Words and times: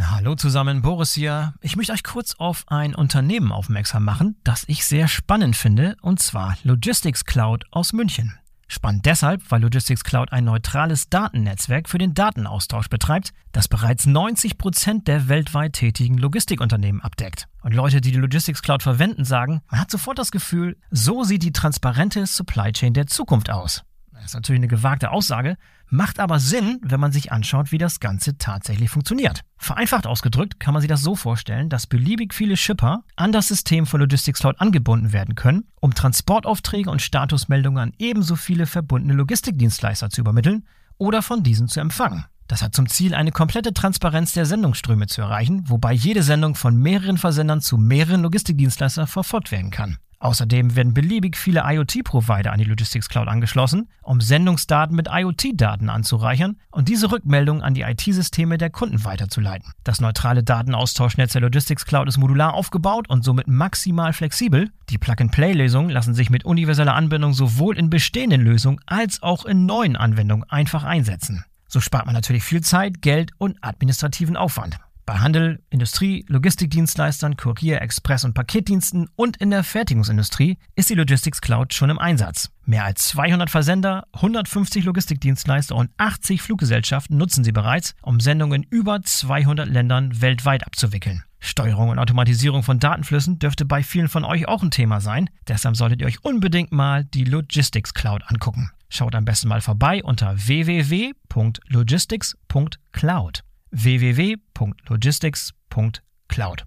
Hallo 0.00 0.34
zusammen, 0.34 0.82
Boris 0.82 1.12
hier. 1.12 1.54
Ich 1.60 1.76
möchte 1.76 1.92
euch 1.92 2.02
kurz 2.02 2.34
auf 2.38 2.64
ein 2.66 2.96
Unternehmen 2.96 3.52
aufmerksam 3.52 4.04
machen, 4.04 4.36
das 4.42 4.64
ich 4.66 4.84
sehr 4.84 5.06
spannend 5.06 5.54
finde, 5.54 5.94
und 6.02 6.18
zwar 6.18 6.56
Logistics 6.64 7.24
Cloud 7.24 7.64
aus 7.70 7.92
München. 7.92 8.36
Spannend 8.66 9.06
deshalb, 9.06 9.48
weil 9.52 9.62
Logistics 9.62 10.02
Cloud 10.02 10.32
ein 10.32 10.46
neutrales 10.46 11.10
Datennetzwerk 11.10 11.88
für 11.88 11.98
den 11.98 12.12
Datenaustausch 12.12 12.88
betreibt, 12.88 13.32
das 13.52 13.68
bereits 13.68 14.04
90 14.04 14.58
Prozent 14.58 15.06
der 15.06 15.28
weltweit 15.28 15.74
tätigen 15.74 16.18
Logistikunternehmen 16.18 17.00
abdeckt. 17.00 17.46
Und 17.62 17.72
Leute, 17.72 18.00
die 18.00 18.10
die 18.10 18.18
Logistics 18.18 18.62
Cloud 18.62 18.82
verwenden, 18.82 19.24
sagen, 19.24 19.62
man 19.70 19.80
hat 19.80 19.92
sofort 19.92 20.18
das 20.18 20.32
Gefühl, 20.32 20.76
so 20.90 21.22
sieht 21.22 21.44
die 21.44 21.52
transparente 21.52 22.26
Supply 22.26 22.72
Chain 22.72 22.94
der 22.94 23.06
Zukunft 23.06 23.48
aus. 23.48 23.84
Das 24.12 24.24
ist 24.24 24.34
natürlich 24.34 24.58
eine 24.58 24.68
gewagte 24.68 25.12
Aussage, 25.12 25.56
macht 25.88 26.20
aber 26.20 26.38
Sinn, 26.38 26.78
wenn 26.82 27.00
man 27.00 27.12
sich 27.12 27.32
anschaut, 27.32 27.72
wie 27.72 27.78
das 27.78 28.00
Ganze 28.00 28.36
tatsächlich 28.38 28.90
funktioniert. 28.90 29.40
Vereinfacht 29.56 30.06
ausgedrückt 30.06 30.60
kann 30.60 30.74
man 30.74 30.80
sich 30.80 30.88
das 30.88 31.02
so 31.02 31.14
vorstellen, 31.14 31.68
dass 31.68 31.86
beliebig 31.86 32.34
viele 32.34 32.56
Shipper 32.56 33.04
an 33.16 33.32
das 33.32 33.48
System 33.48 33.86
von 33.86 34.00
Logistics 34.00 34.40
Cloud 34.40 34.60
angebunden 34.60 35.12
werden 35.12 35.34
können, 35.34 35.64
um 35.80 35.94
Transportaufträge 35.94 36.90
und 36.90 37.02
Statusmeldungen 37.02 37.82
an 37.82 37.92
ebenso 37.98 38.36
viele 38.36 38.66
verbundene 38.66 39.14
Logistikdienstleister 39.14 40.10
zu 40.10 40.20
übermitteln 40.20 40.66
oder 40.98 41.22
von 41.22 41.42
diesen 41.42 41.68
zu 41.68 41.80
empfangen. 41.80 42.24
Das 42.46 42.62
hat 42.62 42.74
zum 42.74 42.88
Ziel, 42.88 43.14
eine 43.14 43.32
komplette 43.32 43.72
Transparenz 43.72 44.32
der 44.32 44.44
Sendungsströme 44.44 45.06
zu 45.06 45.22
erreichen, 45.22 45.64
wobei 45.68 45.92
jede 45.92 46.22
Sendung 46.22 46.54
von 46.54 46.76
mehreren 46.76 47.16
Versendern 47.16 47.62
zu 47.62 47.78
mehreren 47.78 48.22
Logistikdienstleistern 48.22 49.06
verfolgt 49.06 49.50
werden 49.50 49.70
kann. 49.70 49.96
Außerdem 50.24 50.74
werden 50.74 50.94
beliebig 50.94 51.36
viele 51.36 51.64
IoT-Provider 51.66 52.50
an 52.50 52.58
die 52.58 52.64
Logistics 52.64 53.10
Cloud 53.10 53.28
angeschlossen, 53.28 53.90
um 54.00 54.22
Sendungsdaten 54.22 54.96
mit 54.96 55.06
IoT-Daten 55.12 55.90
anzureichern 55.90 56.56
und 56.70 56.88
diese 56.88 57.12
Rückmeldungen 57.12 57.62
an 57.62 57.74
die 57.74 57.82
IT-Systeme 57.82 58.56
der 58.56 58.70
Kunden 58.70 59.04
weiterzuleiten. 59.04 59.72
Das 59.84 60.00
neutrale 60.00 60.42
Datenaustauschnetz 60.42 61.32
der 61.32 61.42
Logistics 61.42 61.84
Cloud 61.84 62.08
ist 62.08 62.16
modular 62.16 62.54
aufgebaut 62.54 63.10
und 63.10 63.22
somit 63.22 63.48
maximal 63.48 64.14
flexibel. 64.14 64.70
Die 64.88 64.96
Plug-and-Play-Lösungen 64.96 65.90
lassen 65.90 66.14
sich 66.14 66.30
mit 66.30 66.46
universeller 66.46 66.94
Anbindung 66.94 67.34
sowohl 67.34 67.76
in 67.76 67.90
bestehenden 67.90 68.40
Lösungen 68.40 68.80
als 68.86 69.22
auch 69.22 69.44
in 69.44 69.66
neuen 69.66 69.94
Anwendungen 69.94 70.48
einfach 70.48 70.84
einsetzen. 70.84 71.44
So 71.68 71.80
spart 71.80 72.06
man 72.06 72.14
natürlich 72.14 72.44
viel 72.44 72.62
Zeit, 72.62 73.02
Geld 73.02 73.32
und 73.36 73.58
administrativen 73.60 74.38
Aufwand. 74.38 74.78
Bei 75.06 75.18
Handel, 75.18 75.62
Industrie, 75.68 76.24
Logistikdienstleistern, 76.28 77.36
Kurier, 77.36 77.82
Express- 77.82 78.24
und 78.24 78.32
Paketdiensten 78.32 79.10
und 79.16 79.36
in 79.36 79.50
der 79.50 79.62
Fertigungsindustrie 79.62 80.56
ist 80.76 80.88
die 80.88 80.94
Logistics 80.94 81.42
Cloud 81.42 81.74
schon 81.74 81.90
im 81.90 81.98
Einsatz. 81.98 82.48
Mehr 82.64 82.86
als 82.86 83.08
200 83.08 83.50
Versender, 83.50 84.06
150 84.14 84.82
Logistikdienstleister 84.84 85.76
und 85.76 85.90
80 85.98 86.40
Fluggesellschaften 86.40 87.18
nutzen 87.18 87.44
sie 87.44 87.52
bereits, 87.52 87.94
um 88.00 88.18
Sendungen 88.18 88.62
in 88.62 88.68
über 88.70 89.02
200 89.02 89.68
Ländern 89.68 90.22
weltweit 90.22 90.66
abzuwickeln. 90.66 91.22
Steuerung 91.38 91.90
und 91.90 91.98
Automatisierung 91.98 92.62
von 92.62 92.78
Datenflüssen 92.78 93.38
dürfte 93.38 93.66
bei 93.66 93.82
vielen 93.82 94.08
von 94.08 94.24
euch 94.24 94.48
auch 94.48 94.62
ein 94.62 94.70
Thema 94.70 95.02
sein. 95.02 95.28
Deshalb 95.48 95.76
solltet 95.76 96.00
ihr 96.00 96.06
euch 96.06 96.24
unbedingt 96.24 96.72
mal 96.72 97.04
die 97.04 97.24
Logistics 97.24 97.92
Cloud 97.92 98.22
angucken. 98.28 98.70
Schaut 98.88 99.14
am 99.14 99.26
besten 99.26 99.48
mal 99.48 99.60
vorbei 99.60 100.02
unter 100.02 100.34
www.logistics.cloud 100.46 103.44
www.logistics.cloud. 103.74 106.64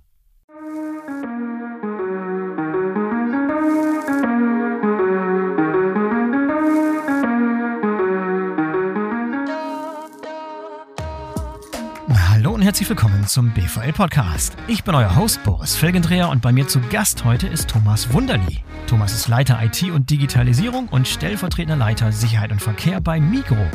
Hallo 12.30 12.52
und 12.52 12.61
herzlich 12.61 12.89
willkommen 12.89 13.25
zum 13.25 13.52
BVL 13.52 13.94
Podcast. 13.94 14.58
Ich 14.67 14.83
bin 14.83 14.94
euer 14.94 15.16
Host 15.16 15.41
Boris 15.44 15.75
Felgendreher 15.75 16.30
und 16.30 16.41
bei 16.41 16.52
mir 16.52 16.67
zu 16.67 16.81
Gast 16.81 17.23
heute 17.23 17.47
ist 17.47 17.69
Thomas 17.69 18.13
Wunderli. 18.13 18.63
Thomas 18.85 19.13
ist 19.13 19.28
Leiter 19.28 19.59
IT 19.63 19.83
und 19.91 20.09
Digitalisierung 20.09 20.88
und 20.89 21.07
stellvertretender 21.07 21.78
Leiter 21.78 22.12
Sicherheit 22.12 22.51
und 22.51 22.62
Verkehr 22.62 23.01
bei 23.01 23.19
Migro 23.19 23.66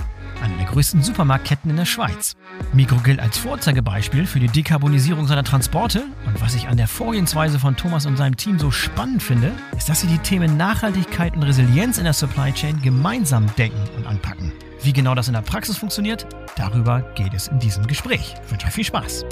einer 0.43 0.57
der 0.57 0.67
größten 0.67 1.03
Supermarktketten 1.03 1.71
in 1.71 1.77
der 1.77 1.85
Schweiz. 1.87 2.37
Migro 2.73 2.97
gilt 2.97 3.21
als 3.21 3.39
Vorzeigebeispiel 3.39 4.27
für 4.27 4.41
die 4.41 4.49
Dekarbonisierung 4.49 5.27
seiner 5.27 5.45
Transporte. 5.45 6.05
Und 6.27 6.41
was 6.41 6.55
ich 6.55 6.69
an 6.69 6.77
der 6.77 6.89
Vorgehensweise 6.89 7.59
von 7.59 7.77
Thomas 7.77 8.05
und 8.05 8.17
seinem 8.17 8.37
Team 8.37 8.59
so 8.59 8.71
spannend 8.71 9.23
finde, 9.23 9.53
ist, 9.77 9.89
dass 9.89 10.01
sie 10.01 10.09
die 10.09 10.19
Themen 10.19 10.57
Nachhaltigkeit 10.57 11.35
und 11.35 11.45
Resilienz 11.45 11.99
in 11.99 12.05
der 12.05 12.13
Supply 12.13 12.53
Chain 12.53 12.83
gemeinsam 12.83 13.47
denken 13.57 13.89
und 13.97 14.07
anpacken. 14.07 14.53
Wie 14.83 14.93
genau 14.93 15.15
das 15.15 15.29
in 15.29 15.35
der 15.35 15.43
Praxis 15.43 15.79
funktioniert, 15.79 16.27
darüber 16.57 17.03
geht 17.15 17.33
es 17.35 17.49
in 17.49 17.61
diesem 17.61 17.87
Gespräch. 17.87 18.35
Ich 18.45 18.51
wünsche 18.51 18.67
euch 18.67 18.73
viel 18.73 18.85
Spaß. 18.85 19.25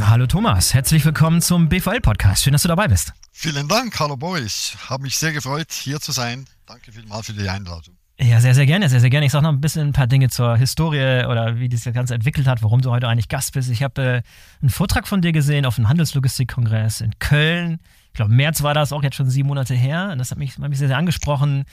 Hallo 0.00 0.26
Thomas, 0.26 0.74
herzlich 0.74 1.04
willkommen 1.04 1.42
zum 1.42 1.68
BVL-Podcast. 1.68 2.42
Schön, 2.42 2.52
dass 2.52 2.62
du 2.62 2.68
dabei 2.68 2.88
bist. 2.88 3.12
Vielen 3.32 3.68
Dank, 3.68 3.98
hallo 4.00 4.16
Boris. 4.16 4.76
Habe 4.88 5.04
mich 5.04 5.16
sehr 5.16 5.32
gefreut, 5.32 5.70
hier 5.70 6.00
zu 6.00 6.12
sein. 6.12 6.46
Danke 6.66 6.92
vielmals 6.92 7.26
für 7.26 7.34
die 7.34 7.48
Einladung. 7.48 7.97
Ja, 8.20 8.40
sehr, 8.40 8.52
sehr 8.52 8.66
gerne, 8.66 8.88
sehr, 8.88 8.98
sehr 8.98 9.10
gerne. 9.10 9.26
Ich 9.26 9.32
sage 9.32 9.44
noch 9.44 9.52
ein 9.52 9.60
bisschen 9.60 9.88
ein 9.88 9.92
paar 9.92 10.08
Dinge 10.08 10.28
zur 10.28 10.56
Historie 10.56 11.24
oder 11.24 11.60
wie 11.60 11.68
das 11.68 11.84
Ganze 11.84 12.16
entwickelt 12.16 12.48
hat, 12.48 12.64
warum 12.64 12.80
du 12.80 12.90
heute 12.90 13.06
eigentlich 13.06 13.28
Gast 13.28 13.52
bist. 13.52 13.70
Ich 13.70 13.84
habe 13.84 14.02
äh, 14.02 14.22
einen 14.60 14.70
Vortrag 14.70 15.06
von 15.06 15.22
dir 15.22 15.30
gesehen 15.30 15.64
auf 15.64 15.76
dem 15.76 15.88
Handelslogistikkongress 15.88 17.00
in 17.00 17.16
Köln. 17.20 17.78
Ich 18.08 18.14
glaube, 18.14 18.32
März 18.32 18.64
war 18.64 18.74
das 18.74 18.92
auch 18.92 19.04
jetzt 19.04 19.14
schon 19.14 19.30
sieben 19.30 19.46
Monate 19.46 19.74
her. 19.74 20.08
Und 20.10 20.18
das 20.18 20.32
hat 20.32 20.38
mich, 20.38 20.58
hat 20.58 20.68
mich 20.68 20.78
sehr, 20.78 20.88
sehr 20.88 20.96
angesprochen. 20.96 21.64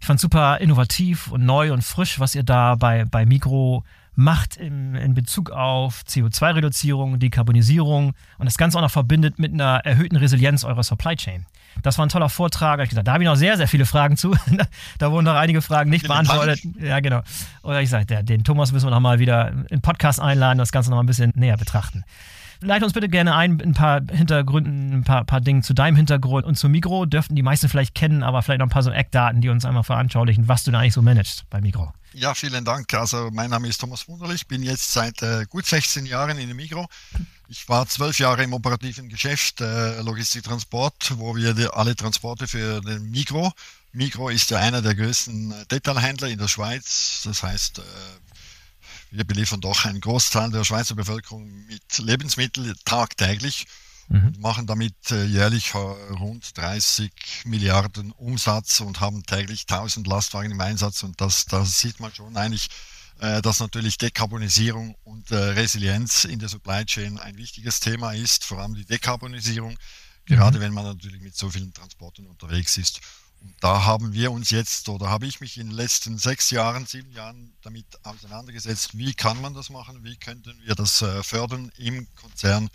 Ich 0.00 0.06
fand 0.06 0.18
super 0.18 0.58
innovativ 0.58 1.30
und 1.30 1.44
neu 1.44 1.72
und 1.72 1.84
frisch, 1.84 2.18
was 2.18 2.34
ihr 2.34 2.42
da 2.42 2.74
bei, 2.74 3.04
bei 3.04 3.24
Mikro 3.24 3.84
macht 4.16 4.56
im, 4.56 4.96
in 4.96 5.14
Bezug 5.14 5.50
auf 5.50 6.02
CO2-Reduzierung, 6.08 7.20
Dekarbonisierung 7.20 8.14
und 8.38 8.46
das 8.46 8.58
Ganze 8.58 8.78
auch 8.78 8.82
noch 8.82 8.90
verbindet 8.90 9.38
mit 9.38 9.52
einer 9.52 9.80
erhöhten 9.84 10.16
Resilienz 10.16 10.64
eurer 10.64 10.82
Supply 10.82 11.14
Chain. 11.14 11.46
Das 11.82 11.98
war 11.98 12.06
ein 12.06 12.08
toller 12.08 12.28
Vortrag. 12.28 12.88
Da 12.90 13.12
habe 13.12 13.22
ich 13.22 13.28
noch 13.28 13.36
sehr, 13.36 13.56
sehr 13.56 13.68
viele 13.68 13.86
Fragen 13.86 14.16
zu. 14.16 14.34
da 14.98 15.10
wurden 15.10 15.24
noch 15.24 15.34
einige 15.34 15.62
Fragen 15.62 15.90
nicht 15.90 16.06
beantwortet. 16.06 16.60
Ja, 16.80 17.00
genau. 17.00 17.20
Oder 17.62 17.82
ich 17.82 17.90
sage, 17.90 18.24
den 18.24 18.44
Thomas 18.44 18.72
müssen 18.72 18.86
wir 18.86 18.90
noch 18.90 19.00
mal 19.00 19.18
wieder 19.18 19.52
im 19.70 19.80
Podcast 19.80 20.20
einladen, 20.20 20.58
das 20.58 20.72
Ganze 20.72 20.90
noch 20.90 20.96
mal 20.96 21.02
ein 21.02 21.06
bisschen 21.06 21.32
näher 21.34 21.56
betrachten. 21.56 22.04
Leite 22.60 22.84
uns 22.84 22.94
bitte 22.94 23.08
gerne 23.08 23.34
ein, 23.34 23.60
ein 23.60 23.74
paar 23.74 24.00
Hintergründen, 24.10 24.92
ein 24.92 25.04
paar, 25.04 25.24
paar 25.24 25.40
Dinge 25.40 25.62
zu 25.62 25.74
deinem 25.74 25.96
Hintergrund 25.96 26.46
und 26.46 26.56
zum 26.56 26.72
Mikro. 26.72 27.06
Dürften 27.06 27.34
die 27.34 27.42
meisten 27.42 27.68
vielleicht 27.68 27.94
kennen, 27.94 28.22
aber 28.22 28.42
vielleicht 28.42 28.60
noch 28.60 28.66
ein 28.66 28.70
paar 28.70 28.82
so 28.82 28.90
Eckdaten, 28.90 29.40
die 29.40 29.48
uns 29.48 29.64
einmal 29.64 29.84
veranschaulichen, 29.84 30.48
was 30.48 30.64
du 30.64 30.70
da 30.70 30.80
eigentlich 30.80 30.94
so 30.94 31.02
managst 31.02 31.44
bei 31.50 31.60
Mikro. 31.60 31.92
Ja, 32.14 32.32
vielen 32.34 32.64
Dank. 32.64 32.94
Also 32.94 33.30
mein 33.32 33.50
Name 33.50 33.66
ist 33.66 33.80
Thomas 33.80 34.06
Wunderlich, 34.06 34.46
bin 34.46 34.62
jetzt 34.62 34.92
seit 34.92 35.20
äh, 35.22 35.46
gut 35.50 35.66
16 35.66 36.06
Jahren 36.06 36.38
in 36.38 36.46
der 36.46 36.54
Migro. 36.54 36.86
Ich 37.48 37.68
war 37.68 37.86
zwölf 37.88 38.18
Jahre 38.20 38.44
im 38.44 38.52
operativen 38.52 39.08
Geschäft 39.08 39.60
äh, 39.60 40.00
Logistiktransport, 40.00 41.14
wo 41.18 41.34
wir 41.34 41.54
die, 41.54 41.66
alle 41.66 41.96
Transporte 41.96 42.46
für 42.46 42.80
den 42.80 43.10
Migro. 43.10 43.52
Migro 43.92 44.28
ist 44.28 44.50
ja 44.50 44.58
einer 44.58 44.80
der 44.80 44.94
größten 44.94 45.52
äh, 45.52 45.66
Detailhändler 45.66 46.28
in 46.28 46.38
der 46.38 46.48
Schweiz. 46.48 47.22
Das 47.24 47.42
heißt, 47.42 47.80
äh, 47.80 47.82
wir 49.14 49.24
beliefern 49.24 49.60
doch 49.60 49.84
einen 49.84 50.00
Großteil 50.00 50.50
der 50.50 50.64
Schweizer 50.64 50.94
Bevölkerung 50.94 51.66
mit 51.66 51.98
Lebensmitteln 51.98 52.74
tagtäglich 52.84 53.66
mhm. 54.08 54.26
und 54.26 54.40
machen 54.40 54.66
damit 54.66 54.94
äh, 55.10 55.24
jährlich 55.24 55.74
rund 55.74 56.56
30 56.58 57.12
Milliarden 57.44 58.10
Umsatz 58.12 58.80
und 58.80 59.00
haben 59.00 59.22
täglich 59.22 59.66
1000 59.68 60.06
Lastwagen 60.06 60.50
im 60.50 60.60
Einsatz. 60.60 61.02
Und 61.04 61.20
das, 61.20 61.46
das 61.46 61.80
sieht 61.80 62.00
man 62.00 62.12
schon 62.12 62.36
eigentlich, 62.36 62.68
äh, 63.20 63.40
dass 63.40 63.60
natürlich 63.60 63.98
Dekarbonisierung 63.98 64.96
und 65.04 65.30
äh, 65.30 65.36
Resilienz 65.36 66.24
in 66.24 66.40
der 66.40 66.48
Supply 66.48 66.84
Chain 66.84 67.18
ein 67.18 67.36
wichtiges 67.36 67.78
Thema 67.78 68.12
ist, 68.12 68.44
vor 68.44 68.58
allem 68.58 68.74
die 68.74 68.84
Dekarbonisierung, 68.84 69.78
gerade 70.26 70.58
mhm. 70.58 70.62
wenn 70.62 70.74
man 70.74 70.86
natürlich 70.86 71.22
mit 71.22 71.36
so 71.36 71.50
vielen 71.50 71.72
Transporten 71.72 72.26
unterwegs 72.26 72.76
ist. 72.78 73.00
Und 73.44 73.54
da 73.60 73.84
haben 73.84 74.14
wir 74.14 74.32
uns 74.32 74.50
jetzt 74.50 74.88
oder 74.88 75.10
habe 75.10 75.26
ich 75.26 75.40
mich 75.40 75.58
in 75.58 75.68
den 75.68 75.76
letzten 75.76 76.16
sechs 76.16 76.50
Jahren, 76.50 76.86
sieben 76.86 77.12
Jahren 77.12 77.52
damit 77.60 77.86
auseinandergesetzt, 78.02 78.96
wie 78.96 79.12
kann 79.12 79.40
man 79.40 79.52
das 79.52 79.68
machen, 79.68 80.02
wie 80.02 80.16
könnten 80.16 80.58
wir 80.64 80.74
das 80.74 81.04
fördern 81.22 81.70
im 81.76 82.08
Konzern 82.14 82.70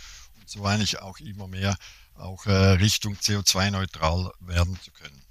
so 0.45 0.63
eigentlich 0.66 1.01
auch 1.01 1.19
immer 1.19 1.48
mehr 1.48 1.75
auch 2.16 2.45
äh, 2.45 2.51
Richtung 2.51 3.16
CO2-neutral 3.16 4.31
werden 4.42 4.77
zu 4.83 4.92
können. 4.92 5.21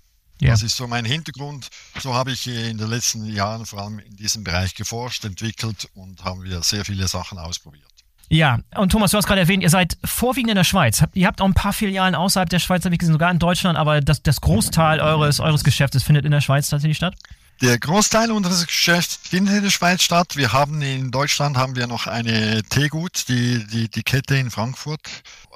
Ja. 0.40 0.50
Das 0.50 0.62
ist 0.62 0.76
so 0.76 0.86
mein 0.86 1.04
Hintergrund. 1.04 1.68
So 2.00 2.14
habe 2.14 2.32
ich 2.32 2.46
in 2.46 2.78
den 2.78 2.88
letzten 2.88 3.26
Jahren 3.26 3.66
vor 3.66 3.82
allem 3.82 3.98
in 3.98 4.16
diesem 4.16 4.44
Bereich 4.44 4.74
geforscht, 4.74 5.24
entwickelt 5.24 5.88
und 5.94 6.24
haben 6.24 6.44
wir 6.44 6.62
sehr 6.62 6.84
viele 6.84 7.08
Sachen 7.08 7.38
ausprobiert. 7.38 7.97
Ja, 8.30 8.58
und 8.76 8.92
Thomas, 8.92 9.10
du 9.10 9.16
hast 9.16 9.26
gerade 9.26 9.40
erwähnt, 9.40 9.62
ihr 9.62 9.70
seid 9.70 9.96
vorwiegend 10.04 10.50
in 10.50 10.56
der 10.56 10.64
Schweiz. 10.64 11.02
Ihr 11.14 11.26
habt 11.26 11.40
auch 11.40 11.46
ein 11.46 11.54
paar 11.54 11.72
Filialen 11.72 12.14
außerhalb 12.14 12.48
der 12.48 12.58
Schweiz, 12.58 12.84
habe 12.84 12.94
ich 12.94 12.98
gesehen, 12.98 13.14
sogar 13.14 13.30
in 13.30 13.38
Deutschland, 13.38 13.78
aber 13.78 14.00
das, 14.00 14.22
das 14.22 14.40
Großteil 14.40 15.00
eures, 15.00 15.40
eures 15.40 15.64
Geschäftes 15.64 16.02
findet 16.02 16.24
in 16.24 16.30
der 16.30 16.42
Schweiz 16.42 16.68
tatsächlich 16.68 16.98
statt? 16.98 17.14
Der 17.60 17.76
Großteil 17.78 18.30
unseres 18.30 18.66
Geschäfts 18.66 19.18
findet 19.20 19.56
in 19.56 19.62
der 19.64 19.70
Schweiz 19.70 20.02
statt. 20.02 20.36
Wir 20.36 20.52
haben 20.52 20.80
in 20.80 21.10
Deutschland 21.10 21.56
haben 21.56 21.74
wir 21.74 21.88
noch 21.88 22.06
eine 22.06 22.62
Teegut, 22.62 23.28
die, 23.28 23.66
die, 23.66 23.88
die 23.88 24.02
Kette 24.04 24.36
in 24.36 24.50
Frankfurt. 24.50 25.00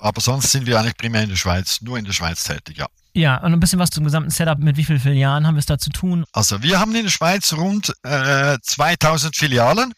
Aber 0.01 0.21
sonst 0.21 0.51
sind 0.51 0.67
wir 0.67 0.81
eigentlich 0.81 0.97
primär 0.97 1.23
in 1.23 1.29
der 1.29 1.37
Schweiz, 1.37 1.81
nur 1.81 1.99
in 1.99 2.05
der 2.05 2.13
Schweiz 2.13 2.43
tätig, 2.43 2.79
ja. 2.79 2.87
Ja, 3.15 3.37
und 3.37 3.53
ein 3.53 3.61
bisschen 3.61 3.79
was 3.79 3.91
zum 3.91 4.05
gesamten 4.05 4.31
Setup. 4.31 4.59
Mit 4.59 4.77
wie 4.79 4.85
vielen 4.85 4.99
Filialen 4.99 5.47
haben 5.47 5.55
wir 5.55 5.61
es 5.61 5.67
da 5.67 5.79
zu 5.79 5.91
tun? 5.91 6.25
Also 6.33 6.63
wir 6.63 6.81
haben 6.81 6.95
in 6.97 7.05
der 7.05 7.11
Schweiz 7.11 7.53
rund 7.53 7.95
äh, 8.03 8.59
2000 8.61 9.37
Filialen. 9.37 9.93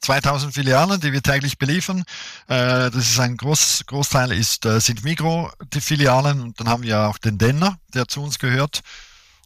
2000 0.00 0.54
Filialen, 0.54 1.00
die 1.00 1.12
wir 1.12 1.22
täglich 1.22 1.58
beliefern. 1.58 2.00
Äh, 2.48 2.90
das 2.90 3.10
ist 3.10 3.20
ein 3.20 3.36
groß, 3.36 3.84
Großteil 3.86 4.32
ist, 4.32 4.64
äh, 4.66 4.80
sind 4.80 5.04
Migro, 5.04 5.50
die 5.72 5.80
Filialen. 5.80 6.40
Und 6.40 6.60
dann 6.60 6.68
haben 6.68 6.82
wir 6.82 7.08
auch 7.08 7.18
den 7.18 7.38
Denner, 7.38 7.78
der 7.94 8.06
zu 8.06 8.22
uns 8.22 8.38
gehört. 8.38 8.82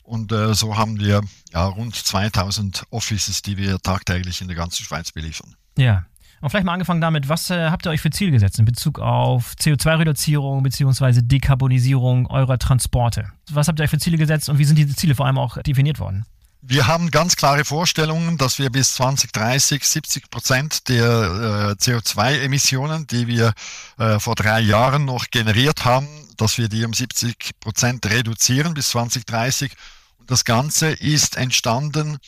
Und 0.02 0.32
äh, 0.32 0.54
so 0.54 0.76
haben 0.76 0.98
wir 0.98 1.22
ja, 1.52 1.64
rund 1.66 1.94
2000 1.94 2.84
Offices, 2.90 3.42
die 3.42 3.56
wir 3.56 3.78
tagtäglich 3.78 4.40
in 4.40 4.48
der 4.48 4.56
ganzen 4.56 4.84
Schweiz 4.84 5.12
beliefern. 5.12 5.54
Ja. 5.78 6.06
Und 6.40 6.48
vielleicht 6.48 6.64
mal 6.64 6.72
angefangen 6.72 7.02
damit, 7.02 7.28
was 7.28 7.50
äh, 7.50 7.68
habt 7.68 7.86
ihr 7.86 7.90
euch 7.90 8.00
für 8.00 8.10
Ziel 8.10 8.30
gesetzt 8.30 8.58
in 8.58 8.64
Bezug 8.64 8.98
auf 8.98 9.54
CO2-Reduzierung 9.60 10.62
bzw. 10.62 11.20
Dekarbonisierung 11.22 12.26
eurer 12.26 12.58
Transporte? 12.58 13.30
Was 13.50 13.68
habt 13.68 13.78
ihr 13.78 13.84
euch 13.84 13.90
für 13.90 13.98
Ziele 13.98 14.16
gesetzt 14.16 14.48
und 14.48 14.58
wie 14.58 14.64
sind 14.64 14.76
diese 14.76 14.96
Ziele 14.96 15.14
vor 15.14 15.26
allem 15.26 15.38
auch 15.38 15.58
definiert 15.58 16.00
worden? 16.00 16.24
Wir 16.62 16.86
haben 16.86 17.10
ganz 17.10 17.36
klare 17.36 17.64
Vorstellungen, 17.64 18.36
dass 18.36 18.58
wir 18.58 18.68
bis 18.68 18.94
2030 18.94 19.82
70 19.82 20.30
Prozent 20.30 20.88
der 20.88 21.06
äh, 21.06 21.82
CO2-Emissionen, 21.82 23.06
die 23.06 23.26
wir 23.26 23.54
äh, 23.98 24.20
vor 24.20 24.34
drei 24.34 24.60
Jahren 24.60 25.06
noch 25.06 25.30
generiert 25.30 25.86
haben, 25.86 26.06
dass 26.36 26.58
wir 26.58 26.68
die 26.68 26.84
um 26.84 26.92
70 26.92 27.58
Prozent 27.60 28.04
reduzieren 28.04 28.74
bis 28.74 28.90
2030. 28.90 29.72
Und 30.18 30.30
das 30.30 30.44
Ganze 30.44 30.90
ist 30.90 31.38
entstanden 31.38 32.18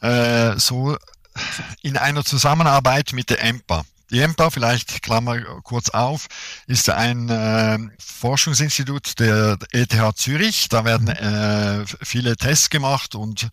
äh, 0.00 0.58
so 0.58 0.96
in 1.80 1.96
einer 1.96 2.24
Zusammenarbeit 2.24 3.12
mit 3.12 3.30
der 3.30 3.40
EMPA. 3.40 3.84
Die 4.10 4.20
EMPA, 4.20 4.50
vielleicht 4.50 5.02
Klammer 5.02 5.40
kurz 5.62 5.90
auf, 5.90 6.26
ist 6.68 6.88
ein 6.90 7.28
äh, 7.28 7.78
Forschungsinstitut 7.98 9.18
der 9.18 9.58
ETH 9.72 9.96
Zürich. 10.16 10.68
Da 10.68 10.84
werden 10.84 11.08
äh, 11.08 11.84
viele 12.02 12.36
Tests 12.36 12.70
gemacht 12.70 13.16
und 13.16 13.48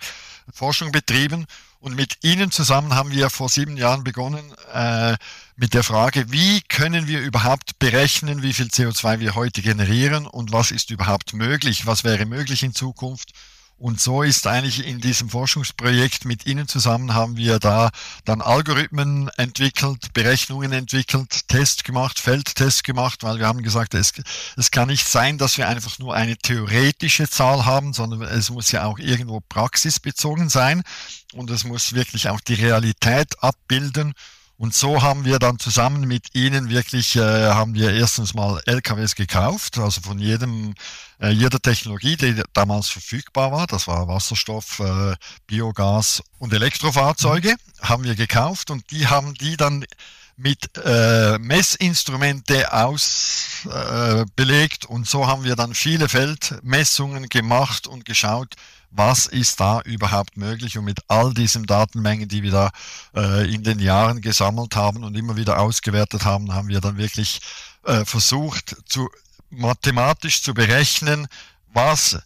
Forschung 0.51 0.91
betrieben. 0.91 1.47
Und 1.79 1.95
mit 1.95 2.19
Ihnen 2.21 2.51
zusammen 2.51 2.95
haben 2.95 3.11
wir 3.11 3.29
vor 3.29 3.49
sieben 3.49 3.77
Jahren 3.77 4.03
begonnen 4.03 4.53
äh, 4.73 5.17
mit 5.57 5.73
der 5.73 5.83
Frage, 5.83 6.31
wie 6.31 6.61
können 6.61 7.07
wir 7.07 7.19
überhaupt 7.19 7.77
berechnen, 7.79 8.41
wie 8.41 8.53
viel 8.53 8.67
CO2 8.67 9.19
wir 9.19 9.35
heute 9.35 9.61
generieren 9.61 10.25
und 10.25 10.53
was 10.53 10.71
ist 10.71 10.91
überhaupt 10.91 11.33
möglich, 11.33 11.85
was 11.85 12.03
wäre 12.03 12.25
möglich 12.25 12.63
in 12.63 12.73
Zukunft. 12.73 13.31
Und 13.77 13.99
so 13.99 14.23
ist 14.23 14.47
eigentlich 14.47 14.85
in 14.85 15.01
diesem 15.01 15.29
Forschungsprojekt 15.29 16.25
mit 16.25 16.45
Ihnen 16.45 16.67
zusammen 16.67 17.13
haben 17.13 17.35
wir 17.37 17.59
da 17.59 17.89
dann 18.23 18.41
Algorithmen 18.41 19.29
entwickelt, 19.35 20.13
Berechnungen 20.13 20.71
entwickelt, 20.71 21.47
Tests 21.49 21.83
gemacht, 21.83 22.19
Feldtests 22.19 22.83
gemacht, 22.83 23.23
weil 23.23 23.39
wir 23.39 23.47
haben 23.47 23.61
gesagt, 23.61 23.93
es, 23.93 24.13
es 24.55 24.71
kann 24.71 24.87
nicht 24.87 25.07
sein, 25.07 25.37
dass 25.37 25.57
wir 25.57 25.67
einfach 25.67 25.99
nur 25.99 26.13
eine 26.13 26.37
theoretische 26.37 27.29
Zahl 27.29 27.65
haben, 27.65 27.93
sondern 27.93 28.21
es 28.21 28.49
muss 28.49 28.71
ja 28.71 28.85
auch 28.85 28.99
irgendwo 28.99 29.41
praxisbezogen 29.41 30.49
sein 30.49 30.83
und 31.33 31.49
es 31.49 31.63
muss 31.63 31.93
wirklich 31.93 32.29
auch 32.29 32.39
die 32.39 32.53
Realität 32.53 33.41
abbilden. 33.43 34.13
Und 34.57 34.73
so 34.73 35.01
haben 35.01 35.25
wir 35.25 35.39
dann 35.39 35.59
zusammen 35.59 36.07
mit 36.07 36.35
Ihnen 36.35 36.69
wirklich, 36.69 37.15
äh, 37.15 37.49
haben 37.49 37.73
wir 37.73 37.91
erstens 37.91 38.33
mal 38.33 38.61
LKWs 38.65 39.15
gekauft, 39.15 39.77
also 39.77 40.01
von 40.01 40.19
jedem, 40.19 40.75
äh, 41.19 41.29
jeder 41.31 41.59
Technologie, 41.59 42.15
die 42.15 42.41
damals 42.53 42.89
verfügbar 42.89 43.51
war, 43.51 43.67
das 43.67 43.87
war 43.87 44.07
Wasserstoff, 44.07 44.79
äh, 44.79 45.15
Biogas 45.47 46.21
und 46.37 46.53
Elektrofahrzeuge, 46.53 47.49
mhm. 47.49 47.87
haben 47.87 48.03
wir 48.03 48.15
gekauft. 48.15 48.69
Und 48.69 48.89
die 48.91 49.07
haben 49.07 49.33
die 49.33 49.57
dann 49.57 49.85
mit 50.35 50.77
äh, 50.83 51.37
Messinstrumente 51.39 52.73
ausbelegt 52.73 53.73
äh, 54.85 54.87
und 54.87 55.07
so 55.07 55.27
haben 55.27 55.43
wir 55.43 55.55
dann 55.55 55.73
viele 55.75 56.09
Feldmessungen 56.09 57.29
gemacht 57.29 57.87
und 57.87 58.05
geschaut, 58.05 58.55
was 58.95 59.25
ist 59.25 59.59
da 59.59 59.81
überhaupt 59.81 60.37
möglich? 60.37 60.77
Und 60.77 60.85
mit 60.85 60.99
all 61.07 61.33
diesen 61.33 61.65
Datenmengen, 61.65 62.27
die 62.27 62.43
wir 62.43 62.51
da 62.51 62.71
äh, 63.15 63.53
in 63.53 63.63
den 63.63 63.79
Jahren 63.79 64.21
gesammelt 64.21 64.75
haben 64.75 65.03
und 65.03 65.15
immer 65.15 65.35
wieder 65.35 65.59
ausgewertet 65.59 66.25
haben, 66.25 66.53
haben 66.53 66.67
wir 66.67 66.79
dann 66.79 66.97
wirklich 66.97 67.41
äh, 67.85 68.05
versucht, 68.05 68.75
zu, 68.85 69.09
mathematisch 69.49 70.43
zu 70.43 70.53
berechnen, 70.53 71.27
was 71.73 72.19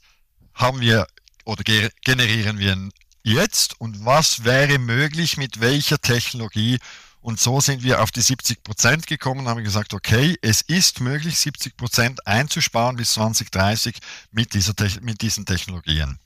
haben 0.53 0.81
wir 0.81 1.07
oder 1.45 1.63
generieren 1.63 2.59
wir 2.59 2.89
jetzt 3.23 3.79
und 3.79 4.05
was 4.05 4.43
wäre 4.43 4.79
möglich 4.79 5.37
mit 5.37 5.59
welcher 5.59 5.99
Technologie 5.99 6.79
und 7.21 7.39
so 7.39 7.59
sind 7.59 7.83
wir 7.83 8.01
auf 8.01 8.11
die 8.11 8.21
70 8.21 8.63
Prozent 8.63 9.07
gekommen 9.07 9.47
haben 9.47 9.63
gesagt, 9.63 9.93
okay, 9.93 10.37
es 10.41 10.61
ist 10.61 11.01
möglich, 11.01 11.37
70 11.39 11.75
Prozent 11.75 12.25
einzusparen 12.27 12.95
bis 12.95 13.13
2030 13.13 13.97
mit, 14.31 14.53
dieser, 14.53 14.73
mit 15.01 15.21
diesen 15.21 15.45
Technologien. 15.45 16.19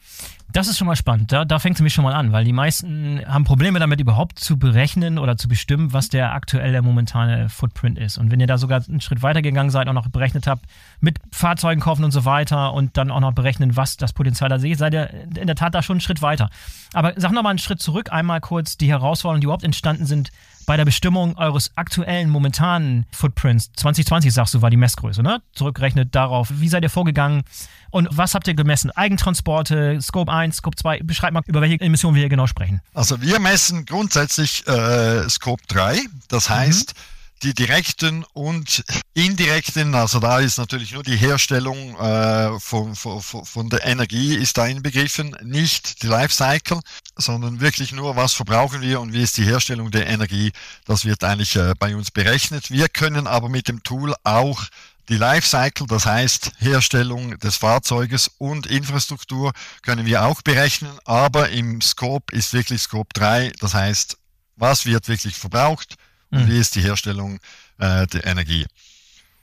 Das 0.54 0.68
ist 0.68 0.78
schon 0.78 0.88
mal 0.88 0.96
spannend. 0.96 1.32
Da, 1.32 1.46
da 1.46 1.60
fängt 1.60 1.76
es 1.76 1.80
nämlich 1.80 1.94
schon 1.94 2.04
mal 2.04 2.14
an, 2.14 2.32
weil 2.32 2.44
die 2.44 2.54
meisten 2.54 3.22
haben 3.26 3.44
Probleme 3.44 3.80
damit, 3.80 4.02
überhaupt 4.02 4.40
zu 4.40 4.58
berechnen 4.58 5.18
oder 5.18 5.38
zu 5.38 5.48
bestimmen, 5.48 5.94
was 5.94 6.10
der 6.10 6.34
aktuelle 6.34 6.82
momentane 6.82 7.50
Footprint 7.50 7.98
ist. 7.98 8.18
Und 8.18 8.32
wenn 8.32 8.40
ihr 8.40 8.48
da 8.48 8.58
sogar 8.58 8.84
einen 8.88 9.02
Schritt 9.02 9.22
weiter 9.22 9.42
gegangen 9.42 9.70
seid 9.70 9.88
und 9.88 9.96
noch 9.96 10.08
berechnet 10.10 10.48
habt, 10.48 10.66
mit 11.00 11.20
Fahrzeugen 11.32 11.82
kaufen 11.82 12.04
und 12.04 12.12
so 12.12 12.26
weiter 12.26 12.74
und 12.74 12.98
dann 12.98 13.12
auch 13.12 13.20
noch 13.20 13.34
berechnen, 13.34 13.76
was 13.76 13.98
das 13.98 14.14
Potenzial 14.14 14.50
da 14.50 14.60
seht, 14.60 14.78
seid 14.78 14.94
ihr 14.94 15.10
in 15.36 15.48
der 15.48 15.56
Tat 15.56 15.74
da 15.74 15.82
schon 15.82 15.96
einen 15.96 16.02
Schritt 16.02 16.22
weiter. 16.22 16.50
Aber 16.94 17.14
sag 17.16 17.32
noch 17.32 17.44
mal 17.44 17.50
einen 17.50 17.60
Schritt 17.60 17.82
zurück, 17.82 18.12
einmal 18.12 18.42
kurz 18.42 18.78
die 18.78 18.90
Herausforderungen, 18.90 19.42
die 19.42 19.46
überhaupt 19.46 19.64
entstanden 19.64 20.06
sind 20.06 20.32
bei 20.66 20.78
der 20.78 20.86
Bestimmung 20.86 21.38
eures 21.38 21.72
aktuellen, 21.76 22.30
momentanen 22.30 23.06
Footprints. 23.12 23.72
2020 23.74 24.34
sagst 24.34 24.54
du, 24.54 24.62
war 24.62 24.70
die 24.70 24.78
Messgröße, 24.78 25.24
ne? 25.24 25.42
Zurückgerechnet 25.54 26.14
darauf. 26.16 26.50
Wie 26.52 26.68
seid 26.68 26.84
ihr 26.84 26.90
vorgegangen? 26.90 27.44
Und 27.92 28.08
was 28.12 28.34
habt 28.34 28.48
ihr 28.48 28.54
gemessen? 28.54 28.92
Eigentransporte, 28.92 30.00
Scope 30.02 30.32
1, 30.32 30.58
Scope 30.58 30.76
2? 30.78 31.02
Beschreibt 31.04 31.34
mal, 31.34 31.44
über 31.46 31.62
welche 31.62 31.80
Emissionen 31.80 32.16
wir 32.16 32.22
hier 32.22 32.30
genau 32.30 32.48
sprechen. 32.48 32.82
Also 32.94 33.22
wir 33.22 33.40
messen 33.40 33.86
grundsätzlich 33.86 34.66
äh, 34.68 35.30
Scope 35.30 35.64
3. 35.68 36.00
Das 36.30 36.50
heißt, 36.50 36.96
mhm 36.96 37.02
die 37.44 37.54
direkten 37.54 38.24
und 38.34 38.84
indirekten, 39.14 39.96
also 39.96 40.20
da 40.20 40.40
ist 40.40 40.58
natürlich 40.58 40.94
nur 40.94 41.04
die 41.04 41.16
Herstellung 41.16 41.98
äh, 41.98 42.60
von, 42.60 42.96
von, 42.96 43.22
von 43.22 43.70
der 43.70 43.86
Energie 43.86 44.36
ist 44.36 44.58
da 44.58 44.68
inbegriffen, 44.68 45.36
nicht 45.42 46.04
die 46.04 46.08
Lifecycle, 46.08 46.80
sondern 47.16 47.60
wirklich 47.60 47.94
nur, 47.94 48.16
was 48.16 48.34
verbrauchen 48.34 48.82
wir 48.82 49.02
und 49.02 49.14
wie 49.14 49.24
ist 49.24 49.38
die 49.38 49.44
Herstellung 49.44 49.90
der 49.90 50.08
Energie, 50.08 50.52
das 50.86 51.06
wird 51.06 51.24
eigentlich 51.24 51.56
äh, 51.56 51.74
bei 51.80 51.96
uns 51.96 52.12
berechnet. 52.12 52.70
Wir 52.70 52.90
können 52.90 53.26
aber 53.26 53.50
mit 53.50 53.68
dem 53.68 53.82
Tool 53.82 54.14
auch 54.24 54.64
die 55.10 55.18
Lifecycle, 55.18 55.88
das 55.88 56.06
heißt 56.06 56.52
Herstellung 56.60 57.38
des 57.40 57.58
Fahrzeuges 57.58 58.32
und 58.38 58.68
Infrastruktur, 58.68 59.52
können 59.82 60.06
wir 60.06 60.26
auch 60.26 60.42
berechnen, 60.42 60.92
aber 61.06 61.50
im 61.50 61.82
Scope 61.82 62.36
ist 62.36 62.54
wirklich 62.54 62.82
Scope 62.82 63.10
3, 63.14 63.52
das 63.60 63.74
heißt, 63.74 64.18
was 64.56 64.86
wird 64.86 65.08
wirklich 65.08 65.36
verbraucht, 65.36 65.96
und 66.32 66.46
mhm. 66.46 66.52
wie 66.52 66.60
ist 66.60 66.76
die 66.76 66.82
Herstellung 66.82 67.40
äh, 67.78 68.08
der 68.08 68.26
Energie. 68.26 68.66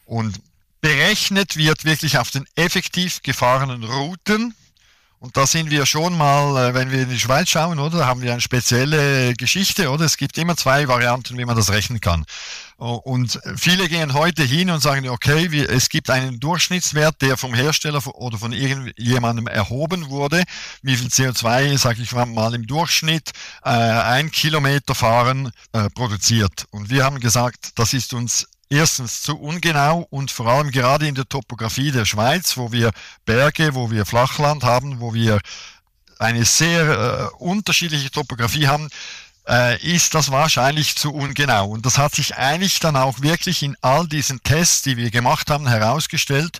Und 0.04 0.40
berechnet 0.80 1.56
wird 1.56 1.84
wirklich 1.84 2.18
auf 2.18 2.30
den 2.30 2.46
effektiv 2.54 3.22
gefahrenen 3.22 3.84
Routen. 3.84 4.54
Und 5.20 5.36
da 5.36 5.46
sind 5.46 5.70
wir 5.70 5.84
schon 5.84 6.16
mal, 6.16 6.70
äh, 6.70 6.74
wenn 6.74 6.92
wir 6.92 7.02
in 7.02 7.10
die 7.10 7.18
Schweiz 7.18 7.48
schauen, 7.48 7.80
oder, 7.80 8.06
haben 8.06 8.22
wir 8.22 8.32
eine 8.32 8.40
spezielle 8.40 9.34
Geschichte, 9.34 9.90
oder? 9.90 10.04
Es 10.04 10.16
gibt 10.16 10.38
immer 10.38 10.56
zwei 10.56 10.86
Varianten, 10.86 11.36
wie 11.38 11.44
man 11.44 11.56
das 11.56 11.70
rechnen 11.70 12.00
kann. 12.00 12.24
Und 12.76 13.40
viele 13.56 13.88
gehen 13.88 14.14
heute 14.14 14.44
hin 14.44 14.70
und 14.70 14.80
sagen, 14.80 15.08
okay, 15.08 15.48
es 15.64 15.88
gibt 15.88 16.10
einen 16.10 16.38
Durchschnittswert, 16.38 17.20
der 17.20 17.36
vom 17.36 17.52
Hersteller 17.52 18.00
oder 18.14 18.38
von 18.38 18.52
irgendjemandem 18.52 19.48
erhoben 19.48 20.08
wurde. 20.10 20.44
Wie 20.82 20.94
viel 20.94 21.08
CO2, 21.08 21.76
sage 21.76 22.02
ich 22.02 22.12
mal, 22.12 22.54
im 22.54 22.68
Durchschnitt 22.68 23.32
äh, 23.64 23.70
ein 23.70 24.30
Kilometer 24.30 24.94
fahren 24.94 25.50
äh, 25.72 25.90
produziert. 25.90 26.66
Und 26.70 26.88
wir 26.88 27.04
haben 27.04 27.18
gesagt, 27.18 27.70
das 27.74 27.94
ist 27.94 28.14
uns 28.14 28.46
erstens 28.70 29.22
zu 29.22 29.38
ungenau 29.38 30.06
und 30.10 30.30
vor 30.30 30.46
allem 30.46 30.70
gerade 30.70 31.06
in 31.06 31.14
der 31.14 31.28
Topografie 31.28 31.90
der 31.90 32.04
Schweiz, 32.04 32.56
wo 32.56 32.72
wir 32.72 32.90
Berge, 33.24 33.74
wo 33.74 33.90
wir 33.90 34.04
Flachland 34.04 34.64
haben, 34.64 35.00
wo 35.00 35.14
wir 35.14 35.40
eine 36.18 36.44
sehr 36.44 37.30
äh, 37.30 37.34
unterschiedliche 37.38 38.10
Topografie 38.10 38.66
haben, 38.66 38.88
äh, 39.48 39.80
ist 39.82 40.14
das 40.14 40.30
wahrscheinlich 40.30 40.96
zu 40.96 41.12
ungenau. 41.12 41.70
Und 41.70 41.86
das 41.86 41.98
hat 41.98 42.14
sich 42.14 42.36
eigentlich 42.36 42.80
dann 42.80 42.96
auch 42.96 43.20
wirklich 43.20 43.62
in 43.62 43.76
all 43.80 44.06
diesen 44.06 44.42
Tests, 44.42 44.82
die 44.82 44.96
wir 44.96 45.10
gemacht 45.10 45.50
haben, 45.50 45.66
herausgestellt. 45.66 46.58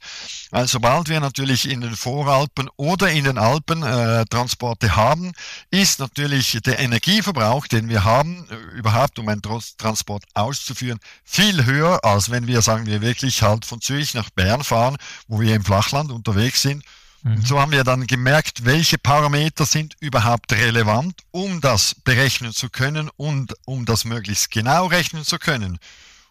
Weil 0.51 0.67
sobald 0.67 1.09
wir 1.09 1.21
natürlich 1.21 1.69
in 1.69 1.83
den 1.83 1.95
Voralpen 1.95 2.71
oder 2.77 3.11
in 3.11 3.25
den 3.25 3.37
Alpen 3.37 3.83
äh, 3.83 4.25
Transporte 4.25 4.97
haben, 4.97 5.33
ist 5.71 6.01
natürlich 6.01 6.59
der 6.65 6.79
Energieverbrauch, 6.79 7.67
den 7.67 7.89
wir 7.89 8.05
haben, 8.05 8.47
äh, 8.51 8.79
überhaupt 8.79 9.19
um 9.19 9.29
einen 9.29 9.43
Transport 9.43 10.25
auszuführen, 10.33 10.99
viel 11.25 11.67
höher, 11.67 12.03
als 12.05 12.31
wenn 12.31 12.47
wir, 12.47 12.63
sagen 12.63 12.87
wir, 12.87 13.03
wirklich 13.03 13.43
halt 13.43 13.67
von 13.67 13.83
Zürich 13.83 14.15
nach 14.15 14.31
Bern 14.31 14.65
fahren, 14.65 14.97
wo 15.27 15.41
wir 15.41 15.55
im 15.55 15.65
Flachland 15.65 16.11
unterwegs 16.11 16.63
sind 16.63 16.83
und 17.25 17.47
so 17.47 17.61
haben 17.61 17.73
wir 17.73 17.85
dann 17.85 18.07
gemerkt, 18.07 18.65
welche 18.65 18.99
Parameter 18.99 19.67
sind 19.67 19.97
überhaupt 20.01 20.53
relevant, 20.53 21.21
um 21.31 21.61
das 21.61 21.95
berechnen 21.95 22.53
zu 22.53 22.71
können 22.71 23.11
und 23.17 23.55
um 23.65 23.85
das 23.85 24.05
möglichst 24.05 24.51
genau 24.51 24.87
rechnen 24.87 25.25
zu 25.25 25.39
können. 25.39 25.79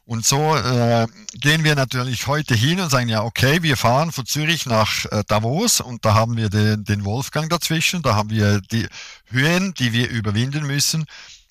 Und 0.06 0.26
so 0.26 0.56
äh, 0.56 1.06
gehen 1.34 1.66
wir 1.66 1.76
natürlich 1.76 2.28
heute 2.28 2.56
hin 2.56 2.80
und 2.80 2.90
sagen, 2.90 3.10
ja, 3.10 3.24
okay, 3.24 3.62
wir 3.62 3.76
fahren 3.76 4.14
von 4.14 4.26
Zürich 4.26 4.66
nach 4.66 5.04
äh, 5.12 5.24
Davos 5.28 5.82
und 5.82 6.06
da 6.06 6.14
haben 6.14 6.38
wir 6.38 6.50
den, 6.50 6.86
den 6.86 7.04
Wolfgang 7.04 7.50
dazwischen, 7.50 8.02
da 8.02 8.16
haben 8.16 8.30
wir 8.30 8.62
die 8.62 8.88
Höhen, 9.26 9.74
die 9.74 9.92
wir 9.92 10.10
überwinden 10.10 10.66
müssen. 10.66 11.06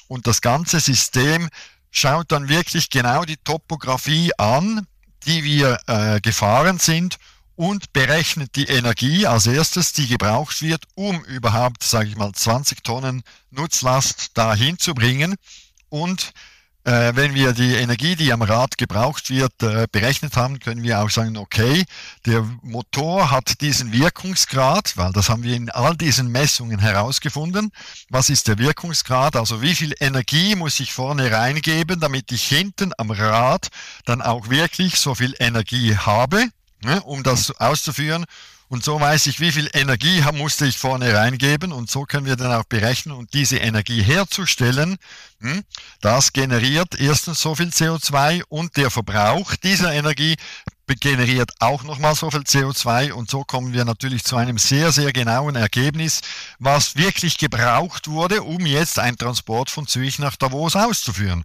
Und 0.08 0.26
das 0.26 0.40
ganze 0.40 0.80
System 0.80 1.50
schaut 1.90 2.32
dann 2.32 2.48
wirklich 2.48 2.88
genau 2.88 3.26
die 3.26 3.36
Topografie 3.36 4.30
an, 4.38 4.86
die 5.26 5.44
wir 5.44 5.78
äh, 5.86 6.20
gefahren 6.22 6.78
sind 6.78 7.18
und 7.56 7.92
berechnet 7.92 8.54
die 8.54 8.66
Energie 8.66 9.26
als 9.26 9.46
erstes, 9.46 9.92
die 9.92 10.06
gebraucht 10.06 10.62
wird, 10.62 10.84
um 10.94 11.24
überhaupt, 11.24 11.82
sage 11.82 12.08
ich 12.08 12.16
mal, 12.16 12.32
20 12.32 12.84
Tonnen 12.84 13.22
Nutzlast 13.50 14.36
dahin 14.36 14.78
zu 14.78 14.94
bringen 14.94 15.34
und 15.88 16.32
äh, 16.86 17.16
wenn 17.16 17.34
wir 17.34 17.52
die 17.52 17.74
Energie, 17.74 18.14
die 18.14 18.32
am 18.32 18.42
Rad 18.42 18.78
gebraucht 18.78 19.28
wird, 19.28 19.60
äh, 19.60 19.88
berechnet 19.90 20.36
haben, 20.36 20.60
können 20.60 20.84
wir 20.84 21.00
auch 21.00 21.10
sagen, 21.10 21.36
okay, 21.36 21.84
der 22.26 22.42
Motor 22.62 23.32
hat 23.32 23.60
diesen 23.60 23.92
Wirkungsgrad, 23.92 24.96
weil 24.96 25.12
das 25.12 25.28
haben 25.28 25.42
wir 25.42 25.56
in 25.56 25.68
all 25.68 25.96
diesen 25.96 26.30
Messungen 26.30 26.78
herausgefunden. 26.78 27.72
Was 28.08 28.30
ist 28.30 28.46
der 28.46 28.58
Wirkungsgrad? 28.58 29.34
Also 29.34 29.62
wie 29.62 29.74
viel 29.74 29.94
Energie 29.98 30.54
muss 30.54 30.78
ich 30.78 30.92
vorne 30.92 31.32
reingeben, 31.32 31.98
damit 31.98 32.30
ich 32.30 32.44
hinten 32.44 32.92
am 32.98 33.10
Rad 33.10 33.66
dann 34.04 34.22
auch 34.22 34.48
wirklich 34.48 35.00
so 35.00 35.16
viel 35.16 35.34
Energie 35.40 35.96
habe, 35.96 36.50
ne, 36.86 37.02
um 37.02 37.22
das 37.22 37.50
auszuführen. 37.60 38.24
Und 38.68 38.82
so 38.82 39.00
weiß 39.00 39.26
ich, 39.26 39.38
wie 39.38 39.52
viel 39.52 39.70
Energie 39.74 40.24
musste 40.32 40.66
ich 40.66 40.76
vorne 40.76 41.14
reingeben 41.14 41.70
und 41.70 41.88
so 41.88 42.02
können 42.02 42.26
wir 42.26 42.34
dann 42.34 42.52
auch 42.52 42.64
berechnen 42.64 43.14
und 43.14 43.32
diese 43.32 43.58
Energie 43.58 44.02
herzustellen, 44.02 44.96
hm, 45.40 45.62
das 46.00 46.32
generiert 46.32 46.98
erstens 46.98 47.40
so 47.40 47.54
viel 47.54 47.68
CO2 47.68 48.42
und 48.48 48.76
der 48.76 48.90
Verbrauch 48.90 49.54
dieser 49.54 49.92
Energie 49.92 50.34
generiert 50.94 51.52
auch 51.60 51.84
nochmal 51.84 52.16
so 52.16 52.28
viel 52.28 52.40
CO2 52.40 53.12
und 53.12 53.30
so 53.30 53.44
kommen 53.44 53.72
wir 53.72 53.84
natürlich 53.84 54.24
zu 54.24 54.36
einem 54.36 54.58
sehr, 54.58 54.90
sehr 54.90 55.12
genauen 55.12 55.54
Ergebnis, 55.54 56.22
was 56.58 56.96
wirklich 56.96 57.38
gebraucht 57.38 58.08
wurde, 58.08 58.42
um 58.42 58.66
jetzt 58.66 58.98
einen 58.98 59.16
Transport 59.16 59.70
von 59.70 59.86
Zürich 59.86 60.18
nach 60.18 60.34
Davos 60.34 60.74
auszuführen. 60.74 61.44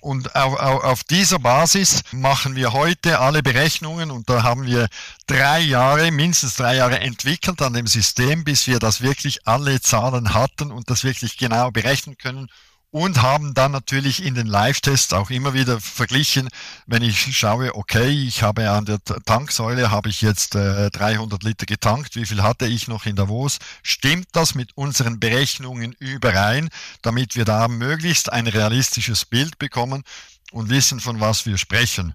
Und 0.00 0.34
auf, 0.34 0.58
auf, 0.58 0.84
auf, 0.84 1.04
dieser 1.04 1.38
Basis 1.38 2.02
machen 2.12 2.56
wir 2.56 2.72
heute 2.72 3.18
alle 3.18 3.42
Berechnungen 3.42 4.10
und 4.10 4.30
da 4.30 4.42
haben 4.42 4.64
wir 4.64 4.88
drei 5.26 5.60
Jahre, 5.60 6.10
mindestens 6.10 6.54
drei 6.54 6.76
Jahre 6.76 7.00
entwickelt 7.00 7.60
an 7.60 7.74
dem 7.74 7.86
System, 7.86 8.44
bis 8.44 8.66
wir 8.66 8.78
das 8.78 9.02
wirklich 9.02 9.46
alle 9.46 9.80
Zahlen 9.80 10.32
hatten 10.32 10.72
und 10.72 10.88
das 10.88 11.04
wirklich 11.04 11.36
genau 11.36 11.70
berechnen 11.70 12.16
können 12.16 12.48
und 12.90 13.22
haben 13.22 13.54
dann 13.54 13.72
natürlich 13.72 14.24
in 14.24 14.34
den 14.34 14.46
Live-Tests 14.46 15.12
auch 15.12 15.30
immer 15.30 15.54
wieder 15.54 15.80
verglichen, 15.80 16.48
wenn 16.86 17.02
ich 17.02 17.36
schaue, 17.36 17.74
okay, 17.74 18.08
ich 18.08 18.42
habe 18.42 18.68
an 18.70 18.84
der 18.84 18.98
Tanksäule, 19.24 19.90
habe 19.90 20.08
ich 20.08 20.22
jetzt 20.22 20.56
äh, 20.56 20.90
300 20.90 21.42
Liter 21.42 21.66
getankt, 21.66 22.16
wie 22.16 22.26
viel 22.26 22.42
hatte 22.42 22.66
ich 22.66 22.88
noch 22.88 23.06
in 23.06 23.14
Davos? 23.14 23.58
Stimmt 23.82 24.28
das 24.32 24.54
mit 24.54 24.76
unseren 24.76 25.20
Berechnungen 25.20 25.94
überein, 25.98 26.68
damit 27.02 27.36
wir 27.36 27.44
da 27.44 27.68
möglichst 27.68 28.32
ein 28.32 28.48
realistisches 28.48 29.24
Bild 29.24 29.58
bekommen 29.58 30.02
und 30.50 30.68
wissen, 30.68 30.98
von 30.98 31.20
was 31.20 31.46
wir 31.46 31.58
sprechen? 31.58 32.14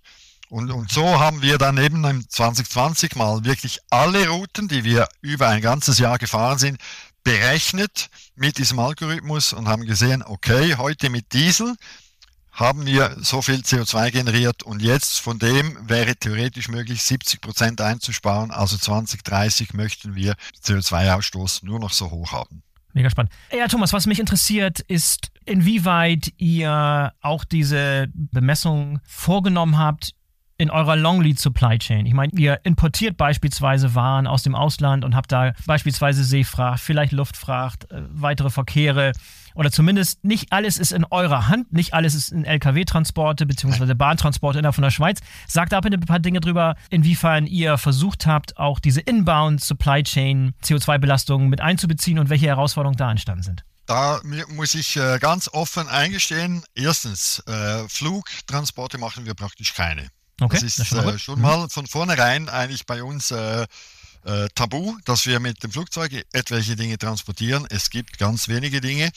Und, 0.49 0.71
und 0.71 0.91
so 0.91 1.19
haben 1.19 1.41
wir 1.41 1.57
dann 1.57 1.77
eben 1.77 2.03
im 2.03 2.29
2020 2.29 3.15
mal 3.15 3.45
wirklich 3.45 3.79
alle 3.89 4.27
Routen, 4.27 4.67
die 4.67 4.83
wir 4.83 5.07
über 5.21 5.47
ein 5.47 5.61
ganzes 5.61 5.97
Jahr 5.97 6.17
gefahren 6.17 6.59
sind, 6.59 6.77
berechnet 7.25 8.09
mit 8.35 8.57
diesem 8.59 8.79
Algorithmus 8.79 9.51
und 9.51 9.67
haben 9.67 9.85
gesehen, 9.85 10.23
okay, 10.23 10.75
heute 10.77 11.09
mit 11.09 11.33
Diesel 11.33 11.75
haben 12.53 12.85
wir 12.85 13.17
so 13.19 13.41
viel 13.41 13.55
CO2 13.55 14.11
generiert 14.11 14.63
und 14.63 14.81
jetzt 14.81 15.19
von 15.19 15.39
dem 15.39 15.77
wäre 15.89 16.15
theoretisch 16.15 16.69
möglich, 16.69 17.01
70 17.01 17.41
Prozent 17.41 17.81
einzusparen. 17.81 18.51
Also 18.51 18.77
2030 18.77 19.73
möchten 19.73 20.15
wir 20.15 20.35
CO2-Ausstoß 20.63 21.65
nur 21.65 21.81
noch 21.81 21.91
so 21.91 22.11
hoch 22.11 22.31
haben. 22.31 22.63
Mega 22.93 23.09
spannend. 23.09 23.33
Ja, 23.51 23.67
Thomas, 23.67 23.91
was 23.91 24.05
mich 24.05 24.21
interessiert, 24.21 24.79
ist, 24.79 25.31
inwieweit 25.43 26.31
ihr 26.37 27.11
auch 27.21 27.43
diese 27.43 28.07
Bemessung 28.13 28.99
vorgenommen 29.03 29.77
habt 29.77 30.13
in 30.57 30.69
eurer 30.69 30.95
Long 30.95 31.21
Lead 31.21 31.39
Supply 31.39 31.77
Chain? 31.77 32.05
Ich 32.05 32.13
meine, 32.13 32.31
ihr 32.33 32.59
importiert 32.63 33.17
beispielsweise 33.17 33.95
Waren 33.95 34.27
aus 34.27 34.43
dem 34.43 34.55
Ausland 34.55 35.03
und 35.03 35.15
habt 35.15 35.31
da 35.31 35.53
beispielsweise 35.65 36.23
Seefracht, 36.23 36.79
vielleicht 36.79 37.11
Luftfracht, 37.11 37.91
äh, 37.91 38.03
weitere 38.09 38.49
Verkehre 38.49 39.11
oder 39.55 39.71
zumindest 39.71 40.23
nicht 40.23 40.51
alles 40.51 40.77
ist 40.77 40.91
in 40.91 41.05
eurer 41.05 41.47
Hand, 41.47 41.73
nicht 41.73 41.93
alles 41.93 42.13
ist 42.13 42.31
in 42.31 42.45
LKW-Transporte 42.45 43.45
bzw. 43.45 43.93
Bahntransporte 43.93 44.59
innerhalb 44.59 44.75
von 44.75 44.83
der 44.83 44.91
Schweiz. 44.91 45.19
Sagt 45.47 45.71
da 45.71 45.79
bitte 45.81 45.97
ein 45.97 46.01
paar 46.01 46.19
Dinge 46.19 46.41
drüber, 46.41 46.75
inwiefern 46.89 47.47
ihr 47.47 47.77
versucht 47.77 48.27
habt, 48.27 48.57
auch 48.57 48.79
diese 48.79 49.01
Inbound 49.01 49.63
Supply 49.63 50.03
Chain 50.03 50.53
CO2-Belastungen 50.63 51.47
mit 51.47 51.61
einzubeziehen 51.61 52.19
und 52.19 52.29
welche 52.29 52.47
Herausforderungen 52.47 52.97
da 52.97 53.09
entstanden 53.09 53.43
sind. 53.43 53.63
Da 53.87 54.19
muss 54.49 54.73
ich 54.73 54.97
äh, 54.97 55.19
ganz 55.19 55.47
offen 55.47 55.87
eingestehen. 55.87 56.63
Erstens, 56.73 57.39
äh, 57.45 57.87
Flugtransporte 57.87 58.97
machen 58.97 59.25
wir 59.25 59.35
praktisch 59.35 59.73
keine. 59.73 60.09
Okay, 60.39 60.55
das 60.55 60.63
ist 60.63 60.79
das 60.79 60.87
schon, 60.87 61.07
äh, 61.07 61.19
schon, 61.19 61.39
mal 61.39 61.63
mhm. 61.63 61.69
von 61.69 61.87
vornherein 61.87 62.49
eigentlich 62.49 62.85
bei 62.85 63.03
uns 63.03 63.31
äh, 63.31 63.65
äh, 64.25 64.47
tabu, 64.55 64.97
dass 65.05 65.25
wir 65.25 65.39
mit 65.39 65.63
dem 65.63 65.71
Flugzeug 65.71 66.11
etwelche 66.33 66.75
Dinge 66.75 66.97
transportieren. 66.97 67.65
Es 67.69 67.89
gibt 67.89 68.17
ganz 68.17 68.47
wenige 68.47 68.81
Dinge, 68.81 69.11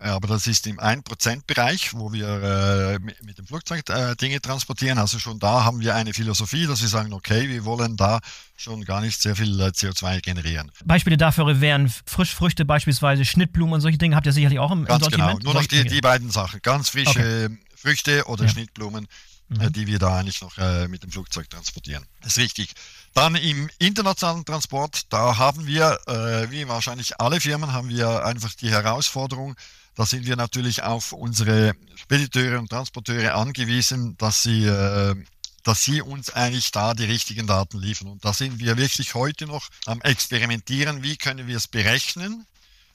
äh, 0.00 0.08
aber 0.08 0.28
das 0.28 0.46
ist 0.46 0.66
im 0.66 0.78
1%-Bereich, 0.78 1.94
wo 1.94 2.12
wir 2.12 2.26
äh, 2.26 2.98
mit 2.98 3.38
dem 3.38 3.46
Flugzeug 3.46 3.88
äh, 3.88 4.16
Dinge 4.16 4.40
transportieren. 4.40 4.98
Also 4.98 5.18
schon 5.18 5.38
da 5.38 5.64
haben 5.64 5.80
wir 5.80 5.94
eine 5.94 6.12
Philosophie, 6.12 6.66
dass 6.66 6.82
wir 6.82 6.88
sagen, 6.88 7.12
okay, 7.12 7.48
wir 7.48 7.64
wollen 7.64 7.96
da 7.96 8.20
schon 8.56 8.84
gar 8.84 9.00
nicht 9.00 9.20
sehr 9.22 9.36
viel 9.36 9.62
CO2 9.62 10.20
generieren. 10.20 10.70
Beispiele 10.84 11.16
dafür 11.16 11.60
wären 11.60 11.92
Frischfrüchte 12.04 12.64
beispielsweise, 12.64 13.24
Schnittblumen 13.24 13.74
und 13.74 13.80
solche 13.80 13.98
Dinge 13.98 14.16
habt 14.16 14.26
ihr 14.26 14.32
sicherlich 14.32 14.58
auch 14.58 14.72
im, 14.72 14.84
Ganz 14.84 15.06
im 15.06 15.12
genau, 15.12 15.38
nur 15.38 15.54
noch 15.54 15.64
die, 15.64 15.84
die, 15.84 16.00
beiden 16.00 16.30
Sachen. 16.30 16.60
Ganz 16.62 16.90
frische 16.90 17.48
okay. 17.48 17.58
Früchte 17.76 18.24
oder 18.26 18.44
ja. 18.44 18.50
Schnittblumen 18.50 19.04
äh, 19.04 19.08
mhm. 19.50 19.72
die 19.72 19.86
wir 19.86 19.98
da 19.98 20.18
eigentlich 20.18 20.40
noch 20.40 20.56
äh, 20.58 20.88
mit 20.88 21.02
dem 21.02 21.10
Flugzeug 21.10 21.50
transportieren. 21.50 22.06
Das 22.22 22.32
ist 22.32 22.38
richtig. 22.38 22.72
Dann 23.14 23.34
im 23.34 23.68
internationalen 23.78 24.44
Transport, 24.44 25.12
da 25.12 25.38
haben 25.38 25.66
wir, 25.66 25.98
äh, 26.06 26.50
wie 26.50 26.68
wahrscheinlich 26.68 27.20
alle 27.20 27.40
Firmen, 27.40 27.72
haben 27.72 27.88
wir 27.88 28.24
einfach 28.24 28.54
die 28.54 28.70
Herausforderung, 28.70 29.56
da 29.96 30.06
sind 30.06 30.24
wir 30.24 30.36
natürlich 30.36 30.82
auf 30.82 31.12
unsere 31.12 31.74
Spediteure 31.96 32.58
und 32.58 32.70
Transporteure 32.70 33.34
angewiesen, 33.34 34.16
dass 34.16 34.42
sie 34.42 34.64
äh, 34.64 35.16
dass 35.62 35.84
sie 35.84 36.00
uns 36.00 36.30
eigentlich 36.30 36.70
da 36.70 36.94
die 36.94 37.04
richtigen 37.04 37.46
Daten 37.46 37.78
liefern. 37.78 38.08
Und 38.08 38.24
da 38.24 38.32
sind 38.32 38.60
wir 38.60 38.78
wirklich 38.78 39.14
heute 39.14 39.46
noch 39.46 39.68
am 39.84 40.00
Experimentieren, 40.00 41.02
wie 41.02 41.18
können 41.18 41.46
wir 41.46 41.58
es 41.58 41.68
berechnen, 41.68 42.46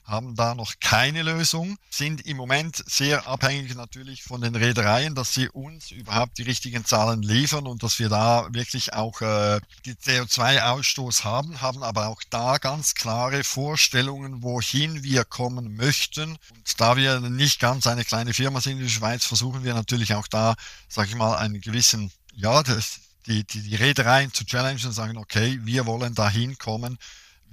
haben 0.06 0.36
da 0.36 0.54
noch 0.54 0.74
keine 0.80 1.22
Lösung, 1.22 1.76
sind 1.90 2.20
im 2.26 2.36
Moment 2.36 2.82
sehr 2.86 3.26
abhängig 3.26 3.74
natürlich 3.74 4.22
von 4.22 4.40
den 4.40 4.54
Reedereien, 4.54 5.16
dass 5.16 5.34
sie 5.34 5.48
uns 5.48 5.90
überhaupt 5.90 6.38
die 6.38 6.42
richtigen 6.42 6.84
Zahlen 6.84 7.22
liefern 7.22 7.66
und 7.66 7.82
dass 7.82 7.98
wir 7.98 8.08
da 8.08 8.46
wirklich 8.52 8.94
auch 8.94 9.20
äh, 9.20 9.60
die 9.84 9.94
CO2-Ausstoß 9.94 11.24
haben, 11.24 11.60
haben 11.60 11.82
aber 11.82 12.06
auch 12.06 12.22
da 12.30 12.58
ganz 12.58 12.94
klare 12.94 13.42
Vorstellungen, 13.42 14.44
wohin 14.44 15.02
wir 15.02 15.24
kommen 15.24 15.74
möchten. 15.74 16.38
Und 16.50 16.80
da 16.80 16.96
wir 16.96 17.18
nicht 17.20 17.58
ganz 17.58 17.88
eine 17.88 18.04
kleine 18.04 18.32
Firma 18.32 18.60
sind 18.60 18.74
in 18.78 18.84
der 18.84 18.88
Schweiz, 18.88 19.24
versuchen 19.24 19.64
wir 19.64 19.74
natürlich 19.74 20.14
auch 20.14 20.28
da, 20.28 20.54
sage 20.88 21.08
ich 21.08 21.16
mal, 21.16 21.36
einen 21.36 21.60
gewissen, 21.60 22.12
ja, 22.32 22.62
das, 22.62 23.00
die, 23.26 23.42
die, 23.42 23.62
die 23.62 23.74
Reedereien 23.74 24.32
zu 24.32 24.44
challengen 24.44 24.86
und 24.86 24.92
sagen, 24.92 25.18
okay, 25.18 25.58
wir 25.64 25.84
wollen 25.86 26.14
dahin 26.14 26.58
kommen 26.58 26.96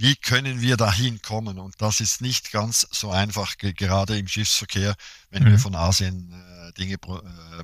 wie 0.03 0.17
können 0.17 0.59
wir 0.59 0.75
dahin 0.75 1.21
kommen? 1.21 1.57
Und 1.57 1.81
das 1.81 2.01
ist 2.01 2.19
nicht 2.19 2.51
ganz 2.51 2.85
so 2.91 3.09
einfach, 3.09 3.57
gerade 3.57 4.19
im 4.19 4.27
Schiffsverkehr, 4.27 4.95
wenn 5.29 5.43
mhm. 5.43 5.51
wir 5.51 5.59
von 5.59 5.75
Asien 5.75 6.33
äh, 6.33 6.73
Dinge 6.73 6.95
äh, 6.95 7.63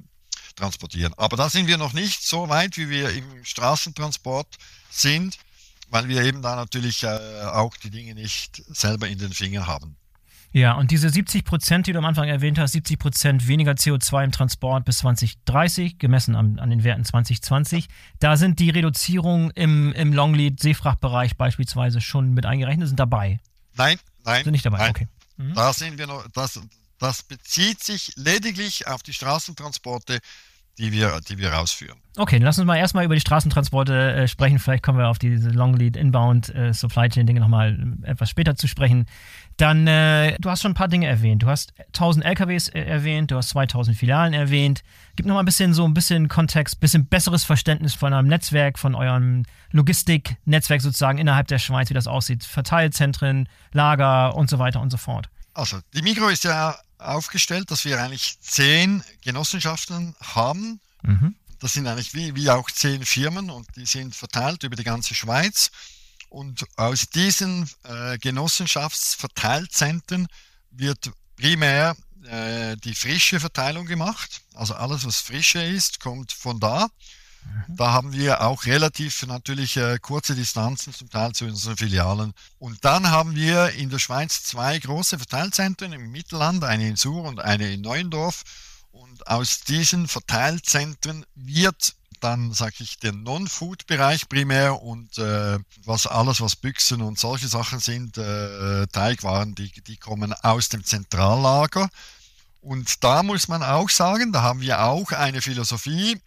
transportieren. 0.55 1.13
Aber 1.17 1.36
da 1.36 1.50
sind 1.50 1.67
wir 1.67 1.77
noch 1.77 1.91
nicht 1.91 2.24
so 2.24 2.48
weit, 2.48 2.77
wie 2.77 2.88
wir 2.88 3.10
im 3.10 3.43
Straßentransport 3.43 4.55
sind, 4.89 5.38
weil 5.89 6.08
wir 6.08 6.24
eben 6.24 6.41
da 6.41 6.55
natürlich 6.55 7.03
äh, 7.03 7.10
auch 7.43 7.75
die 7.75 7.89
Dinge 7.89 8.15
nicht 8.15 8.63
selber 8.67 9.10
in 9.10 9.17
den 9.17 9.34
Fingern 9.34 9.67
haben. 9.67 9.98
Ja, 10.51 10.74
und 10.74 10.89
diese 10.89 11.10
70 11.10 11.46
Prozent, 11.46 11.86
die 11.86 11.94
du 11.94 12.00
am 12.00 12.06
Anfang 12.06 12.27
erwähnt 12.27 12.58
hast, 12.58 12.72
70 12.72 12.98
Prozent 12.98 13.48
weniger 13.48 13.74
CO2 13.74 14.25
im 14.25 14.32
Transport 14.32 14.84
bis 14.84 15.00
2030, 15.00 16.00
gemessen 16.00 16.36
an, 16.36 16.58
an 16.58 16.72
den 16.72 16.84
Werten 16.84 17.06
2020, 17.06 17.88
da 18.20 18.36
sind 18.36 18.60
die 18.60 18.72
Reduzierungen 18.72 19.51
im, 19.51 19.94
im 19.94 20.12
Longlead-Seefrachtbereich 20.12 21.38
beispielsweise 21.38 22.01
schon 22.01 22.34
mit 22.34 22.48
eingerechnet, 22.48 22.88
sind 22.88 23.00
dabei? 23.00 23.39
Nein, 23.75 24.00
nein. 24.25 24.44
Sind 24.44 24.53
nicht 24.53 24.65
dabei, 24.65 24.79
nein. 24.79 24.89
okay. 24.89 25.08
Mhm. 25.38 25.53
Da 25.53 25.72
sind 25.72 26.00
wir 26.00 26.08
noch, 26.08 26.27
das, 26.34 26.60
das 26.98 27.22
bezieht 27.22 27.84
sich 27.84 28.13
lediglich 28.15 28.88
auf 28.88 29.03
die 29.03 29.13
Straßentransporte 29.13 30.20
die 30.80 30.94
wir, 30.94 31.20
die 31.28 31.38
wir 31.38 31.52
rausführen. 31.52 32.00
Okay, 32.18 32.38
dann 32.38 32.46
lass 32.46 32.58
uns 32.58 32.66
mal 32.66 32.78
erstmal 32.78 33.04
über 33.04 33.14
die 33.14 33.22
Straßentransporte 33.22 34.14
äh, 34.14 34.28
sprechen. 34.28 34.60
Vielleicht 34.60 34.82
kommen 34.82 34.98
wir 34.98 35.10
auf 35.10 35.20
diese 35.20 35.50
Long 35.50 35.76
Lead 35.76 35.98
Inbound 35.98 36.54
äh, 36.56 36.74
Supply 36.74 37.10
Chain 37.10 37.28
Dinge 37.28 37.42
nochmal 37.42 37.98
äh, 38.04 38.12
etwas 38.12 38.30
später 38.30 38.56
zu 38.56 38.68
sprechen. 38.68 39.06
Dann, 39.58 39.88
äh, 39.88 40.38
du 40.40 40.50
hast 40.50 40.62
schon 40.62 40.72
ein 40.72 40.76
paar 40.76 40.88
Dinge 40.88 41.08
erwähnt. 41.08 41.44
Du 41.44 41.48
hast 41.48 41.74
1000 41.88 42.26
LKWs 42.26 42.70
äh, 42.70 42.82
erwähnt, 42.82 43.32
du 43.32 43.36
hast 43.36 43.50
2000 43.50 43.96
Filialen 43.96 44.34
erwähnt. 44.34 44.84
Gib 45.18 45.26
nochmal 45.26 45.44
ein 45.44 45.46
bisschen 45.46 45.74
so 45.74 45.86
ein 45.86 45.94
bisschen 45.94 46.30
Kontext, 46.30 46.78
ein 46.78 46.80
bisschen 46.80 47.06
besseres 47.08 47.44
Verständnis 47.44 47.94
von 47.94 48.14
eurem 48.14 48.28
Netzwerk, 48.28 48.80
von 48.80 48.96
eurem 48.96 49.44
Logistiknetzwerk 49.72 50.82
sozusagen 50.82 51.18
innerhalb 51.18 51.48
der 51.48 51.60
Schweiz, 51.60 51.90
wie 51.90 51.94
das 51.94 52.08
aussieht. 52.08 52.46
Verteilzentren, 52.46 53.50
Lager 53.74 54.36
und 54.36 54.50
so 54.50 54.60
weiter 54.60 54.80
und 54.80 54.92
so 54.92 54.98
fort. 54.98 55.30
Also, 55.54 55.80
die 55.94 56.02
Migro 56.02 56.30
ist 56.30 56.46
ja 56.46 56.76
aufgestellt, 57.00 57.72
dass 57.72 57.86
wir 57.86 58.01
eigentlich 58.01 58.38
zehn 58.41 59.03
Genossenschaften 59.22 60.15
haben. 60.22 60.79
Mhm. 61.01 61.36
Das 61.60 61.74
sind 61.74 61.88
eigentlich 61.88 62.13
wie, 62.13 62.36
wie 62.36 62.50
auch 62.50 62.70
zehn 62.72 63.06
Firmen 63.06 63.50
und 63.50 63.68
die 63.75 63.86
sind 63.86 64.15
verteilt 64.15 64.63
über 64.63 64.75
die 64.75 64.84
ganze 64.84 65.15
Schweiz. 65.15 65.72
Und 66.29 66.65
aus 66.77 67.10
diesen 67.10 67.70
äh, 67.84 68.18
Genossenschaftsverteilzentren 68.20 70.27
wird 70.72 71.12
primär 71.36 71.96
äh, 72.25 72.77
die 72.77 72.94
frische 72.94 73.39
Verteilung 73.39 73.86
gemacht. 73.86 74.41
Also 74.53 74.75
alles, 74.75 75.06
was 75.06 75.20
frische 75.20 75.63
ist, 75.63 76.00
kommt 76.00 76.32
von 76.32 76.60
da. 76.60 76.89
Da 77.67 77.91
haben 77.91 78.13
wir 78.13 78.41
auch 78.41 78.65
relativ 78.65 79.25
natürlich 79.25 79.77
äh, 79.77 80.00
kurze 80.00 80.36
Distanzen 80.36 80.93
zum 80.93 81.10
Teil 81.10 81.34
zu 81.34 81.46
unseren 81.46 81.77
Filialen. 81.77 82.34
Und 82.58 82.84
dann 82.84 83.10
haben 83.10 83.36
wir 83.36 83.72
in 83.72 83.89
der 83.89 84.00
Schweiz 84.00 84.43
zwei 84.43 84.77
große 84.79 85.17
Verteilzentren 85.17 85.93
im 85.93 86.12
Mittelland, 86.12 86.63
eine 86.63 86.88
in 86.88 86.96
Sur 86.96 87.24
und 87.24 87.39
eine 87.39 87.72
in 87.72 87.81
Neuendorf. 87.81 88.43
Und 88.91 89.27
aus 89.27 89.62
diesen 89.62 90.08
Verteilzentren 90.08 91.25
wird 91.36 91.96
dann 92.19 92.53
sage 92.53 92.75
ich 92.79 93.00
den 93.00 93.24
Non-Food-Bereich 93.24 94.27
primär 94.27 94.81
und 94.81 95.17
äh, 95.17 95.58
was 95.86 96.08
alles, 96.08 96.41
was 96.41 96.55
Büchsen 96.55 97.01
und 97.01 97.17
solche 97.17 97.48
Sachen 97.48 97.79
sind, 97.79 98.17
äh, 98.17 98.88
Teigwaren, 98.88 99.55
die, 99.55 99.72
die 99.84 99.98
kommen 99.98 100.34
aus 100.34 100.69
dem 100.69 100.84
Zentrallager. 100.84 101.89
Und 102.62 103.03
da 103.03 103.24
muss 103.24 103.48
man 103.48 103.63
auch 103.63 103.89
sagen, 103.89 104.34
da 104.34 104.41
haben 104.41 104.60
wir 104.60 104.84
auch 104.84 105.12
eine 105.12 105.41
Philosophie, 105.41 106.19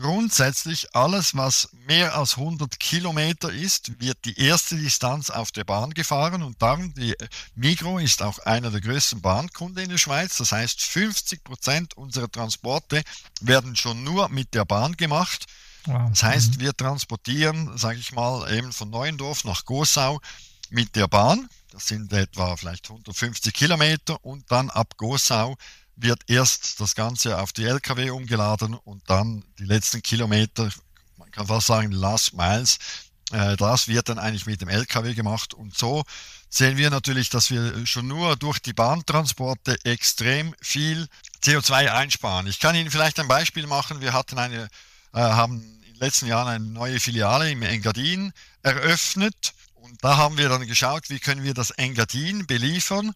Grundsätzlich 0.00 0.94
alles, 0.94 1.36
was 1.36 1.68
mehr 1.86 2.16
als 2.16 2.38
100 2.38 2.80
Kilometer 2.80 3.52
ist, 3.52 4.00
wird 4.00 4.16
die 4.24 4.38
erste 4.40 4.76
Distanz 4.76 5.28
auf 5.28 5.52
der 5.52 5.64
Bahn 5.64 5.92
gefahren 5.92 6.42
und 6.42 6.62
darum 6.62 6.94
die 6.94 7.14
Migro 7.54 7.98
ist 7.98 8.22
auch 8.22 8.38
einer 8.38 8.70
der 8.70 8.80
größten 8.80 9.20
Bahnkunden 9.20 9.84
in 9.84 9.90
der 9.90 9.98
Schweiz. 9.98 10.38
Das 10.38 10.52
heißt, 10.52 10.80
50 10.80 11.44
Prozent 11.44 11.96
unserer 11.98 12.30
Transporte 12.30 13.02
werden 13.42 13.76
schon 13.76 14.02
nur 14.02 14.30
mit 14.30 14.54
der 14.54 14.64
Bahn 14.64 14.96
gemacht. 14.96 15.44
Wow. 15.84 16.08
Das 16.08 16.22
heißt, 16.22 16.54
mhm. 16.54 16.60
wir 16.60 16.74
transportieren, 16.74 17.76
sage 17.76 17.98
ich 17.98 18.12
mal, 18.12 18.50
eben 18.54 18.72
von 18.72 18.88
Neuendorf 18.88 19.44
nach 19.44 19.66
Gosau 19.66 20.18
mit 20.70 20.96
der 20.96 21.08
Bahn. 21.08 21.46
Das 21.72 21.86
sind 21.86 22.10
etwa 22.14 22.56
vielleicht 22.56 22.88
150 22.88 23.52
Kilometer 23.52 24.24
und 24.24 24.50
dann 24.50 24.70
ab 24.70 24.96
Gosau 24.96 25.58
wird 26.02 26.22
erst 26.28 26.80
das 26.80 26.94
Ganze 26.94 27.38
auf 27.38 27.52
die 27.52 27.64
Lkw 27.64 28.10
umgeladen 28.10 28.74
und 28.74 29.08
dann 29.08 29.44
die 29.58 29.64
letzten 29.64 30.02
Kilometer, 30.02 30.70
man 31.16 31.30
kann 31.30 31.46
fast 31.46 31.66
sagen 31.66 31.92
Last 31.92 32.34
Miles, 32.34 32.78
äh, 33.32 33.56
das 33.56 33.88
wird 33.88 34.08
dann 34.08 34.18
eigentlich 34.18 34.46
mit 34.46 34.60
dem 34.60 34.68
Lkw 34.68 35.14
gemacht 35.14 35.54
und 35.54 35.76
so 35.76 36.04
sehen 36.48 36.76
wir 36.76 36.90
natürlich, 36.90 37.30
dass 37.30 37.50
wir 37.50 37.86
schon 37.86 38.08
nur 38.08 38.36
durch 38.36 38.58
die 38.58 38.72
Bahntransporte 38.72 39.78
extrem 39.84 40.54
viel 40.60 41.06
CO2 41.44 41.92
einsparen. 41.92 42.48
Ich 42.48 42.58
kann 42.58 42.74
Ihnen 42.74 42.90
vielleicht 42.90 43.20
ein 43.20 43.28
Beispiel 43.28 43.66
machen. 43.68 44.00
Wir 44.00 44.12
hatten 44.12 44.38
eine, 44.38 44.68
äh, 45.14 45.20
haben 45.20 45.62
in 45.86 45.92
den 45.92 46.00
letzten 46.00 46.26
Jahren 46.26 46.48
eine 46.48 46.64
neue 46.64 46.98
Filiale 46.98 47.50
im 47.50 47.62
Engadin 47.62 48.32
eröffnet 48.62 49.54
und 49.74 50.02
da 50.02 50.16
haben 50.16 50.36
wir 50.38 50.48
dann 50.48 50.66
geschaut, 50.66 51.08
wie 51.08 51.20
können 51.20 51.44
wir 51.44 51.54
das 51.54 51.70
Engadin 51.70 52.46
beliefern 52.46 53.12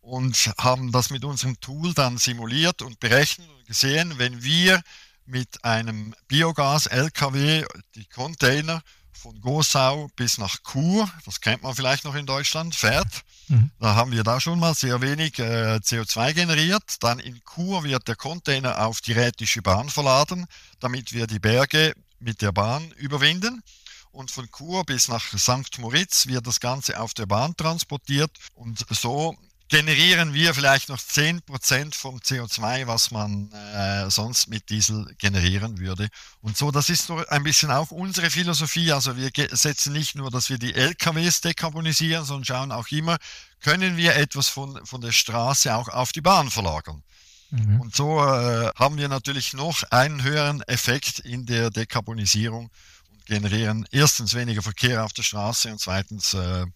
und 0.00 0.52
haben 0.58 0.92
das 0.92 1.10
mit 1.10 1.24
unserem 1.24 1.60
Tool 1.60 1.94
dann 1.94 2.18
simuliert 2.18 2.82
und 2.82 3.00
berechnet 3.00 3.48
und 3.48 3.66
gesehen, 3.66 4.14
wenn 4.18 4.42
wir 4.42 4.80
mit 5.26 5.62
einem 5.64 6.14
Biogas-LKW 6.28 7.64
die 7.94 8.06
Container 8.06 8.82
von 9.12 9.40
Gosau 9.40 10.08
bis 10.16 10.38
nach 10.38 10.56
Chur, 10.62 11.10
das 11.24 11.40
kennt 11.40 11.62
man 11.62 11.74
vielleicht 11.74 12.04
noch 12.04 12.14
in 12.14 12.26
Deutschland, 12.26 12.74
fährt. 12.74 13.22
Mhm. 13.48 13.70
Da 13.80 13.94
haben 13.94 14.12
wir 14.12 14.22
da 14.22 14.40
schon 14.40 14.58
mal 14.58 14.74
sehr 14.74 15.00
wenig 15.00 15.38
äh, 15.38 15.80
CO2 15.82 16.32
generiert. 16.32 16.96
Dann 17.00 17.18
in 17.18 17.40
Chur 17.44 17.84
wird 17.84 18.06
der 18.08 18.16
Container 18.16 18.86
auf 18.86 19.00
die 19.00 19.12
Rätische 19.12 19.60
Bahn 19.60 19.90
verladen, 19.90 20.46
damit 20.80 21.12
wir 21.12 21.26
die 21.26 21.40
Berge 21.40 21.94
mit 22.20 22.40
der 22.42 22.52
Bahn 22.52 22.90
überwinden. 22.92 23.62
Und 24.10 24.30
von 24.30 24.48
Chur 24.50 24.84
bis 24.84 25.08
nach 25.08 25.24
St. 25.36 25.78
Moritz 25.78 26.26
wird 26.26 26.46
das 26.46 26.60
Ganze 26.60 26.98
auf 26.98 27.14
der 27.14 27.26
Bahn 27.26 27.56
transportiert. 27.56 28.30
Und 28.54 28.84
so 28.90 29.36
generieren 29.68 30.32
wir 30.32 30.54
vielleicht 30.54 30.88
noch 30.88 30.98
10% 30.98 31.94
vom 31.94 32.16
CO2, 32.18 32.86
was 32.86 33.10
man 33.10 33.52
äh, 33.52 34.10
sonst 34.10 34.48
mit 34.48 34.70
Diesel 34.70 35.14
generieren 35.18 35.78
würde. 35.78 36.08
Und 36.40 36.56
so, 36.56 36.70
das 36.70 36.88
ist 36.88 37.06
so 37.06 37.18
ein 37.28 37.42
bisschen 37.42 37.70
auch 37.70 37.90
unsere 37.90 38.30
Philosophie. 38.30 38.92
Also 38.92 39.16
wir 39.16 39.30
setzen 39.52 39.92
nicht 39.92 40.14
nur, 40.14 40.30
dass 40.30 40.48
wir 40.48 40.58
die 40.58 40.74
LKWs 40.74 41.42
dekarbonisieren, 41.42 42.24
sondern 42.24 42.44
schauen 42.44 42.72
auch 42.72 42.88
immer, 42.88 43.18
können 43.60 43.96
wir 43.96 44.16
etwas 44.16 44.48
von, 44.48 44.84
von 44.86 45.00
der 45.00 45.12
Straße 45.12 45.74
auch 45.74 45.88
auf 45.88 46.12
die 46.12 46.22
Bahn 46.22 46.50
verlagern. 46.50 47.02
Mhm. 47.50 47.80
Und 47.80 47.94
so 47.94 48.24
äh, 48.24 48.72
haben 48.74 48.96
wir 48.96 49.08
natürlich 49.08 49.52
noch 49.52 49.82
einen 49.90 50.22
höheren 50.22 50.62
Effekt 50.62 51.18
in 51.18 51.44
der 51.44 51.70
Dekarbonisierung 51.70 52.70
und 53.10 53.26
generieren 53.26 53.86
erstens 53.90 54.34
weniger 54.34 54.62
Verkehr 54.62 55.04
auf 55.04 55.12
der 55.12 55.22
Straße 55.22 55.70
und 55.70 55.80
zweitens 55.80 56.32
äh, 56.34 56.66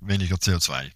weniger 0.00 0.36
CO2. 0.36 0.90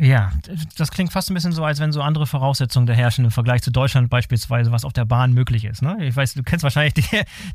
Ja, 0.00 0.32
das 0.78 0.90
klingt 0.90 1.12
fast 1.12 1.30
ein 1.30 1.34
bisschen 1.34 1.52
so, 1.52 1.62
als 1.62 1.78
wenn 1.78 1.92
so 1.92 2.00
andere 2.00 2.26
Voraussetzungen 2.26 2.86
da 2.86 2.94
herrschen 2.94 3.26
im 3.26 3.30
Vergleich 3.30 3.60
zu 3.60 3.70
Deutschland 3.70 4.08
beispielsweise, 4.08 4.72
was 4.72 4.86
auf 4.86 4.94
der 4.94 5.04
Bahn 5.04 5.34
möglich 5.34 5.66
ist. 5.66 5.82
Ne? 5.82 5.98
Ich 6.00 6.16
weiß, 6.16 6.32
du 6.34 6.42
kennst 6.42 6.62
wahrscheinlich 6.62 6.94
die, 6.94 7.04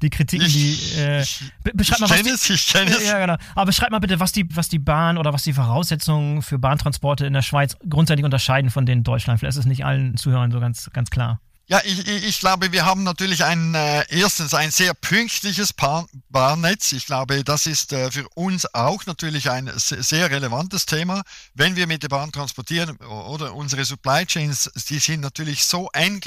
die 0.04 0.12
Kritiken, 0.12 0.48
die. 0.48 0.78
Äh, 0.96 1.26
beschreib 1.74 2.02
mal, 2.02 2.10
was 2.10 2.22
die, 2.22 2.54
ich 2.54 2.68
kenne. 2.68 2.92
Ja, 3.04 3.20
genau. 3.20 3.38
Aber 3.56 3.66
beschreib 3.66 3.90
mal 3.90 4.00
bitte, 4.00 4.20
was 4.20 4.32
die, 4.32 4.48
was 4.56 4.70
die 4.70 4.78
Bahn 4.78 5.18
oder 5.18 5.34
was 5.34 5.42
die 5.42 5.54
Voraussetzungen 5.54 6.44
für 6.44 6.60
Bahntransporte 6.60 7.26
in 7.26 7.34
der 7.34 7.42
Schweiz 7.42 7.78
grundsätzlich 7.90 8.26
unterscheiden 8.26 8.70
von 8.70 8.86
denen 8.86 9.00
in 9.00 9.04
Deutschland. 9.04 9.40
Vielleicht 9.40 9.58
ist 9.58 9.62
es 9.62 9.66
nicht 9.66 9.84
allen 9.84 10.16
Zuhörern 10.16 10.52
so 10.52 10.60
ganz, 10.60 10.92
ganz 10.94 11.10
klar. 11.10 11.40
Ja, 11.68 11.82
ich, 11.84 12.08
ich 12.08 12.40
glaube, 12.40 12.72
wir 12.72 12.86
haben 12.86 13.02
natürlich 13.02 13.44
ein 13.44 13.74
äh, 13.74 14.06
erstens 14.10 14.54
ein 14.54 14.70
sehr 14.70 14.94
pünktliches 14.94 15.74
Bahnnetz. 15.74 16.92
Ich 16.92 17.08
glaube, 17.08 17.44
das 17.44 17.66
ist 17.66 17.92
äh, 17.92 18.12
für 18.12 18.30
uns 18.36 18.72
auch 18.76 19.04
natürlich 19.08 19.50
ein 19.50 19.72
sehr 19.76 20.30
relevantes 20.30 20.86
Thema. 20.86 21.24
Wenn 21.56 21.76
wir 21.76 21.88
mit 21.88 22.04
der 22.04 22.10
Bahn 22.10 22.32
transportieren 22.32 22.96
oder 22.98 23.56
unsere 23.56 23.84
Supply 23.84 24.28
Chains, 24.28 24.72
die 24.90 25.00
sind 25.00 25.22
natürlich 25.22 25.66
so 25.66 25.90
eng, 25.94 26.22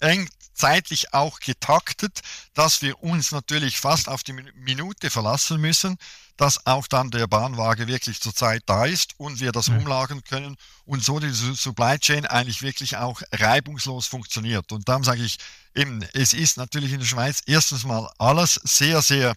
eng 0.00 0.28
zeitlich 0.54 1.12
auch 1.12 1.40
getaktet, 1.40 2.20
dass 2.54 2.82
wir 2.82 3.02
uns 3.02 3.32
natürlich 3.32 3.78
fast 3.78 4.08
auf 4.08 4.22
die 4.22 4.32
Minute 4.32 5.10
verlassen 5.10 5.60
müssen 5.60 5.98
dass 6.36 6.66
auch 6.66 6.86
dann 6.88 7.10
der 7.10 7.26
Bahnwagen 7.26 7.86
wirklich 7.86 8.20
zur 8.20 8.34
Zeit 8.34 8.62
da 8.66 8.84
ist 8.86 9.14
und 9.18 9.40
wir 9.40 9.52
das 9.52 9.68
mhm. 9.68 9.78
umlagern 9.78 10.24
können 10.24 10.56
und 10.84 11.04
so 11.04 11.20
die 11.20 11.30
Supply 11.30 11.98
Chain 11.98 12.26
eigentlich 12.26 12.62
wirklich 12.62 12.96
auch 12.96 13.22
reibungslos 13.32 14.06
funktioniert. 14.06 14.72
Und 14.72 14.88
darum 14.88 15.04
sage 15.04 15.22
ich 15.22 15.38
eben, 15.74 16.02
es 16.12 16.32
ist 16.32 16.56
natürlich 16.56 16.92
in 16.92 17.00
der 17.00 17.06
Schweiz 17.06 17.42
erstens 17.46 17.84
mal 17.84 18.10
alles 18.18 18.60
sehr, 18.64 19.00
sehr 19.02 19.34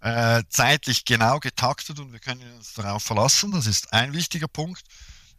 äh, 0.00 0.42
zeitlich 0.48 1.04
genau 1.04 1.38
getaktet 1.38 2.00
und 2.00 2.12
wir 2.12 2.18
können 2.18 2.40
uns 2.56 2.72
darauf 2.74 3.02
verlassen. 3.02 3.52
Das 3.52 3.66
ist 3.66 3.92
ein 3.92 4.14
wichtiger 4.14 4.48
Punkt. 4.48 4.82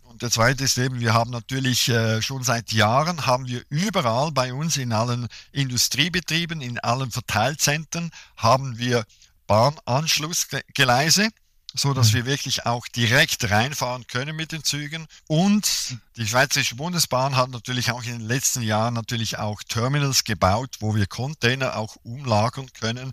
Und 0.03 0.21
der 0.21 0.29
zweite 0.29 0.63
ist 0.63 0.77
eben, 0.77 0.99
wir 0.99 1.13
haben 1.13 1.31
natürlich 1.31 1.89
äh, 1.89 2.21
schon 2.21 2.43
seit 2.43 2.71
Jahren, 2.71 3.25
haben 3.25 3.47
wir 3.47 3.63
überall 3.69 4.31
bei 4.31 4.53
uns 4.53 4.77
in 4.77 4.93
allen 4.93 5.27
Industriebetrieben, 5.51 6.61
in 6.61 6.79
allen 6.79 7.11
Verteilzentren, 7.11 8.11
haben 8.37 8.77
wir 8.77 9.05
Bahnanschlussgleise, 9.47 11.29
so 11.73 11.93
dass 11.93 12.09
mhm. 12.09 12.13
wir 12.13 12.25
wirklich 12.25 12.65
auch 12.65 12.87
direkt 12.87 13.49
reinfahren 13.49 14.05
können 14.07 14.35
mit 14.35 14.51
den 14.51 14.63
Zügen. 14.63 15.07
Und 15.27 15.97
die 16.17 16.27
Schweizerische 16.27 16.75
Bundesbahn 16.75 17.35
hat 17.35 17.49
natürlich 17.49 17.91
auch 17.91 18.03
in 18.03 18.19
den 18.19 18.27
letzten 18.27 18.61
Jahren 18.61 18.93
natürlich 18.93 19.39
auch 19.39 19.63
Terminals 19.63 20.23
gebaut, 20.23 20.77
wo 20.79 20.95
wir 20.95 21.07
Container 21.07 21.77
auch 21.77 21.95
umlagern 22.03 22.67
können. 22.79 23.11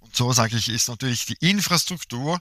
Und 0.00 0.14
so 0.14 0.32
sage 0.32 0.56
ich, 0.56 0.68
ist 0.68 0.88
natürlich 0.88 1.26
die 1.26 1.36
Infrastruktur 1.40 2.38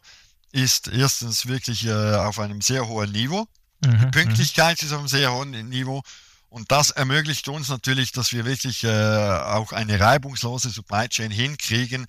ist 0.51 0.87
erstens 0.87 1.47
wirklich 1.47 1.85
äh, 1.85 2.15
auf 2.15 2.39
einem 2.39 2.61
sehr 2.61 2.87
hohen 2.87 3.11
Niveau. 3.11 3.45
Mhm. 3.85 3.99
Die 3.99 4.07
Pünktlichkeit 4.07 4.83
ist 4.83 4.91
auf 4.91 4.99
einem 4.99 5.07
sehr 5.07 5.33
hohen 5.33 5.69
Niveau. 5.69 6.03
Und 6.49 6.71
das 6.71 6.91
ermöglicht 6.91 7.47
uns 7.49 7.69
natürlich, 7.69 8.11
dass 8.11 8.31
wir 8.31 8.45
wirklich 8.45 8.83
äh, 8.83 8.89
auch 8.89 9.71
eine 9.73 9.99
reibungslose 9.99 10.69
Supply 10.69 11.09
Chain 11.09 11.31
hinkriegen, 11.31 12.05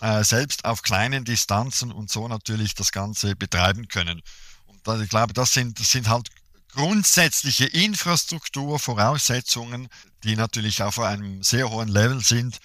äh, 0.00 0.22
selbst 0.22 0.66
auf 0.66 0.82
kleinen 0.82 1.24
Distanzen 1.24 1.90
und 1.92 2.10
so 2.10 2.28
natürlich 2.28 2.74
das 2.74 2.92
Ganze 2.92 3.34
betreiben 3.36 3.88
können. 3.88 4.20
Und 4.66 4.86
da, 4.86 5.00
ich 5.00 5.08
glaube, 5.08 5.32
das 5.32 5.52
sind, 5.52 5.80
das 5.80 5.90
sind 5.90 6.08
halt 6.08 6.28
grundsätzliche 6.74 7.64
Infrastrukturvoraussetzungen, 7.64 9.88
die 10.24 10.36
natürlich 10.36 10.82
auf 10.82 10.98
einem 10.98 11.42
sehr 11.42 11.70
hohen 11.70 11.88
Level 11.88 12.20
sind. 12.20 12.58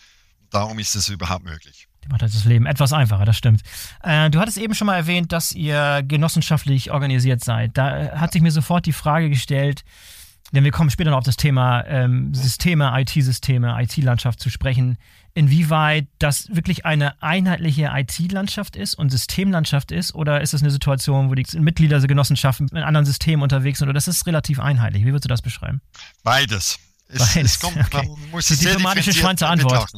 Darum 0.50 0.80
ist 0.80 0.96
es 0.96 1.08
überhaupt 1.08 1.46
möglich. 1.46 1.88
Die 2.04 2.10
macht 2.10 2.22
das 2.22 2.46
Leben 2.46 2.66
etwas 2.66 2.94
einfacher, 2.94 3.26
das 3.26 3.38
stimmt. 3.38 3.62
Äh, 4.04 4.30
du 4.30 4.40
hattest 4.40 4.58
eben 4.58 4.74
schon 4.74 4.88
mal 4.88 4.96
erwähnt, 4.96 5.32
dass 5.32 5.52
ihr 5.52 6.04
genossenschaftlich 6.08 6.92
organisiert 6.92 7.44
seid. 7.44 7.78
Da 7.78 8.12
hat 8.20 8.34
sich 8.34 8.42
mir 8.42 8.52
sofort 8.52 8.86
die 8.86 8.94
Frage 8.94 9.30
gestellt, 9.30 9.84
denn 10.54 10.64
wir 10.64 10.72
kommen 10.72 10.90
später 10.90 11.12
noch 11.12 11.20
auf 11.20 11.24
das 11.24 11.38
Thema 11.38 11.86
ähm, 11.86 12.34
Systeme, 12.34 12.92
IT-Systeme, 13.00 13.78
IT-Landschaft 13.82 14.40
zu 14.40 14.50
sprechen, 14.50 14.98
inwieweit 15.34 16.08
das 16.20 16.54
wirklich 16.54 16.86
eine 16.86 17.22
einheitliche 17.22 17.90
IT-Landschaft 17.94 18.76
ist 18.76 18.96
und 18.96 19.12
Systemlandschaft 19.12 19.92
ist 19.92 20.14
oder 20.14 20.42
ist 20.42 20.54
es 20.54 20.62
eine 20.62 20.72
Situation, 20.72 21.30
wo 21.30 21.36
die 21.36 21.46
Mitglieder 21.60 22.00
der 22.00 22.08
Genossenschaften 22.08 22.68
mit 22.72 22.84
anderen 22.84 23.06
Systemen 23.06 23.44
unterwegs 23.44 23.80
sind 23.80 23.88
oder 23.88 23.94
das 23.94 24.10
ist 24.10 24.28
relativ 24.28 24.60
einheitlich? 24.60 25.04
Wie 25.04 25.08
würdest 25.08 25.26
du 25.26 25.30
das 25.30 25.42
beschreiben? 25.42 25.82
Beides. 26.24 26.80
Es, 27.08 27.34
Beides. 27.34 27.54
Es 27.54 27.60
kommt, 27.60 27.78
okay. 27.78 28.08
man 28.08 28.32
muss 28.32 28.48
Die 28.48 28.58
diplomatische 28.58 29.14
Schweizer 29.14 29.50
Antwort. 29.50 29.90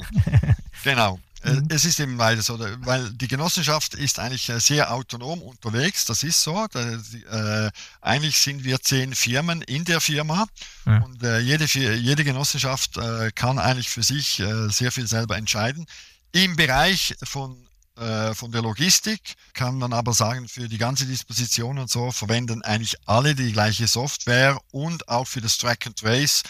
genau. 0.83 1.19
Äh, 1.43 1.53
mhm. 1.53 1.67
Es 1.69 1.85
ist 1.85 1.99
eben 1.99 2.17
beides, 2.17 2.49
oder? 2.49 2.69
Weil 2.85 3.09
die 3.11 3.27
Genossenschaft 3.27 3.95
ist 3.95 4.19
eigentlich 4.19 4.49
äh, 4.49 4.59
sehr 4.59 4.91
autonom 4.91 5.41
unterwegs, 5.41 6.05
das 6.05 6.23
ist 6.23 6.41
so. 6.41 6.67
Da, 6.71 7.65
äh, 7.67 7.71
eigentlich 8.01 8.37
sind 8.37 8.63
wir 8.63 8.79
zehn 8.81 9.13
Firmen 9.13 9.61
in 9.61 9.83
der 9.83 9.99
Firma 9.99 10.45
ja. 10.85 10.99
und 10.99 11.21
äh, 11.23 11.39
jede, 11.39 11.65
jede 11.65 12.23
Genossenschaft 12.23 12.97
äh, 12.97 13.31
kann 13.31 13.59
eigentlich 13.59 13.89
für 13.89 14.03
sich 14.03 14.39
äh, 14.39 14.69
sehr 14.69 14.91
viel 14.91 15.07
selber 15.07 15.37
entscheiden. 15.37 15.85
Im 16.31 16.55
Bereich 16.55 17.15
von 17.23 17.57
von 17.95 18.51
der 18.51 18.63
Logistik 18.63 19.35
kann 19.53 19.77
man 19.77 19.93
aber 19.93 20.13
sagen, 20.13 20.47
für 20.47 20.67
die 20.67 20.79
ganze 20.79 21.05
Disposition 21.05 21.77
und 21.77 21.91
so 21.91 22.09
verwenden 22.09 22.63
eigentlich 22.63 22.95
alle 23.05 23.35
die 23.35 23.53
gleiche 23.53 23.85
Software 23.85 24.59
und 24.71 25.07
auch 25.09 25.27
für 25.27 25.41
das 25.41 25.59
Track 25.59 25.85
and 25.85 25.95
Trace 25.95 26.41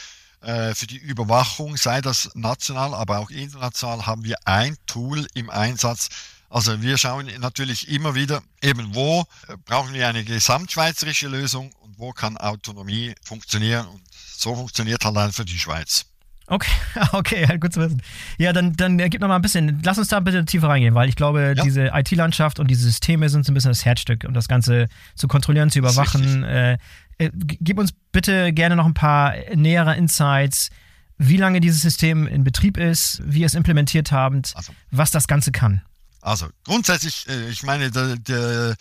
äh, 0.44 0.76
für 0.76 0.88
die 0.88 0.98
Überwachung, 0.98 1.78
sei 1.78 2.02
das 2.02 2.30
national, 2.36 2.94
aber 2.94 3.20
auch 3.20 3.30
international, 3.30 4.06
haben 4.06 4.24
wir 4.24 4.38
ein 4.46 4.78
Tool 4.86 5.26
im 5.34 5.50
Einsatz. 5.50 6.10
Also 6.50 6.82
wir 6.82 6.98
schauen 6.98 7.30
natürlich 7.40 7.88
immer 7.90 8.14
wieder, 8.14 8.44
eben 8.62 8.94
wo 8.94 9.26
äh, 9.48 9.58
brauchen 9.66 9.94
wir 9.94 10.08
eine 10.08 10.24
gesamtschweizerische 10.24 11.28
Lösung 11.28 11.74
und 11.82 11.98
wo 11.98 12.12
kann 12.12 12.38
Autonomie 12.38 13.16
funktionieren. 13.24 13.88
Und 13.88 14.02
so 14.38 14.56
funktioniert 14.56 15.04
halt 15.04 15.18
einfach 15.18 15.46
die 15.46 15.58
Schweiz. 15.58 16.06
Okay, 16.48 16.72
okay, 17.14 17.58
gut 17.58 17.74
zu 17.74 17.80
wissen. 17.80 18.02
Ja, 18.38 18.54
dann, 18.54 18.74
dann 18.74 18.98
gib 18.98 19.22
noch 19.22 19.28
mal 19.28 19.38
ein 19.38 19.42
bisschen, 19.42 19.82
lass 19.84 19.98
uns 19.98 20.10
da 20.10 20.20
bitte 20.20 20.44
tiefer 20.46 20.68
reingehen, 20.68 20.94
weil 20.94 21.08
ich 21.08 21.16
glaube, 21.16 21.54
ja. 21.56 21.64
diese 21.64 21.92
IT-Landschaft 21.94 22.60
und 22.60 22.68
diese 22.70 22.84
Systeme 22.84 23.30
sind 23.30 23.46
so 23.46 23.52
ein 23.52 23.56
bisschen 23.56 23.72
das 23.72 23.86
Herzstück, 23.86 24.26
um 24.26 24.34
das 24.34 24.48
Ganze 24.48 24.88
zu 25.16 25.28
kontrollieren, 25.28 25.70
zu 25.72 25.80
überwachen. 25.80 26.44
Äh, 26.44 26.78
äh, 27.18 27.30
gib 27.34 27.80
uns 27.80 27.94
bitte 28.12 28.52
gerne 28.54 28.76
noch 28.76 28.86
ein 28.86 28.94
paar 28.94 29.36
nähere 29.56 29.96
Insights, 29.96 30.70
wie 31.18 31.38
lange 31.38 31.62
dieses 31.62 31.82
System 31.82 32.28
in 32.28 32.44
Betrieb 32.44 32.78
ist, 32.78 33.22
wie 33.26 33.42
ihr 33.42 33.46
es 33.46 33.54
implementiert 33.54 34.12
habt, 34.12 34.54
also, 34.56 34.74
was 34.92 35.12
das 35.12 35.28
Ganze 35.28 35.52
kann. 35.52 35.82
Also 36.22 36.48
grundsätzlich, 36.66 37.28
äh, 37.30 37.50
ich 37.50 37.64
meine, 37.64 37.92
der, 37.92 38.18
der 38.18 38.76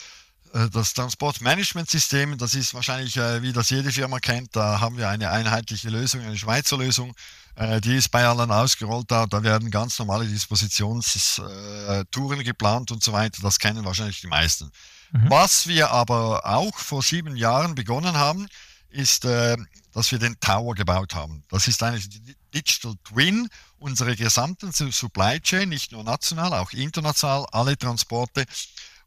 äh, 0.55 0.69
das 0.71 0.95
Transportmanagementsystem, 0.95 2.39
das 2.39 2.55
ist 2.55 2.75
wahrscheinlich, 2.75 3.17
wie 3.17 3.53
das 3.53 3.71
jede 3.71 3.93
Firma 3.93 4.19
kennt, 4.19 4.57
da 4.57 4.81
haben 4.81 4.97
wir 4.97 5.09
eine 5.09 5.31
einheitliche 5.31 5.91
Lösung, 5.91 6.23
eine 6.23 6.37
Schweizer 6.37 6.79
Lösung, 6.79 7.15
die 7.57 7.97
ist 7.97 8.11
bei 8.11 8.27
allen 8.27 8.51
ausgerollt, 8.51 9.11
da, 9.11 9.27
da 9.27 9.43
werden 9.43 9.71
ganz 9.71 9.99
normale 9.99 10.27
Dispositionstouren 10.27 12.45
geplant 12.45 12.91
und 12.91 13.03
so 13.03 13.13
weiter, 13.13 13.43
das 13.43 13.59
kennen 13.59 13.85
wahrscheinlich 13.85 14.23
die 14.23 14.29
meisten. 14.29 14.73
Mhm. 15.13 15.31
Was 15.31 15.67
wir 15.67 15.91
aber 15.91 16.47
auch 16.47 16.77
vor 16.79 17.03
sieben 17.03 17.37
Jahren 17.37 17.75
begonnen 17.75 18.17
haben, 18.17 18.49
ist, 18.89 19.25
äh, 19.25 19.57
dass 19.93 20.11
wir 20.11 20.19
den 20.19 20.39
Tower 20.41 20.75
gebaut 20.75 21.15
haben. 21.15 21.45
Das 21.51 21.69
ist 21.69 21.83
eigentlich 21.83 22.09
die 22.09 22.37
Digital 22.55 22.95
Twin, 23.05 23.49
unsere 23.79 24.17
gesamten 24.17 24.73
Supply 24.73 25.41
Chain, 25.41 25.69
nicht 25.69 25.93
nur 25.93 26.05
national, 26.05 26.55
auch 26.55 26.73
international, 26.73 27.47
alle 27.53 27.77
Transporte, 27.77 28.45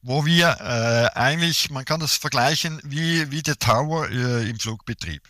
wo 0.02 0.26
wir 0.26 0.58
äh, 0.60 1.18
eigentlich, 1.18 1.72
man 1.72 1.86
kann 1.86 2.00
das 2.00 2.16
vergleichen 2.16 2.80
wie, 2.84 3.32
wie 3.32 3.42
der 3.42 3.58
Tower 3.58 4.10
äh, 4.10 4.50
im 4.50 4.60
Flugbetrieb. 4.60 5.24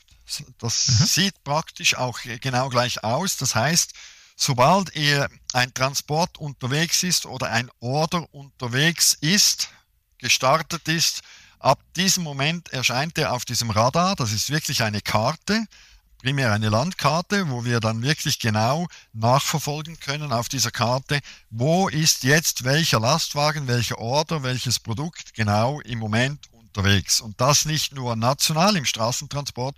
Das 0.57 0.87
mhm. 0.87 1.05
sieht 1.05 1.43
praktisch 1.43 1.95
auch 1.95 2.19
genau 2.41 2.69
gleich 2.69 3.03
aus. 3.03 3.37
Das 3.37 3.55
heißt, 3.55 3.93
sobald 4.35 4.95
ihr 4.95 5.29
ein 5.53 5.73
Transport 5.73 6.37
unterwegs 6.37 7.03
ist 7.03 7.25
oder 7.25 7.51
ein 7.51 7.69
Order 7.79 8.25
unterwegs 8.33 9.17
ist, 9.21 9.69
gestartet 10.17 10.87
ist. 10.87 11.21
Ab 11.59 11.79
diesem 11.95 12.23
Moment 12.23 12.69
erscheint 12.69 13.17
er 13.17 13.33
auf 13.33 13.45
diesem 13.45 13.69
Radar. 13.69 14.15
Das 14.15 14.31
ist 14.31 14.49
wirklich 14.49 14.83
eine 14.83 15.01
Karte, 15.01 15.65
primär 16.19 16.51
eine 16.51 16.69
Landkarte, 16.69 17.49
wo 17.49 17.65
wir 17.65 17.79
dann 17.79 18.01
wirklich 18.01 18.39
genau 18.39 18.87
nachverfolgen 19.13 19.99
können 19.99 20.31
auf 20.31 20.49
dieser 20.49 20.71
Karte, 20.71 21.19
wo 21.49 21.87
ist 21.87 22.23
jetzt 22.23 22.63
welcher 22.63 22.99
Lastwagen, 22.99 23.67
welcher 23.67 23.99
Order, 23.99 24.43
welches 24.43 24.79
Produkt 24.79 25.33
genau 25.33 25.79
im 25.81 25.99
Moment 25.99 26.51
unterwegs. 26.51 27.21
Und 27.21 27.39
das 27.39 27.65
nicht 27.65 27.93
nur 27.93 28.15
national 28.15 28.75
im 28.75 28.85
Straßentransport, 28.85 29.75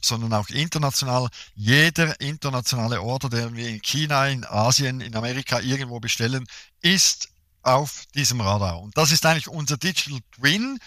sondern 0.00 0.32
auch 0.32 0.48
international. 0.48 1.28
Jeder 1.54 2.20
internationale 2.20 3.00
Order, 3.02 3.28
den 3.28 3.56
wir 3.56 3.68
in 3.68 3.82
China, 3.82 4.26
in 4.26 4.44
Asien, 4.44 5.00
in 5.00 5.14
Amerika 5.14 5.60
irgendwo 5.60 6.00
bestellen, 6.00 6.46
ist 6.80 7.28
auf 7.62 8.04
diesem 8.14 8.40
Radar. 8.40 8.80
Und 8.80 8.96
das 8.96 9.12
ist 9.12 9.24
eigentlich 9.26 9.48
unser 9.48 9.76
Digital 9.76 10.20
Twin. 10.32 10.78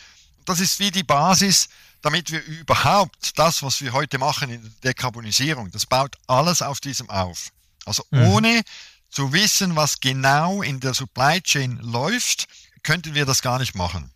Das 0.45 0.59
ist 0.59 0.79
wie 0.79 0.91
die 0.91 1.03
Basis, 1.03 1.69
damit 2.01 2.31
wir 2.31 2.43
überhaupt 2.43 3.37
das, 3.39 3.63
was 3.63 3.81
wir 3.81 3.93
heute 3.93 4.17
machen 4.17 4.49
in 4.49 4.61
der 4.61 4.91
Dekarbonisierung, 4.91 5.71
das 5.71 5.85
baut 5.85 6.15
alles 6.27 6.61
auf 6.61 6.79
diesem 6.81 7.09
auf. 7.09 7.49
Also 7.85 8.03
mhm. 8.11 8.27
ohne 8.27 8.61
zu 9.09 9.31
wissen, 9.31 9.75
was 9.75 9.99
genau 9.99 10.61
in 10.61 10.79
der 10.79 10.93
Supply 10.93 11.41
Chain 11.41 11.77
läuft, 11.81 12.47
könnten 12.83 13.13
wir 13.13 13.25
das 13.25 13.41
gar 13.41 13.59
nicht 13.59 13.75
machen. 13.75 14.12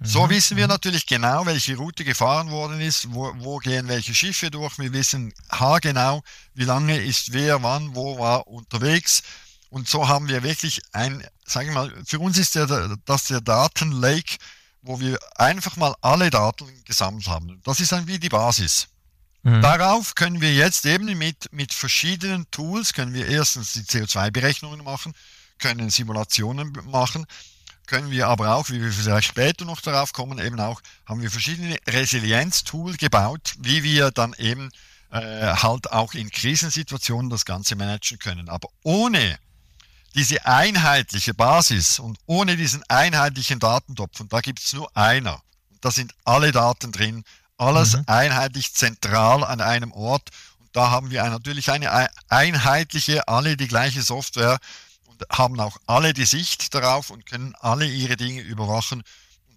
So 0.00 0.24
mhm. 0.24 0.30
wissen 0.30 0.56
wir 0.56 0.66
natürlich 0.66 1.06
genau, 1.06 1.46
welche 1.46 1.76
Route 1.76 2.04
gefahren 2.04 2.50
worden 2.50 2.80
ist, 2.80 3.12
wo, 3.12 3.32
wo, 3.38 3.58
gehen 3.58 3.88
welche 3.88 4.14
Schiffe 4.14 4.50
durch. 4.50 4.78
Wir 4.78 4.92
wissen 4.92 5.32
haargenau, 5.50 6.22
wie 6.54 6.64
lange 6.64 6.98
ist 6.98 7.32
wer 7.32 7.62
wann 7.62 7.94
wo 7.94 8.18
war 8.18 8.46
unterwegs. 8.46 9.22
Und 9.70 9.88
so 9.88 10.06
haben 10.08 10.28
wir 10.28 10.42
wirklich 10.42 10.80
ein, 10.92 11.24
sagen 11.44 11.68
wir 11.68 11.74
mal, 11.74 11.92
für 12.06 12.20
uns 12.20 12.38
ist 12.38 12.54
der, 12.54 12.96
das 13.04 13.24
der 13.24 13.40
Datenlake, 13.40 14.36
wo 14.82 15.00
wir 15.00 15.18
einfach 15.36 15.76
mal 15.76 15.94
alle 16.00 16.30
Daten 16.30 16.66
gesammelt 16.84 17.26
haben. 17.26 17.60
Das 17.64 17.80
ist 17.80 17.92
dann 17.92 18.06
wie 18.06 18.18
die 18.18 18.28
Basis. 18.28 18.88
Mhm. 19.42 19.62
Darauf 19.62 20.14
können 20.14 20.40
wir 20.40 20.54
jetzt 20.54 20.86
eben 20.86 21.06
mit, 21.18 21.52
mit 21.52 21.72
verschiedenen 21.72 22.50
Tools, 22.50 22.92
können 22.92 23.14
wir 23.14 23.26
erstens 23.26 23.72
die 23.72 23.80
CO2-Berechnungen 23.80 24.82
machen, 24.84 25.12
können 25.58 25.90
Simulationen 25.90 26.72
machen, 26.86 27.26
können 27.86 28.10
wir 28.10 28.28
aber 28.28 28.54
auch, 28.54 28.70
wie 28.70 28.80
wir 28.80 28.92
vielleicht 28.92 29.28
später 29.28 29.64
noch 29.64 29.80
darauf 29.80 30.12
kommen, 30.12 30.38
eben 30.38 30.58
auch, 30.60 30.80
haben 31.06 31.20
wir 31.20 31.30
verschiedene 31.30 31.76
Resilienz-Tools 31.86 32.98
gebaut, 32.98 33.54
wie 33.58 33.82
wir 33.82 34.10
dann 34.10 34.34
eben 34.38 34.70
äh, 35.10 35.54
halt 35.54 35.92
auch 35.92 36.14
in 36.14 36.30
Krisensituationen 36.30 37.30
das 37.30 37.44
Ganze 37.44 37.76
managen 37.76 38.18
können. 38.18 38.48
Aber 38.48 38.68
ohne 38.82 39.38
diese 40.14 40.44
einheitliche 40.46 41.34
Basis 41.34 41.98
und 41.98 42.18
ohne 42.26 42.56
diesen 42.56 42.82
einheitlichen 42.88 43.58
Datentopf, 43.58 44.20
und 44.20 44.32
da 44.32 44.40
gibt 44.40 44.60
es 44.60 44.72
nur 44.72 44.94
einer, 44.96 45.40
da 45.80 45.90
sind 45.90 46.14
alle 46.24 46.52
Daten 46.52 46.92
drin, 46.92 47.24
alles 47.56 47.96
mhm. 47.96 48.04
einheitlich 48.06 48.74
zentral 48.74 49.44
an 49.44 49.60
einem 49.60 49.92
Ort. 49.92 50.30
Und 50.58 50.68
da 50.72 50.90
haben 50.90 51.10
wir 51.10 51.22
natürlich 51.24 51.70
eine 51.70 52.08
einheitliche, 52.28 53.28
alle 53.28 53.56
die 53.56 53.68
gleiche 53.68 54.02
Software 54.02 54.58
haben 55.30 55.58
auch 55.60 55.76
alle 55.86 56.12
die 56.12 56.26
Sicht 56.26 56.74
darauf 56.74 57.10
und 57.10 57.26
können 57.26 57.54
alle 57.60 57.86
ihre 57.86 58.16
Dinge 58.16 58.40
überwachen. 58.42 59.02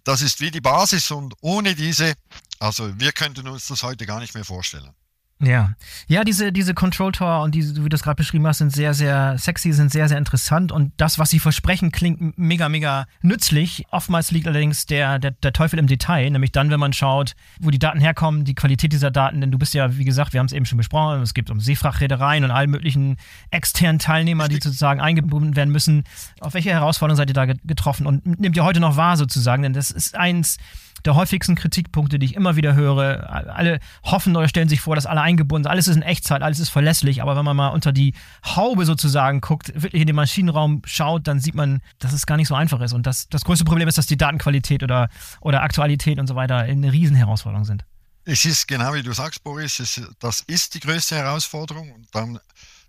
Das 0.04 0.22
ist 0.22 0.40
wie 0.40 0.50
die 0.50 0.60
Basis 0.60 1.10
und 1.10 1.34
ohne 1.40 1.74
diese, 1.74 2.14
also 2.58 2.98
wir 2.98 3.12
könnten 3.12 3.46
uns 3.48 3.66
das 3.66 3.82
heute 3.82 4.06
gar 4.06 4.20
nicht 4.20 4.34
mehr 4.34 4.44
vorstellen. 4.44 4.94
Ja, 5.40 5.70
ja, 6.08 6.24
diese, 6.24 6.50
diese 6.50 6.74
Control 6.74 7.12
Tower 7.12 7.44
und 7.44 7.54
diese, 7.54 7.76
wie 7.76 7.82
du 7.82 7.88
das 7.90 8.02
gerade 8.02 8.16
beschrieben 8.16 8.44
hast, 8.48 8.58
sind 8.58 8.72
sehr, 8.72 8.92
sehr 8.92 9.38
sexy, 9.38 9.72
sind 9.72 9.92
sehr, 9.92 10.08
sehr 10.08 10.18
interessant 10.18 10.72
und 10.72 10.92
das, 10.96 11.20
was 11.20 11.30
sie 11.30 11.38
versprechen, 11.38 11.92
klingt 11.92 12.36
mega, 12.36 12.68
mega 12.68 13.06
nützlich. 13.22 13.86
Oftmals 13.92 14.32
liegt 14.32 14.48
allerdings 14.48 14.86
der, 14.86 15.20
der, 15.20 15.30
der 15.30 15.52
Teufel 15.52 15.78
im 15.78 15.86
Detail, 15.86 16.28
nämlich 16.30 16.50
dann, 16.50 16.70
wenn 16.70 16.80
man 16.80 16.92
schaut, 16.92 17.36
wo 17.60 17.70
die 17.70 17.78
Daten 17.78 18.00
herkommen, 18.00 18.44
die 18.44 18.56
Qualität 18.56 18.92
dieser 18.92 19.12
Daten, 19.12 19.40
denn 19.40 19.52
du 19.52 19.58
bist 19.58 19.74
ja, 19.74 19.96
wie 19.96 20.04
gesagt, 20.04 20.32
wir 20.32 20.40
haben 20.40 20.46
es 20.46 20.52
eben 20.52 20.66
schon 20.66 20.78
besprochen, 20.78 21.22
es 21.22 21.34
gibt 21.34 21.50
um 21.50 21.60
Seefrachtreedereien 21.60 22.42
und 22.42 22.50
allen 22.50 22.70
möglichen 22.70 23.16
externen 23.52 24.00
Teilnehmer, 24.00 24.48
die 24.48 24.56
sozusagen 24.56 25.00
eingebunden 25.00 25.54
werden 25.54 25.70
müssen. 25.70 26.02
Auf 26.40 26.54
welche 26.54 26.70
Herausforderungen 26.70 27.16
seid 27.16 27.30
ihr 27.30 27.34
da 27.34 27.46
getroffen 27.46 28.06
und 28.06 28.40
nehmt 28.40 28.56
ihr 28.56 28.64
heute 28.64 28.80
noch 28.80 28.96
wahr 28.96 29.16
sozusagen, 29.16 29.62
denn 29.62 29.72
das 29.72 29.92
ist 29.92 30.16
eins, 30.16 30.58
der 31.04 31.14
häufigsten 31.14 31.54
Kritikpunkte, 31.54 32.18
die 32.18 32.26
ich 32.26 32.34
immer 32.34 32.56
wieder 32.56 32.74
höre. 32.74 33.30
Alle 33.30 33.80
hoffen 34.02 34.36
oder 34.36 34.48
stellen 34.48 34.68
sich 34.68 34.80
vor, 34.80 34.94
dass 34.94 35.06
alle 35.06 35.20
eingebunden. 35.28 35.70
Alles 35.70 35.88
ist 35.88 35.96
in 35.96 36.02
Echtzeit, 36.02 36.42
alles 36.42 36.58
ist 36.58 36.70
verlässlich. 36.70 37.22
Aber 37.22 37.36
wenn 37.36 37.44
man 37.44 37.56
mal 37.56 37.68
unter 37.68 37.92
die 37.92 38.14
Haube 38.44 38.84
sozusagen 38.84 39.40
guckt, 39.40 39.72
wirklich 39.74 40.00
in 40.00 40.06
den 40.06 40.16
Maschinenraum 40.16 40.82
schaut, 40.84 41.26
dann 41.28 41.40
sieht 41.40 41.54
man, 41.54 41.80
dass 41.98 42.12
es 42.12 42.26
gar 42.26 42.36
nicht 42.36 42.48
so 42.48 42.54
einfach 42.54 42.80
ist. 42.80 42.92
Und 42.92 43.06
das, 43.06 43.28
das 43.28 43.44
größte 43.44 43.64
Problem 43.64 43.88
ist, 43.88 43.98
dass 43.98 44.06
die 44.06 44.16
Datenqualität 44.16 44.82
oder, 44.82 45.08
oder 45.40 45.62
Aktualität 45.62 46.18
und 46.18 46.26
so 46.26 46.34
weiter 46.34 46.56
eine 46.56 46.92
Riesenherausforderung 46.92 47.64
sind. 47.64 47.84
Es 48.24 48.44
ist 48.44 48.66
genau 48.66 48.92
wie 48.94 49.02
du 49.02 49.12
sagst, 49.12 49.42
Boris, 49.42 49.80
es, 49.80 50.00
das 50.18 50.40
ist 50.46 50.74
die 50.74 50.80
größte 50.80 51.16
Herausforderung. 51.16 51.92
Und 51.92 52.08
dann, 52.14 52.38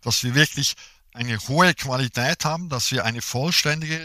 dass 0.01 0.23
wir 0.23 0.35
wirklich 0.35 0.75
eine 1.13 1.37
hohe 1.47 1.73
Qualität 1.73 2.45
haben, 2.45 2.69
dass 2.69 2.91
wir 2.91 3.05
eine 3.05 3.21
vollständige 3.21 3.99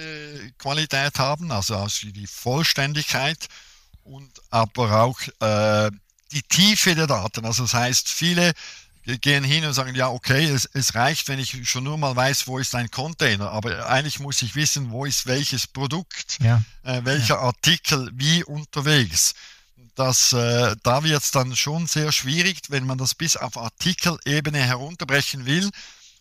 Qualität 0.59 1.19
haben, 1.19 1.51
also, 1.51 1.77
also 1.77 2.09
die 2.09 2.27
Vollständigkeit 2.27 3.49
und 4.05 4.31
aber 4.51 5.03
auch 5.03 5.21
äh, 5.41 5.91
die 6.35 6.43
Tiefe 6.43 6.95
der 6.95 7.07
Daten. 7.07 7.45
Also 7.47 7.63
das 7.63 7.75
heißt, 7.75 8.09
viele 8.09 8.53
gehen 9.05 9.45
hin 9.45 9.65
und 9.65 9.75
sagen, 9.75 9.95
ja, 9.95 10.09
okay, 10.09 10.47
es, 10.47 10.69
es 10.73 10.95
reicht, 10.95 11.29
wenn 11.29 11.39
ich 11.39 11.69
schon 11.69 11.85
nur 11.85 11.99
mal 11.99 12.17
weiß, 12.17 12.47
wo 12.47 12.59
ist 12.59 12.75
ein 12.75 12.91
Container, 12.91 13.51
aber 13.51 13.89
eigentlich 13.89 14.19
muss 14.19 14.41
ich 14.43 14.55
wissen, 14.55 14.91
wo 14.91 15.05
ist 15.05 15.27
welches 15.27 15.67
Produkt, 15.67 16.39
ja. 16.41 16.63
äh, 16.85 17.03
welcher 17.05 17.35
ja. 17.35 17.41
Artikel 17.41 18.11
wie 18.15 18.43
unterwegs. 18.45 19.35
Das, 19.95 20.33
äh, 20.33 20.75
da 20.83 21.05
wird 21.05 21.23
es 21.23 21.31
dann 21.31 21.55
schon 21.55 21.87
sehr 21.87 22.11
schwierig, 22.13 22.59
wenn 22.69 22.85
man 22.85 22.99
das 22.99 23.15
bis 23.15 23.37
auf 23.37 23.57
Artikelebene 23.57 24.59
herunterbrechen 24.59 25.47
will. 25.47 25.71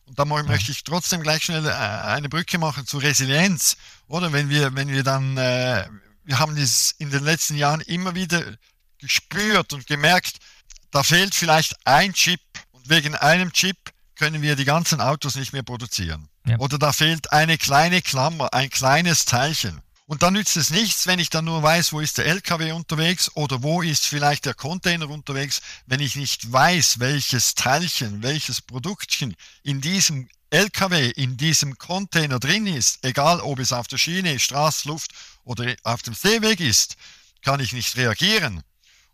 Und 0.05 0.19
da 0.19 0.25
ja. 0.25 0.43
möchte 0.43 0.71
ich 0.71 0.83
trotzdem 0.83 1.23
gleich 1.23 1.43
schnell 1.43 1.65
äh, 1.65 1.71
eine 1.71 2.29
Brücke 2.29 2.59
machen 2.59 2.85
zur 2.85 3.01
Resilienz. 3.01 3.77
Oder 4.07 4.31
wenn 4.31 4.49
wir, 4.49 4.75
wenn 4.75 4.89
wir 4.89 5.03
dann, 5.03 5.37
äh, 5.37 5.87
wir 6.25 6.37
haben 6.37 6.55
das 6.55 6.93
in 6.99 7.09
den 7.09 7.23
letzten 7.23 7.55
Jahren 7.55 7.81
immer 7.81 8.13
wieder 8.13 8.43
gespürt 9.03 9.73
und 9.73 9.85
gemerkt, 9.85 10.37
da 10.91 11.03
fehlt 11.03 11.35
vielleicht 11.35 11.75
ein 11.85 12.13
Chip 12.13 12.41
wegen 12.85 13.15
einem 13.15 13.51
Chip 13.53 13.77
können 14.15 14.41
wir 14.41 14.55
die 14.55 14.65
ganzen 14.65 15.01
Autos 15.01 15.35
nicht 15.35 15.53
mehr 15.53 15.63
produzieren. 15.63 16.29
Ja. 16.45 16.57
Oder 16.59 16.77
da 16.77 16.93
fehlt 16.93 17.31
eine 17.31 17.57
kleine 17.57 18.01
Klammer, 18.01 18.53
ein 18.53 18.69
kleines 18.69 19.25
Teilchen. 19.25 19.81
Und 20.05 20.21
dann 20.21 20.33
nützt 20.33 20.57
es 20.57 20.69
nichts, 20.69 21.07
wenn 21.07 21.19
ich 21.19 21.29
dann 21.29 21.45
nur 21.45 21.63
weiß, 21.63 21.93
wo 21.93 22.01
ist 22.01 22.17
der 22.17 22.25
LKW 22.25 22.73
unterwegs 22.73 23.31
oder 23.35 23.63
wo 23.63 23.81
ist 23.81 24.05
vielleicht 24.05 24.45
der 24.45 24.53
Container 24.53 25.09
unterwegs, 25.09 25.61
wenn 25.85 26.01
ich 26.01 26.15
nicht 26.15 26.51
weiß, 26.51 26.99
welches 26.99 27.55
Teilchen, 27.55 28.21
welches 28.21 28.61
Produktchen 28.61 29.35
in 29.63 29.79
diesem 29.79 30.27
LKW, 30.49 31.09
in 31.09 31.37
diesem 31.37 31.77
Container 31.77 32.39
drin 32.39 32.67
ist, 32.67 33.03
egal 33.03 33.39
ob 33.39 33.59
es 33.59 33.71
auf 33.71 33.87
der 33.87 33.97
Schiene, 33.97 34.37
Straße, 34.37 34.87
Luft 34.87 35.11
oder 35.45 35.73
auf 35.83 36.03
dem 36.03 36.13
Seeweg 36.13 36.59
ist, 36.59 36.95
kann 37.41 37.61
ich 37.61 37.73
nicht 37.73 37.95
reagieren. 37.95 38.61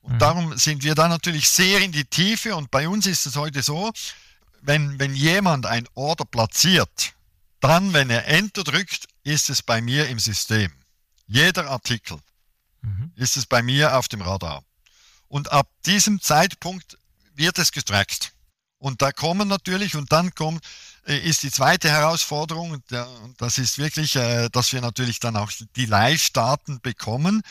Und 0.02 0.14
mhm. 0.14 0.20
darum 0.20 0.58
sind 0.58 0.84
wir 0.84 0.96
da 0.96 1.08
natürlich 1.08 1.50
sehr 1.50 1.82
in 1.82 1.92
die 1.92 2.06
Tiefe. 2.06 2.56
Und 2.56 2.72
bei 2.72 2.88
uns 2.88 3.06
ist 3.06 3.26
es 3.26 3.36
heute 3.36 3.62
so, 3.62 3.92
wenn, 4.62 5.00
wenn 5.00 5.14
jemand 5.14 5.66
ein 5.66 5.88
Order 5.94 6.26
platziert, 6.26 7.14
dann, 7.60 7.94
wenn 7.94 8.10
er 8.10 8.28
Enter 8.28 8.64
drückt, 8.64 9.08
ist 9.24 9.50
es 9.50 9.62
bei 9.62 9.82
mir 9.82 10.08
im 10.08 10.20
System. 10.20 10.72
Jeder 11.28 11.70
Artikel 11.70 12.18
mhm. 12.82 13.12
ist 13.16 13.38
es 13.38 13.46
bei 13.46 13.62
mir 13.62 13.98
auf 13.98 14.08
dem 14.08 14.22
Radar. 14.22 14.64
Und 15.28 15.52
ab 15.52 15.70
diesem 15.86 16.22
Zeitpunkt 16.22 16.98
wird 17.36 17.60
es 17.60 17.72
getrackt. 17.72 18.34
Und 18.80 19.02
da 19.02 19.12
kommen 19.12 19.48
natürlich, 19.48 19.96
und 19.96 20.12
dann 20.12 20.34
kommt, 20.34 20.64
äh, 21.06 21.18
ist 21.18 21.44
die 21.44 21.52
zweite 21.52 21.90
Herausforderung, 21.90 22.72
und 22.72 22.84
das 23.38 23.58
ist 23.58 23.78
wirklich, 23.78 24.16
äh, 24.16 24.50
dass 24.50 24.72
wir 24.72 24.82
natürlich 24.82 25.20
dann 25.20 25.36
auch 25.36 25.52
die 25.76 25.86
Live-Daten 25.86 26.80
bekommen 26.82 27.44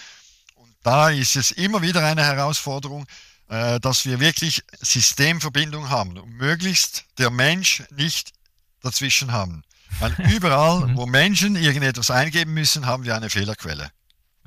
da 0.89 1.11
ist 1.11 1.37
es 1.37 1.51
immer 1.51 1.83
wieder 1.83 2.03
eine 2.03 2.25
Herausforderung, 2.25 3.07
äh, 3.49 3.79
dass 3.79 4.07
wir 4.07 4.21
wirklich 4.21 4.63
Systemverbindung 4.81 5.91
haben 5.91 6.17
und 6.17 6.31
möglichst 6.31 7.05
der 7.19 7.29
Mensch 7.29 7.83
nicht 7.95 8.33
dazwischen 8.81 9.31
haben. 9.31 9.65
Weil 9.99 10.13
überall, 10.33 10.87
mhm. 10.87 10.97
wo 10.97 11.05
Menschen 11.05 11.57
irgendetwas 11.57 12.11
eingeben 12.11 12.55
müssen, 12.55 12.87
haben 12.87 13.05
wir 13.05 13.15
eine 13.15 13.29
Fehlerquelle. 13.29 13.91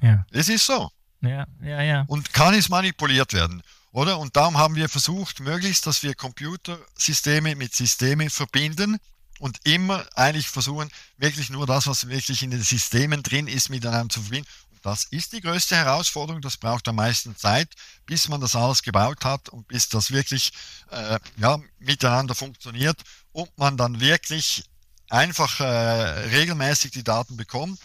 Ja. 0.02 0.26
Es 0.32 0.50
ist 0.50 0.66
so. 0.66 0.90
Ja, 1.22 1.46
ja, 1.62 1.84
ja. 1.84 2.06
Und 2.08 2.34
kann 2.34 2.56
es 2.56 2.70
manipuliert 2.70 3.34
werden, 3.34 3.62
oder? 3.92 4.18
Und 4.18 4.36
darum 4.36 4.58
haben 4.58 4.74
wir 4.74 4.90
versucht, 4.90 5.42
möglichst, 5.42 5.86
dass 5.86 6.02
wir 6.02 6.16
Computersysteme 6.16 7.56
mit 7.56 7.76
Systemen 7.76 8.32
verbinden 8.32 8.98
und 9.38 9.60
immer 9.64 10.08
eigentlich 10.16 10.48
versuchen, 10.48 10.90
wirklich 11.18 11.52
nur 11.52 11.68
das, 11.68 11.86
was 11.86 12.08
wirklich 12.08 12.42
in 12.42 12.50
den 12.50 12.64
Systemen 12.64 13.22
drin 13.22 13.46
ist, 13.46 13.70
miteinander 13.70 14.12
zu 14.12 14.22
verbinden 14.22 14.50
das 14.82 15.06
ist 15.06 15.34
die 15.34 15.42
größte 15.42 15.76
Herausforderung. 15.76 16.42
Das 16.42 16.58
braucht 16.58 16.88
am 16.88 16.96
meisten 16.96 17.36
Zeit, 17.36 17.70
bis 18.06 18.28
man 18.28 18.42
das 18.42 18.56
alles 18.56 18.82
gebaut 18.82 19.24
hat 19.24 19.50
und 19.50 19.68
bis 19.68 19.90
das 19.90 20.12
wirklich 20.12 20.52
äh, 20.90 21.20
ja, 21.38 21.60
miteinander 21.80 22.36
funktioniert 22.36 23.02
und 23.32 23.56
man 23.58 23.78
dann 23.78 24.00
wirklich 24.00 24.64
einfach 25.10 25.60
äh, 25.60 25.64
regelmäßig 25.66 26.92
die 26.92 27.04
Daten 27.04 27.38
bekommt. 27.38 27.80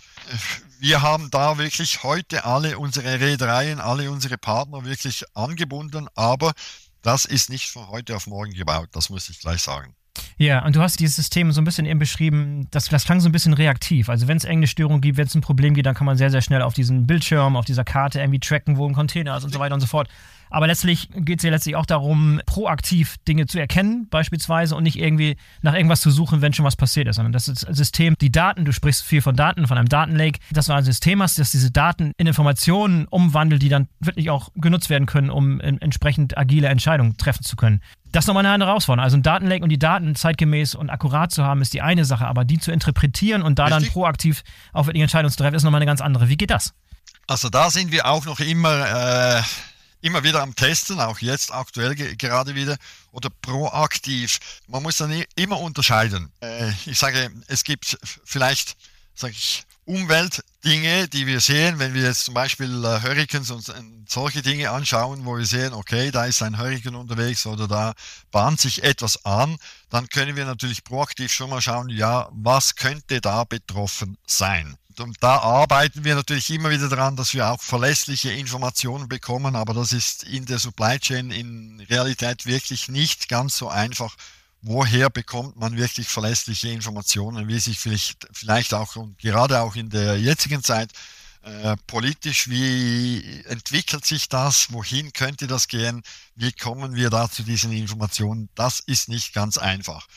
Wir 0.78 1.02
haben 1.02 1.30
da 1.30 1.58
wirklich 1.58 2.02
heute 2.02 2.44
alle 2.44 2.78
unsere 2.78 3.20
Reedereien, 3.20 3.80
alle 3.80 4.10
unsere 4.10 4.38
Partner 4.38 4.84
wirklich 4.84 5.24
angebunden, 5.34 6.08
aber 6.14 6.52
das 7.02 7.24
ist 7.24 7.50
nicht 7.50 7.70
von 7.70 7.88
heute 7.88 8.16
auf 8.16 8.26
morgen 8.26 8.52
gebaut, 8.52 8.88
das 8.92 9.10
muss 9.10 9.28
ich 9.28 9.40
gleich 9.40 9.62
sagen. 9.62 9.94
Ja, 10.38 10.64
und 10.64 10.76
du 10.76 10.80
hast 10.80 11.00
dieses 11.00 11.16
System 11.16 11.52
so 11.52 11.60
ein 11.60 11.64
bisschen 11.64 11.86
eben 11.86 11.98
beschrieben, 11.98 12.68
das, 12.70 12.88
das 12.88 13.04
klang 13.04 13.20
so 13.20 13.28
ein 13.28 13.32
bisschen 13.32 13.54
reaktiv. 13.54 14.08
Also 14.08 14.28
wenn 14.28 14.36
es 14.36 14.44
irgendeine 14.44 14.66
Störung 14.66 15.00
gibt, 15.00 15.18
wenn 15.18 15.26
es 15.26 15.34
ein 15.34 15.40
Problem 15.40 15.74
gibt, 15.74 15.86
dann 15.86 15.94
kann 15.94 16.06
man 16.06 16.16
sehr, 16.16 16.30
sehr 16.30 16.42
schnell 16.42 16.62
auf 16.62 16.74
diesen 16.74 17.06
Bildschirm, 17.06 17.56
auf 17.56 17.64
dieser 17.64 17.84
Karte 17.84 18.20
irgendwie 18.20 18.40
tracken, 18.40 18.76
wo 18.76 18.86
ein 18.86 18.94
Container 18.94 19.36
ist 19.36 19.44
und 19.44 19.52
so 19.52 19.58
weiter 19.58 19.74
und 19.74 19.80
so 19.80 19.86
fort. 19.86 20.08
Aber 20.50 20.66
letztlich 20.66 21.08
geht 21.14 21.40
es 21.40 21.44
ja 21.44 21.50
letztlich 21.50 21.76
auch 21.76 21.86
darum, 21.86 22.40
proaktiv 22.46 23.16
Dinge 23.26 23.46
zu 23.46 23.58
erkennen, 23.58 24.08
beispielsweise, 24.10 24.76
und 24.76 24.82
nicht 24.82 24.98
irgendwie 24.98 25.36
nach 25.62 25.74
irgendwas 25.74 26.00
zu 26.00 26.10
suchen, 26.10 26.42
wenn 26.42 26.52
schon 26.52 26.64
was 26.64 26.76
passiert 26.76 27.08
ist, 27.08 27.16
sondern 27.16 27.32
das 27.32 27.48
ist 27.48 27.60
System, 27.60 28.14
die 28.20 28.30
Daten, 28.30 28.64
du 28.64 28.72
sprichst 28.72 29.02
viel 29.02 29.22
von 29.22 29.36
Daten, 29.36 29.66
von 29.66 29.78
einem 29.78 29.88
Datenlake, 29.88 30.38
dass 30.52 30.66
du 30.66 30.72
ein 30.72 30.84
System 30.84 31.22
hast, 31.22 31.38
das 31.38 31.50
diese 31.50 31.70
Daten 31.70 32.12
in 32.16 32.26
Informationen 32.26 33.06
umwandelt, 33.06 33.62
die 33.62 33.68
dann 33.68 33.88
wirklich 34.00 34.30
auch 34.30 34.50
genutzt 34.54 34.90
werden 34.90 35.06
können, 35.06 35.30
um 35.30 35.60
entsprechend 35.60 36.36
agile 36.38 36.68
Entscheidungen 36.68 37.16
treffen 37.16 37.42
zu 37.42 37.56
können. 37.56 37.80
Das 38.12 38.24
ist 38.24 38.28
nochmal 38.28 38.46
eine 38.46 38.64
Herausforderung. 38.64 39.04
Also 39.04 39.16
ein 39.16 39.22
Datenlake 39.22 39.62
und 39.62 39.68
die 39.68 39.78
Daten 39.78 40.14
zeitgemäß 40.14 40.74
und 40.74 40.90
akkurat 40.90 41.32
zu 41.32 41.44
haben, 41.44 41.60
ist 41.60 41.74
die 41.74 41.82
eine 41.82 42.04
Sache, 42.04 42.26
aber 42.26 42.44
die 42.44 42.58
zu 42.58 42.72
interpretieren 42.72 43.42
und 43.42 43.58
da 43.58 43.66
Richtig. 43.66 43.84
dann 43.84 43.92
proaktiv 43.92 44.42
auf 44.72 44.88
die 44.88 45.00
Entscheidung 45.00 45.30
zu 45.30 45.36
treffen, 45.36 45.54
ist 45.54 45.64
nochmal 45.64 45.80
eine 45.80 45.86
ganz 45.86 46.00
andere. 46.00 46.28
Wie 46.28 46.36
geht 46.36 46.50
das? 46.50 46.72
Also 47.26 47.48
da 47.48 47.70
sind 47.70 47.90
wir 47.90 48.06
auch 48.06 48.24
noch 48.24 48.40
immer, 48.40 49.38
äh, 49.38 49.42
immer 50.00 50.24
wieder 50.24 50.42
am 50.42 50.54
Testen, 50.54 51.00
auch 51.00 51.18
jetzt 51.20 51.52
aktuell 51.52 51.94
ge 51.94 52.16
gerade 52.16 52.54
wieder, 52.54 52.76
oder 53.12 53.30
proaktiv. 53.42 54.38
Man 54.68 54.82
muss 54.82 54.98
dann 54.98 55.24
immer 55.34 55.60
unterscheiden. 55.60 56.32
Äh, 56.40 56.72
ich 56.86 56.98
sage, 56.98 57.30
es 57.48 57.64
gibt 57.64 57.98
vielleicht, 58.24 58.76
sage 59.14 59.32
ich, 59.32 59.64
Umweltdinge, 59.86 61.06
die 61.06 61.28
wir 61.28 61.40
sehen, 61.40 61.78
wenn 61.78 61.94
wir 61.94 62.02
jetzt 62.02 62.24
zum 62.24 62.34
Beispiel 62.34 62.84
äh, 62.84 63.02
Hurricanes 63.02 63.52
und, 63.52 63.68
und, 63.68 64.10
solche 64.10 64.42
Dinge 64.42 64.70
anschauen, 64.70 65.24
wo 65.24 65.36
wir 65.36 65.46
sehen, 65.46 65.72
okay, 65.72 66.10
da 66.10 66.24
ist 66.24 66.42
ein 66.42 66.58
Hurrikan 66.58 66.96
unterwegs 66.96 67.46
oder 67.46 67.68
da 67.68 67.94
bahnt 68.32 68.60
sich 68.60 68.82
etwas 68.82 69.24
an, 69.24 69.56
dann 69.88 70.08
können 70.08 70.34
wir 70.34 70.44
natürlich 70.44 70.82
proaktiv 70.82 71.32
schon 71.32 71.50
mal 71.50 71.62
schauen, 71.62 71.88
ja, 71.88 72.28
was 72.32 72.74
könnte 72.74 73.20
da 73.20 73.44
betroffen 73.44 74.18
sein. 74.26 74.76
Und 75.00 75.16
da 75.22 75.38
arbeiten 75.38 76.04
wir 76.04 76.14
natürlich 76.14 76.50
immer 76.50 76.70
wieder 76.70 76.88
daran, 76.88 77.16
dass 77.16 77.34
wir 77.34 77.50
auch 77.50 77.60
verlässliche 77.60 78.30
Informationen 78.30 79.08
bekommen, 79.08 79.56
aber 79.56 79.74
das 79.74 79.92
ist 79.92 80.24
in 80.24 80.46
der 80.46 80.58
Supply 80.58 80.98
Chain 80.98 81.30
in 81.30 81.80
Realität 81.88 82.46
wirklich 82.46 82.88
nicht 82.88 83.28
ganz 83.28 83.56
so 83.56 83.68
einfach. 83.68 84.16
Woher 84.62 85.10
bekommt 85.10 85.56
man 85.56 85.76
wirklich 85.76 86.08
verlässliche 86.08 86.68
Informationen, 86.68 87.48
wie 87.48 87.58
sich 87.58 87.78
vielleicht, 87.78 88.26
vielleicht 88.32 88.74
auch 88.74 88.96
und 88.96 89.18
gerade 89.18 89.60
auch 89.60 89.76
in 89.76 89.90
der 89.90 90.18
jetzigen 90.18 90.62
Zeit 90.62 90.90
äh, 91.42 91.76
politisch, 91.86 92.48
wie 92.48 93.44
entwickelt 93.44 94.04
sich 94.04 94.28
das, 94.28 94.72
wohin 94.72 95.12
könnte 95.12 95.46
das 95.46 95.68
gehen, 95.68 96.02
wie 96.34 96.50
kommen 96.50 96.96
wir 96.96 97.10
da 97.10 97.30
zu 97.30 97.44
diesen 97.44 97.70
Informationen, 97.70 98.48
das 98.56 98.80
ist 98.80 99.08
nicht 99.08 99.32
ganz 99.32 99.56
einfach. 99.56 100.08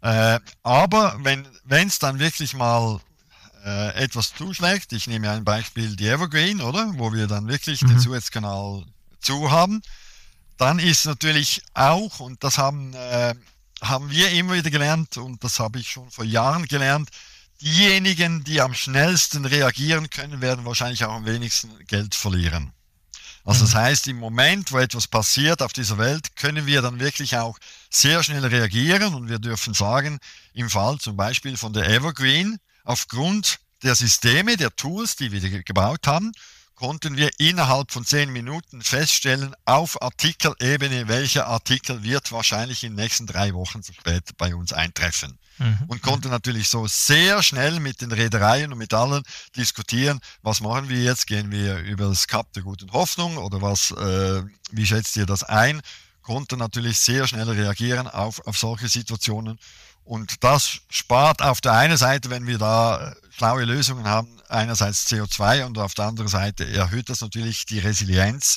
Äh, 0.00 0.40
aber 0.62 1.18
wenn 1.22 1.88
es 1.88 1.98
dann 1.98 2.18
wirklich 2.18 2.54
mal 2.54 3.00
äh, 3.64 3.94
etwas 3.94 4.34
zuschlägt, 4.34 4.92
ich 4.92 5.06
nehme 5.06 5.30
ein 5.30 5.44
Beispiel 5.44 5.96
die 5.96 6.08
Evergreen, 6.08 6.60
oder, 6.60 6.92
wo 6.96 7.12
wir 7.12 7.26
dann 7.26 7.48
wirklich 7.48 7.82
mhm. 7.82 7.88
den 7.88 8.00
Suezkanal 8.00 8.84
zu 9.20 9.50
haben, 9.50 9.82
dann 10.56 10.78
ist 10.78 11.06
natürlich 11.06 11.62
auch, 11.74 12.20
und 12.20 12.42
das 12.42 12.58
haben 12.58 12.94
äh, 12.94 13.34
haben 13.80 14.10
wir 14.10 14.30
immer 14.32 14.54
wieder 14.54 14.70
gelernt, 14.70 15.16
und 15.16 15.42
das 15.44 15.60
habe 15.60 15.78
ich 15.78 15.90
schon 15.90 16.10
vor 16.10 16.24
Jahren 16.24 16.66
gelernt, 16.66 17.10
diejenigen, 17.60 18.44
die 18.44 18.60
am 18.60 18.74
schnellsten 18.74 19.44
reagieren 19.44 20.10
können, 20.10 20.40
werden 20.40 20.64
wahrscheinlich 20.64 21.04
auch 21.04 21.14
am 21.14 21.26
wenigsten 21.26 21.70
Geld 21.86 22.14
verlieren. 22.14 22.72
Also 23.44 23.64
das 23.64 23.74
mhm. 23.74 23.78
heißt, 23.78 24.08
im 24.08 24.18
Moment, 24.18 24.72
wo 24.72 24.78
etwas 24.78 25.06
passiert 25.06 25.62
auf 25.62 25.72
dieser 25.72 25.98
Welt, 25.98 26.36
können 26.36 26.66
wir 26.66 26.82
dann 26.82 27.00
wirklich 27.00 27.36
auch 27.36 27.58
sehr 27.88 28.22
schnell 28.22 28.44
reagieren 28.44 29.14
und 29.14 29.28
wir 29.28 29.38
dürfen 29.38 29.74
sagen, 29.74 30.18
im 30.52 30.68
Fall 30.68 30.98
zum 30.98 31.16
Beispiel 31.16 31.56
von 31.56 31.72
der 31.72 31.88
Evergreen, 31.88 32.58
aufgrund 32.88 33.58
der 33.82 33.94
Systeme, 33.94 34.56
der 34.56 34.74
Tools, 34.74 35.14
die 35.16 35.30
wir 35.30 35.62
gebaut 35.62 36.06
haben, 36.06 36.32
konnten 36.74 37.16
wir 37.16 37.30
innerhalb 37.38 37.90
von 37.90 38.04
zehn 38.04 38.32
Minuten 38.32 38.82
feststellen, 38.82 39.54
auf 39.64 40.00
Artikelebene, 40.00 41.08
welcher 41.08 41.48
Artikel 41.48 42.02
wird 42.02 42.32
wahrscheinlich 42.32 42.84
in 42.84 42.92
den 42.92 43.02
nächsten 43.02 43.26
drei 43.26 43.52
Wochen 43.52 43.82
zu 43.82 43.92
spät 43.92 44.36
bei 44.38 44.54
uns 44.54 44.72
eintreffen. 44.72 45.38
Mhm. 45.58 45.78
Und 45.88 46.02
konnten 46.02 46.30
natürlich 46.30 46.68
so 46.68 46.86
sehr 46.86 47.42
schnell 47.42 47.80
mit 47.80 48.00
den 48.00 48.12
Reedereien 48.12 48.72
und 48.72 48.78
mit 48.78 48.94
allen 48.94 49.24
diskutieren, 49.56 50.20
was 50.42 50.60
machen 50.60 50.88
wir 50.88 51.02
jetzt? 51.02 51.26
Gehen 51.26 51.50
wir 51.50 51.78
über 51.78 52.08
das 52.08 52.28
Kap 52.28 52.52
der 52.52 52.62
guten 52.62 52.92
Hoffnung 52.92 53.36
oder 53.38 53.60
was, 53.60 53.90
äh, 53.90 54.42
wie 54.70 54.86
schätzt 54.86 55.16
ihr 55.16 55.26
das 55.26 55.42
ein? 55.42 55.82
Konnten 56.22 56.58
natürlich 56.58 56.98
sehr 57.00 57.26
schnell 57.26 57.48
reagieren 57.50 58.06
auf, 58.06 58.46
auf 58.46 58.56
solche 58.56 58.88
Situationen 58.88 59.58
und 60.08 60.42
das 60.42 60.80
spart 60.88 61.42
auf 61.42 61.60
der 61.60 61.74
einen 61.74 61.98
Seite, 61.98 62.30
wenn 62.30 62.46
wir 62.46 62.56
da 62.56 63.10
äh, 63.10 63.14
schlaue 63.30 63.64
Lösungen 63.64 64.06
haben, 64.06 64.40
einerseits 64.48 65.06
CO2 65.06 65.66
und 65.66 65.76
auf 65.76 65.92
der 65.92 66.06
anderen 66.06 66.28
Seite 66.28 66.66
erhöht 66.66 67.10
das 67.10 67.20
natürlich 67.20 67.66
die 67.66 67.78
Resilienz. 67.78 68.56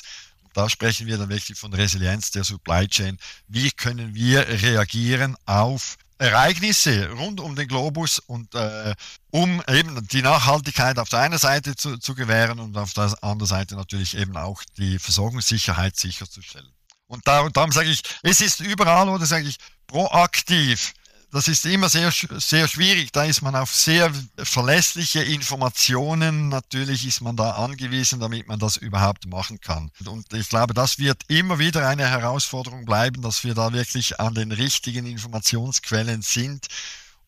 da 0.54 0.70
sprechen 0.70 1.06
wir 1.06 1.18
dann 1.18 1.28
wirklich 1.28 1.58
von 1.58 1.74
Resilienz 1.74 2.30
der 2.30 2.44
Supply 2.44 2.88
Chain. 2.88 3.18
Wie 3.48 3.70
können 3.70 4.14
wir 4.14 4.48
reagieren 4.48 5.36
auf 5.44 5.98
Ereignisse 6.16 7.10
rund 7.10 7.38
um 7.38 7.54
den 7.54 7.68
Globus 7.68 8.18
und 8.18 8.54
äh, 8.54 8.94
um 9.30 9.62
eben 9.68 10.08
die 10.08 10.22
Nachhaltigkeit 10.22 10.98
auf 10.98 11.10
der 11.10 11.18
einen 11.18 11.38
Seite 11.38 11.76
zu, 11.76 11.98
zu 11.98 12.14
gewähren 12.14 12.60
und 12.60 12.78
auf 12.78 12.94
der 12.94 13.14
anderen 13.22 13.48
Seite 13.48 13.76
natürlich 13.76 14.16
eben 14.16 14.38
auch 14.38 14.62
die 14.78 14.98
Versorgungssicherheit 14.98 15.96
sicherzustellen. 15.96 16.72
Und 17.08 17.28
darum, 17.28 17.52
darum 17.52 17.72
sage 17.72 17.90
ich, 17.90 18.00
es 18.22 18.40
ist 18.40 18.60
überall, 18.60 19.10
oder 19.10 19.26
sage 19.26 19.46
ich, 19.46 19.58
proaktiv 19.86 20.94
das 21.32 21.48
ist 21.48 21.64
immer 21.64 21.88
sehr, 21.88 22.12
sehr 22.12 22.68
schwierig. 22.68 23.10
Da 23.10 23.24
ist 23.24 23.40
man 23.40 23.56
auf 23.56 23.74
sehr 23.74 24.12
verlässliche 24.36 25.22
Informationen. 25.22 26.50
Natürlich 26.50 27.06
ist 27.06 27.22
man 27.22 27.36
da 27.36 27.52
angewiesen, 27.52 28.20
damit 28.20 28.48
man 28.48 28.58
das 28.58 28.76
überhaupt 28.76 29.26
machen 29.26 29.58
kann. 29.58 29.90
Und 30.04 30.30
ich 30.34 30.50
glaube, 30.50 30.74
das 30.74 30.98
wird 30.98 31.22
immer 31.28 31.58
wieder 31.58 31.88
eine 31.88 32.06
Herausforderung 32.06 32.84
bleiben, 32.84 33.22
dass 33.22 33.44
wir 33.44 33.54
da 33.54 33.72
wirklich 33.72 34.20
an 34.20 34.34
den 34.34 34.52
richtigen 34.52 35.06
Informationsquellen 35.06 36.20
sind 36.20 36.66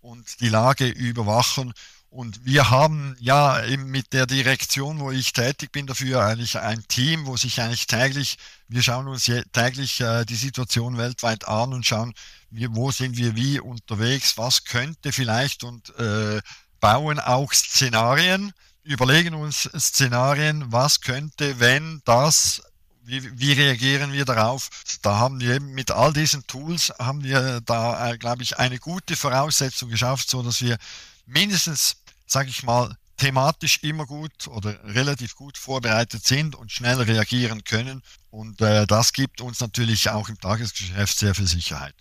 und 0.02 0.38
die 0.40 0.50
Lage 0.50 0.86
überwachen 0.86 1.72
und 2.14 2.44
wir 2.44 2.70
haben 2.70 3.16
ja 3.18 3.64
eben 3.64 3.86
mit 3.86 4.12
der 4.12 4.26
Direktion, 4.26 5.00
wo 5.00 5.10
ich 5.10 5.32
tätig 5.32 5.72
bin, 5.72 5.88
dafür 5.88 6.24
eigentlich 6.24 6.56
ein 6.56 6.86
Team, 6.86 7.26
wo 7.26 7.36
sich 7.36 7.60
eigentlich 7.60 7.88
täglich, 7.88 8.36
wir 8.68 8.84
schauen 8.84 9.08
uns 9.08 9.28
täglich 9.52 10.00
äh, 10.00 10.24
die 10.24 10.36
Situation 10.36 10.96
weltweit 10.96 11.48
an 11.48 11.72
und 11.72 11.84
schauen, 11.84 12.14
wie, 12.50 12.68
wo 12.70 12.92
sind 12.92 13.16
wir 13.16 13.34
wie 13.34 13.58
unterwegs, 13.58 14.38
was 14.38 14.64
könnte 14.64 15.10
vielleicht 15.10 15.64
und 15.64 15.90
äh, 15.98 16.40
bauen 16.78 17.18
auch 17.18 17.52
Szenarien, 17.52 18.52
überlegen 18.84 19.34
uns 19.34 19.68
Szenarien, 19.76 20.70
was 20.70 21.00
könnte, 21.00 21.58
wenn 21.58 22.00
das 22.04 22.62
wie, 23.02 23.38
wie 23.38 23.52
reagieren 23.52 24.12
wir 24.12 24.24
darauf? 24.24 24.70
Da 25.02 25.18
haben 25.18 25.40
wir 25.40 25.56
eben 25.56 25.72
mit 25.72 25.90
all 25.90 26.12
diesen 26.12 26.46
Tools 26.46 26.92
haben 26.96 27.24
wir 27.24 27.60
da, 27.60 28.12
äh, 28.12 28.18
glaube 28.18 28.44
ich, 28.44 28.56
eine 28.56 28.78
gute 28.78 29.16
Voraussetzung 29.16 29.90
geschafft, 29.90 30.30
so 30.30 30.42
dass 30.42 30.62
wir 30.62 30.78
mindestens 31.26 31.96
sage 32.26 32.50
ich 32.50 32.62
mal, 32.62 32.96
thematisch 33.16 33.78
immer 33.82 34.06
gut 34.06 34.48
oder 34.48 34.82
relativ 34.84 35.36
gut 35.36 35.56
vorbereitet 35.56 36.24
sind 36.24 36.54
und 36.54 36.72
schnell 36.72 37.00
reagieren 37.00 37.62
können. 37.64 38.02
Und 38.30 38.60
äh, 38.60 38.86
das 38.86 39.12
gibt 39.12 39.40
uns 39.40 39.60
natürlich 39.60 40.10
auch 40.10 40.28
im 40.28 40.38
Tagesgeschäft 40.38 41.16
sehr 41.18 41.34
viel 41.34 41.46
Sicherheit. 41.46 41.94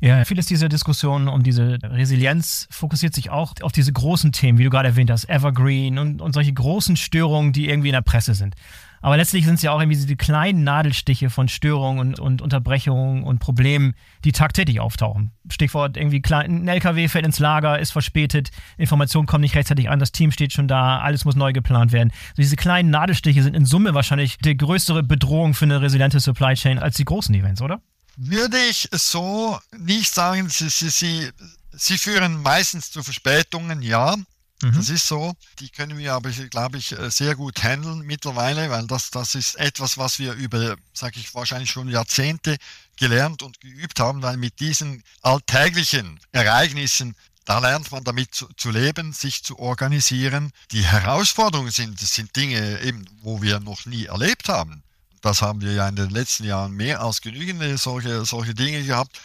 Ja, 0.00 0.24
vieles 0.24 0.46
dieser 0.46 0.68
Diskussion 0.68 1.26
um 1.26 1.42
diese 1.42 1.78
Resilienz 1.82 2.68
fokussiert 2.70 3.14
sich 3.14 3.30
auch 3.30 3.54
auf 3.62 3.72
diese 3.72 3.92
großen 3.92 4.30
Themen, 4.30 4.58
wie 4.58 4.64
du 4.64 4.70
gerade 4.70 4.88
erwähnt 4.88 5.10
hast, 5.10 5.28
Evergreen 5.28 5.98
und, 5.98 6.20
und 6.20 6.34
solche 6.34 6.52
großen 6.52 6.96
Störungen, 6.96 7.52
die 7.52 7.68
irgendwie 7.68 7.88
in 7.88 7.94
der 7.94 8.02
Presse 8.02 8.34
sind. 8.34 8.54
Aber 9.00 9.16
letztlich 9.16 9.44
sind 9.44 9.54
es 9.54 9.62
ja 9.62 9.72
auch 9.72 9.80
irgendwie 9.80 10.04
die 10.04 10.16
kleinen 10.16 10.64
Nadelstiche 10.64 11.30
von 11.30 11.48
Störungen 11.48 12.00
und, 12.00 12.20
und 12.20 12.42
Unterbrechungen 12.42 13.22
und 13.24 13.38
Problemen, 13.38 13.94
die 14.24 14.32
tagtäglich 14.32 14.80
auftauchen. 14.80 15.32
Stichwort 15.50 15.96
irgendwie 15.96 16.22
ein 16.30 16.68
LKW 16.68 17.08
fällt 17.08 17.24
ins 17.24 17.38
Lager, 17.38 17.78
ist 17.78 17.92
verspätet, 17.92 18.50
Informationen 18.76 19.26
kommen 19.26 19.42
nicht 19.42 19.54
rechtzeitig 19.54 19.88
an, 19.88 19.98
das 19.98 20.12
Team 20.12 20.30
steht 20.30 20.52
schon 20.52 20.68
da, 20.68 20.98
alles 20.98 21.24
muss 21.24 21.36
neu 21.36 21.52
geplant 21.52 21.92
werden. 21.92 22.10
Also 22.30 22.42
diese 22.42 22.56
kleinen 22.56 22.90
Nadelstiche 22.90 23.42
sind 23.42 23.54
in 23.54 23.64
Summe 23.64 23.94
wahrscheinlich 23.94 24.38
die 24.38 24.56
größere 24.56 25.02
Bedrohung 25.02 25.54
für 25.54 25.64
eine 25.64 25.80
resiliente 25.80 26.20
Supply 26.20 26.54
Chain 26.54 26.78
als 26.78 26.96
die 26.96 27.04
großen 27.04 27.34
Events, 27.34 27.62
oder? 27.62 27.80
Würde 28.16 28.58
ich 28.68 28.88
so 28.90 29.58
nicht 29.78 30.12
sagen. 30.12 30.48
Sie, 30.48 30.68
sie, 30.68 30.90
sie, 30.90 31.30
sie 31.70 31.98
führen 31.98 32.42
meistens 32.42 32.90
zu 32.90 33.02
Verspätungen, 33.04 33.80
ja. 33.80 34.16
Mhm. 34.62 34.74
Das 34.74 34.88
ist 34.88 35.06
so. 35.06 35.34
Die 35.60 35.68
können 35.68 35.98
wir 35.98 36.14
aber, 36.14 36.30
glaube 36.30 36.78
ich, 36.78 36.92
äh, 36.92 37.10
sehr 37.10 37.36
gut 37.36 37.62
handeln 37.62 38.00
mittlerweile, 38.00 38.70
weil 38.70 38.86
das, 38.86 39.10
das 39.10 39.34
ist 39.34 39.54
etwas, 39.56 39.98
was 39.98 40.18
wir 40.18 40.32
über, 40.32 40.76
sage 40.92 41.20
ich, 41.20 41.34
wahrscheinlich 41.34 41.70
schon 41.70 41.88
Jahrzehnte 41.88 42.56
gelernt 42.96 43.42
und 43.42 43.60
geübt 43.60 44.00
haben, 44.00 44.22
weil 44.22 44.36
mit 44.36 44.58
diesen 44.60 45.04
alltäglichen 45.22 46.18
Ereignissen 46.32 47.14
da 47.44 47.60
lernt 47.60 47.90
man 47.90 48.04
damit 48.04 48.34
zu, 48.34 48.46
zu, 48.58 48.70
leben, 48.70 49.14
sich 49.14 49.42
zu 49.42 49.58
organisieren. 49.58 50.52
Die 50.70 50.84
Herausforderungen 50.84 51.70
sind, 51.70 52.02
das 52.02 52.14
sind 52.14 52.36
Dinge 52.36 52.82
eben, 52.82 53.06
wo 53.22 53.40
wir 53.40 53.58
noch 53.58 53.86
nie 53.86 54.04
erlebt 54.04 54.50
haben. 54.50 54.82
Das 55.22 55.40
haben 55.40 55.62
wir 55.62 55.72
ja 55.72 55.88
in 55.88 55.96
den 55.96 56.10
letzten 56.10 56.44
Jahren 56.44 56.72
mehr 56.72 57.00
als 57.00 57.22
genügend 57.22 57.80
solche, 57.80 58.26
solche 58.26 58.54
Dinge 58.54 58.84
gehabt, 58.84 59.18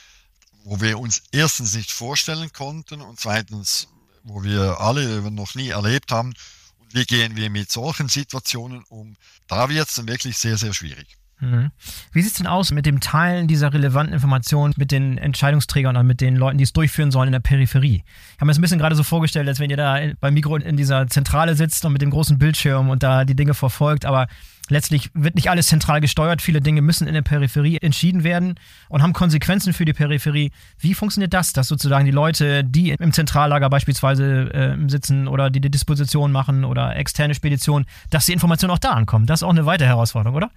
wo 0.64 0.80
wir 0.80 1.00
uns 1.00 1.22
erstens 1.34 1.74
nicht 1.74 1.92
vorstellen 1.92 2.54
konnten 2.54 3.02
und 3.02 3.20
zweitens 3.20 3.90
wo 4.24 4.44
wir 4.44 4.80
alle 4.80 5.32
noch 5.32 5.56
nie 5.56 5.70
erlebt 5.70 6.12
haben. 6.12 6.34
Und 6.80 6.94
wie 6.94 7.06
gehen 7.06 7.36
wir 7.36 7.50
mit 7.50 7.72
solchen 7.72 8.10
Situationen 8.10 8.84
um? 8.86 9.16
Da 9.48 9.70
wird 9.70 9.88
es 9.88 9.96
dann 9.96 10.08
wirklich 10.08 10.38
sehr, 10.38 10.58
sehr 10.58 10.74
schwierig. 10.74 11.18
Mhm. 11.40 11.72
Wie 12.12 12.22
sieht 12.22 12.32
es 12.32 12.38
denn 12.38 12.48
aus 12.48 12.72
mit 12.72 12.86
dem 12.86 13.00
Teilen 13.00 13.48
dieser 13.48 13.74
relevanten 13.74 14.14
Informationen 14.14 14.74
mit 14.78 14.92
den 14.92 15.18
Entscheidungsträgern 15.18 15.98
und 15.98 16.08
mit 16.08 16.22
den 16.22 16.36
Leuten, 16.36 16.58
die 16.58 16.64
es 16.64 16.74
durchführen 16.74 17.12
sollen 17.12 17.28
in 17.28 17.34
der 17.34 17.40
Peripherie? 17.40 18.04
Ich 18.06 18.36
habe 18.38 18.46
mir 18.46 18.52
das 18.52 18.60
ein 18.60 18.62
bisschen 18.62 18.80
gerade 18.80 18.96
so 18.96 19.04
vorgestellt, 19.04 19.48
als 19.48 19.60
wenn 19.60 19.70
ihr 19.70 19.78
da 19.78 20.00
beim 20.20 20.34
Mikro 20.34 20.56
in 20.56 20.78
dieser 20.78 21.08
Zentrale 21.08 21.56
sitzt 21.56 21.84
und 21.86 21.94
mit 21.94 22.02
dem 22.02 22.12
großen 22.12 22.38
Bildschirm 22.38 22.90
und 22.90 23.04
da 23.04 23.26
die 23.26 23.36
Dinge 23.36 23.54
verfolgt, 23.54 24.06
aber 24.06 24.28
letztlich 24.70 25.10
wird 25.14 25.36
nicht 25.36 25.50
alles 25.50 25.68
zentral 25.68 26.00
gesteuert. 26.02 26.42
Viele 26.42 26.62
Dinge 26.62 26.82
müssen 26.82 27.08
in 27.08 27.14
der 27.14 27.22
Peripherie 27.22 27.78
entschieden 27.78 28.24
werden 28.24 28.56
und 28.90 29.02
haben 29.02 29.14
Konsequenzen 29.14 29.74
für 29.74 29.86
die 29.86 29.94
Peripherie. 29.94 30.52
Wie 30.80 30.94
funktioniert 30.94 31.34
das, 31.34 31.54
dass 31.54 31.68
sozusagen 31.68 32.06
die 32.06 32.12
Leute, 32.12 32.64
die 32.64 32.92
im 32.92 33.12
Zentrallager 33.12 33.70
beispielsweise 33.70 34.54
äh, 34.54 34.90
sitzen 34.90 35.28
oder 35.28 35.50
die 35.50 35.60
die 35.60 35.72
Disposition 35.72 36.32
machen 36.32 36.64
oder 36.64 36.96
externe 36.96 37.36
Speditionen, 37.36 37.86
dass 38.10 38.26
die 38.26 38.34
Informationen 38.34 38.72
auch 38.72 38.80
da 38.80 38.92
ankommen? 38.92 39.26
Das 39.26 39.40
ist 39.40 39.44
auch 39.44 39.50
eine 39.50 39.66
weitere 39.66 39.90
Herausforderung, 39.90 40.36
oder? 40.38 40.52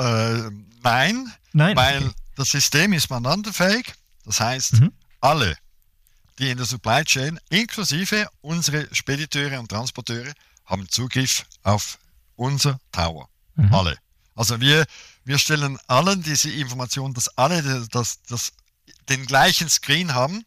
Äh, 0.00 0.50
nein, 0.82 1.32
nein, 1.52 1.76
weil 1.76 2.04
okay. 2.04 2.14
das 2.36 2.50
System 2.50 2.92
ist 2.92 3.10
mandantenfähig. 3.10 3.92
Das 4.24 4.40
heißt, 4.40 4.80
mhm. 4.80 4.92
alle, 5.20 5.56
die 6.38 6.50
in 6.50 6.56
der 6.56 6.66
Supply 6.66 7.04
Chain, 7.04 7.38
inklusive 7.50 8.26
unsere 8.40 8.88
Spediteure 8.94 9.58
und 9.60 9.68
Transporteure, 9.68 10.32
haben 10.64 10.88
Zugriff 10.88 11.44
auf 11.62 11.98
unser 12.36 12.80
Tower. 12.92 13.28
Mhm. 13.56 13.74
Alle. 13.74 13.98
Also 14.34 14.58
wir, 14.60 14.86
wir 15.24 15.38
stellen 15.38 15.78
allen 15.86 16.22
diese 16.22 16.50
Informationen, 16.50 17.12
dass 17.12 17.28
alle 17.36 17.86
das, 17.90 18.22
das, 18.22 18.52
den 19.10 19.26
gleichen 19.26 19.68
Screen 19.68 20.14
haben, 20.14 20.44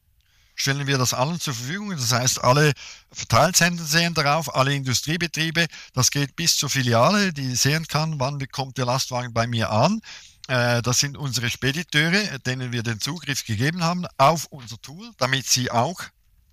stellen 0.56 0.88
wir 0.88 0.98
das 0.98 1.14
allen 1.14 1.40
zur 1.40 1.54
Verfügung. 1.54 1.92
Das 1.92 2.12
heißt, 2.12 2.44
alle 2.44 2.74
Verteilzentren 3.14 3.88
sehen 3.88 4.14
darauf, 4.14 4.54
alle 4.56 4.74
Industriebetriebe, 4.74 5.68
das 5.94 6.12
geht 6.12 6.36
bis 6.36 6.58
zur 6.58 6.70
Filiale, 6.70 7.32
die 7.34 7.56
sehen 7.56 7.88
kann, 7.88 8.20
wann 8.20 8.38
bekommt 8.38 8.78
der 8.78 8.86
Lastwagen 8.86 9.34
bei 9.34 9.48
mir 9.48 9.70
an. 9.70 10.02
Äh, 10.48 10.82
das 10.82 11.00
sind 11.00 11.18
unsere 11.18 11.50
Spediteure, 11.50 12.40
denen 12.40 12.72
wir 12.72 12.84
den 12.84 13.00
Zugriff 13.00 13.46
gegeben 13.46 13.84
haben 13.84 14.06
auf 14.18 14.46
unser 14.46 14.82
Tool, 14.82 15.12
damit 15.18 15.48
sie 15.48 15.72
auch 15.72 16.02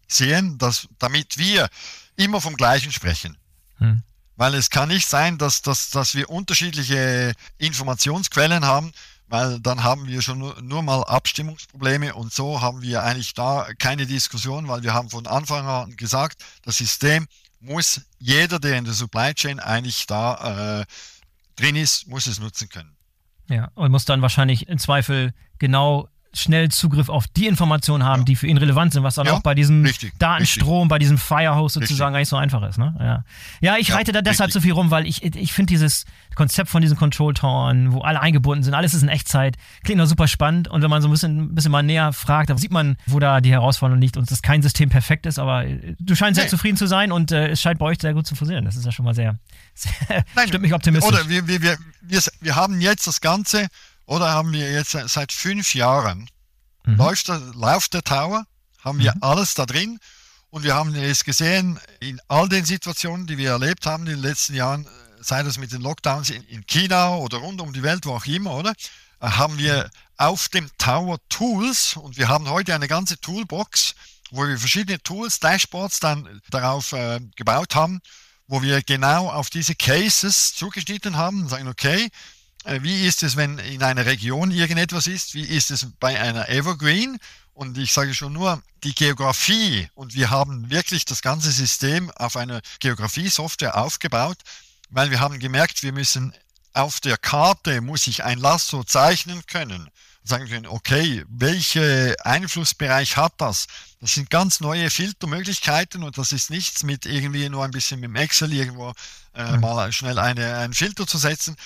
sehen, 0.06 0.58
dass, 0.58 0.88
damit 0.98 1.38
wir 1.38 1.68
immer 2.16 2.40
vom 2.40 2.56
Gleichen 2.56 2.92
sprechen. 2.92 3.36
Hm. 3.78 4.02
Weil 4.36 4.54
es 4.54 4.70
kann 4.70 4.88
nicht 4.88 5.06
sein, 5.06 5.38
dass, 5.38 5.62
dass, 5.62 5.90
dass 5.90 6.14
wir 6.14 6.30
unterschiedliche 6.30 7.34
Informationsquellen 7.58 8.64
haben, 8.64 8.92
weil 9.30 9.60
dann 9.60 9.84
haben 9.84 10.08
wir 10.08 10.22
schon 10.22 10.38
nur, 10.38 10.60
nur, 10.60 10.82
mal 10.82 11.04
Abstimmungsprobleme 11.04 12.14
und 12.14 12.32
so 12.32 12.60
haben 12.60 12.82
wir 12.82 13.04
eigentlich 13.04 13.32
da 13.32 13.68
keine 13.78 14.04
Diskussion, 14.04 14.66
weil 14.66 14.82
wir 14.82 14.92
haben 14.92 15.08
von 15.08 15.26
Anfang 15.28 15.66
an 15.66 15.96
gesagt, 15.96 16.44
das 16.64 16.78
System 16.78 17.26
muss 17.60 18.00
jeder, 18.18 18.58
der 18.58 18.76
in 18.76 18.84
der 18.84 18.94
Supply 18.94 19.32
Chain 19.32 19.60
eigentlich 19.60 20.06
da 20.06 20.80
äh, 20.80 20.84
drin 21.54 21.76
ist, 21.76 22.08
muss 22.08 22.26
es 22.26 22.40
nutzen 22.40 22.68
können. 22.68 22.96
Ja, 23.48 23.70
und 23.74 23.92
muss 23.92 24.04
dann 24.04 24.20
wahrscheinlich 24.20 24.68
im 24.68 24.78
Zweifel 24.78 25.32
genau 25.58 26.08
schnell 26.32 26.68
Zugriff 26.68 27.08
auf 27.08 27.26
die 27.26 27.46
Informationen 27.46 28.04
haben, 28.04 28.20
ja. 28.20 28.24
die 28.24 28.36
für 28.36 28.46
ihn 28.46 28.56
relevant 28.56 28.92
sind, 28.92 29.02
was 29.02 29.16
dann 29.16 29.26
ja, 29.26 29.32
auch 29.32 29.40
bei 29.40 29.54
diesem 29.54 29.84
richtig, 29.84 30.12
Datenstrom, 30.18 30.82
richtig. 30.82 30.88
bei 30.88 30.98
diesem 30.98 31.18
Firehouse 31.18 31.74
sozusagen 31.74 32.14
richtig. 32.14 32.14
gar 32.14 32.18
nicht 32.18 32.28
so 32.28 32.36
einfach 32.36 32.68
ist. 32.68 32.78
Ne? 32.78 32.94
Ja. 33.00 33.24
ja, 33.60 33.76
ich 33.78 33.92
reite 33.92 34.12
da 34.12 34.22
deshalb 34.22 34.52
so 34.52 34.60
viel 34.60 34.72
rum, 34.72 34.90
weil 34.90 35.06
ich, 35.06 35.24
ich 35.24 35.52
finde 35.52 35.72
dieses 35.72 36.04
Konzept 36.36 36.70
von 36.70 36.82
diesen 36.82 36.96
Control 36.96 37.34
Towern, 37.34 37.92
wo 37.92 38.00
alle 38.00 38.20
eingebunden 38.20 38.62
sind, 38.62 38.74
alles 38.74 38.94
ist 38.94 39.02
in 39.02 39.08
Echtzeit, 39.08 39.56
klingt 39.82 40.00
doch 40.00 40.06
super 40.06 40.28
spannend. 40.28 40.68
Und 40.68 40.82
wenn 40.82 40.90
man 40.90 41.02
so 41.02 41.08
ein 41.08 41.10
bisschen, 41.10 41.38
ein 41.38 41.54
bisschen 41.54 41.72
mal 41.72 41.82
näher 41.82 42.12
fragt, 42.12 42.50
dann 42.50 42.58
sieht 42.58 42.70
man, 42.70 42.96
wo 43.06 43.18
da 43.18 43.40
die 43.40 43.50
Herausforderung 43.50 44.00
liegt 44.00 44.16
und 44.16 44.30
dass 44.30 44.40
kein 44.42 44.62
System 44.62 44.88
perfekt 44.88 45.26
ist, 45.26 45.38
aber 45.38 45.66
äh, 45.66 45.94
du 45.98 46.14
scheinst 46.14 46.38
nee. 46.38 46.42
sehr 46.42 46.50
zufrieden 46.50 46.76
zu 46.76 46.86
sein 46.86 47.10
und 47.10 47.32
äh, 47.32 47.48
es 47.48 47.60
scheint 47.60 47.78
bei 47.78 47.86
euch 47.86 47.98
sehr 48.00 48.14
gut 48.14 48.26
zu 48.26 48.36
funktionieren. 48.36 48.64
Das 48.64 48.76
ist 48.76 48.84
ja 48.84 48.92
schon 48.92 49.04
mal 49.04 49.14
sehr, 49.14 49.38
sehr 49.74 50.24
Nein, 50.36 50.48
stimmt 50.48 50.62
mich 50.62 50.74
optimistisch. 50.74 51.12
Oder 51.12 51.28
wir, 51.28 51.48
wir, 51.48 51.60
wir, 51.62 51.76
wir 52.40 52.56
haben 52.56 52.80
jetzt 52.80 53.06
das 53.06 53.20
Ganze 53.20 53.68
oder 54.10 54.32
haben 54.32 54.52
wir 54.52 54.72
jetzt 54.72 54.90
seit 54.90 55.30
fünf 55.30 55.72
Jahren, 55.72 56.28
mhm. 56.84 56.96
läuft, 56.96 57.28
der, 57.28 57.38
läuft 57.54 57.94
der 57.94 58.02
Tower, 58.02 58.44
haben 58.80 58.98
wir 58.98 59.14
mhm. 59.14 59.22
alles 59.22 59.54
da 59.54 59.66
drin 59.66 60.00
und 60.50 60.64
wir 60.64 60.74
haben 60.74 60.92
es 60.96 61.22
gesehen, 61.22 61.78
in 62.00 62.20
all 62.26 62.48
den 62.48 62.64
Situationen, 62.64 63.28
die 63.28 63.38
wir 63.38 63.50
erlebt 63.50 63.86
haben 63.86 64.06
in 64.08 64.14
den 64.14 64.22
letzten 64.22 64.54
Jahren, 64.54 64.88
sei 65.20 65.44
das 65.44 65.58
mit 65.58 65.70
den 65.70 65.80
Lockdowns 65.80 66.30
in, 66.30 66.42
in 66.48 66.66
China 66.66 67.14
oder 67.18 67.38
rund 67.38 67.60
um 67.60 67.72
die 67.72 67.84
Welt, 67.84 68.04
wo 68.04 68.14
auch 68.14 68.26
immer, 68.26 68.54
oder? 68.54 68.72
Äh, 69.20 69.28
haben 69.28 69.58
wir 69.58 69.88
auf 70.16 70.48
dem 70.48 70.68
Tower 70.76 71.18
Tools 71.28 71.94
und 71.94 72.16
wir 72.16 72.26
haben 72.26 72.48
heute 72.50 72.74
eine 72.74 72.88
ganze 72.88 73.20
Toolbox, 73.20 73.94
wo 74.32 74.44
wir 74.44 74.58
verschiedene 74.58 75.00
Tools, 75.00 75.38
Dashboards 75.38 76.00
dann 76.00 76.40
darauf 76.50 76.92
äh, 76.94 77.20
gebaut 77.36 77.76
haben, 77.76 78.00
wo 78.48 78.60
wir 78.60 78.82
genau 78.82 79.30
auf 79.30 79.50
diese 79.50 79.76
Cases 79.76 80.52
zugeschnitten 80.56 81.16
haben 81.16 81.42
und 81.42 81.48
sagen, 81.48 81.68
okay, 81.68 82.10
wie 82.64 83.06
ist 83.06 83.22
es, 83.22 83.36
wenn 83.36 83.58
in 83.58 83.82
einer 83.82 84.06
Region 84.06 84.50
irgendetwas 84.50 85.06
ist, 85.06 85.34
wie 85.34 85.44
ist 85.44 85.70
es 85.70 85.86
bei 85.98 86.20
einer 86.20 86.48
Evergreen. 86.48 87.18
Und 87.54 87.76
ich 87.76 87.92
sage 87.92 88.14
schon 88.14 88.32
nur, 88.32 88.62
die 88.84 88.94
Geografie, 88.94 89.88
und 89.94 90.14
wir 90.14 90.30
haben 90.30 90.70
wirklich 90.70 91.04
das 91.04 91.20
ganze 91.20 91.50
System 91.52 92.10
auf 92.12 92.36
einer 92.36 92.60
Geografie-Software 92.80 93.76
aufgebaut, 93.76 94.38
weil 94.88 95.10
wir 95.10 95.20
haben 95.20 95.38
gemerkt, 95.38 95.82
wir 95.82 95.92
müssen 95.92 96.32
auf 96.72 97.00
der 97.00 97.18
Karte, 97.18 97.80
muss 97.80 98.06
ich 98.06 98.24
ein 98.24 98.38
Lasso 98.38 98.84
zeichnen 98.84 99.44
können 99.46 99.90
sagen 100.22 100.48
können, 100.48 100.66
okay, 100.66 101.24
welcher 101.28 102.14
Einflussbereich 102.24 103.16
hat 103.16 103.32
das? 103.38 103.66
Das 104.00 104.14
sind 104.14 104.30
ganz 104.30 104.60
neue 104.60 104.90
Filtermöglichkeiten 104.90 106.02
und 106.02 106.18
das 106.18 106.32
ist 106.32 106.50
nichts 106.50 106.82
mit 106.82 107.06
irgendwie 107.06 107.48
nur 107.48 107.64
ein 107.64 107.70
bisschen 107.70 108.00
mit 108.00 108.08
dem 108.08 108.16
Excel 108.16 108.52
irgendwo 108.52 108.92
äh, 109.34 109.52
mhm. 109.52 109.60
mal 109.60 109.92
schnell 109.92 110.18
eine, 110.18 110.56
einen 110.58 110.74
Filter 110.74 111.06
zu 111.06 111.18
setzen. 111.18 111.56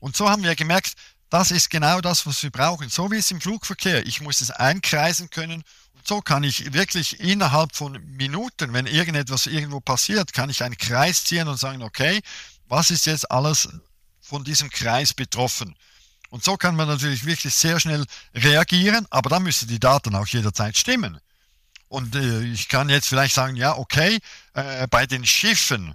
Und 0.00 0.16
so 0.16 0.28
haben 0.28 0.42
wir 0.42 0.54
gemerkt, 0.54 0.94
das 1.30 1.50
ist 1.50 1.70
genau 1.70 2.00
das, 2.00 2.26
was 2.26 2.42
wir 2.42 2.50
brauchen. 2.50 2.88
So 2.88 3.10
wie 3.10 3.16
es 3.16 3.30
im 3.30 3.40
Flugverkehr. 3.40 4.06
Ich 4.06 4.20
muss 4.20 4.40
es 4.40 4.50
einkreisen 4.50 5.30
können. 5.30 5.64
Und 5.94 6.06
so 6.06 6.20
kann 6.20 6.44
ich 6.44 6.72
wirklich 6.72 7.20
innerhalb 7.20 7.74
von 7.74 7.92
Minuten, 8.16 8.72
wenn 8.72 8.86
irgendetwas 8.86 9.46
irgendwo 9.46 9.80
passiert, 9.80 10.32
kann 10.32 10.50
ich 10.50 10.62
einen 10.62 10.76
Kreis 10.76 11.24
ziehen 11.24 11.48
und 11.48 11.58
sagen, 11.58 11.82
okay, 11.82 12.20
was 12.68 12.90
ist 12.90 13.06
jetzt 13.06 13.30
alles 13.30 13.68
von 14.20 14.44
diesem 14.44 14.70
Kreis 14.70 15.14
betroffen? 15.14 15.74
Und 16.30 16.44
so 16.44 16.56
kann 16.56 16.76
man 16.76 16.88
natürlich 16.88 17.24
wirklich 17.24 17.54
sehr 17.54 17.80
schnell 17.80 18.04
reagieren, 18.34 19.06
aber 19.10 19.30
dann 19.30 19.42
müssen 19.42 19.68
die 19.68 19.80
Daten 19.80 20.14
auch 20.14 20.26
jederzeit 20.26 20.76
stimmen. 20.76 21.20
Und 21.88 22.14
äh, 22.16 22.42
ich 22.42 22.68
kann 22.68 22.88
jetzt 22.88 23.08
vielleicht 23.08 23.34
sagen, 23.34 23.56
ja, 23.56 23.76
okay, 23.76 24.18
äh, 24.54 24.86
bei 24.88 25.06
den 25.06 25.24
Schiffen, 25.24 25.94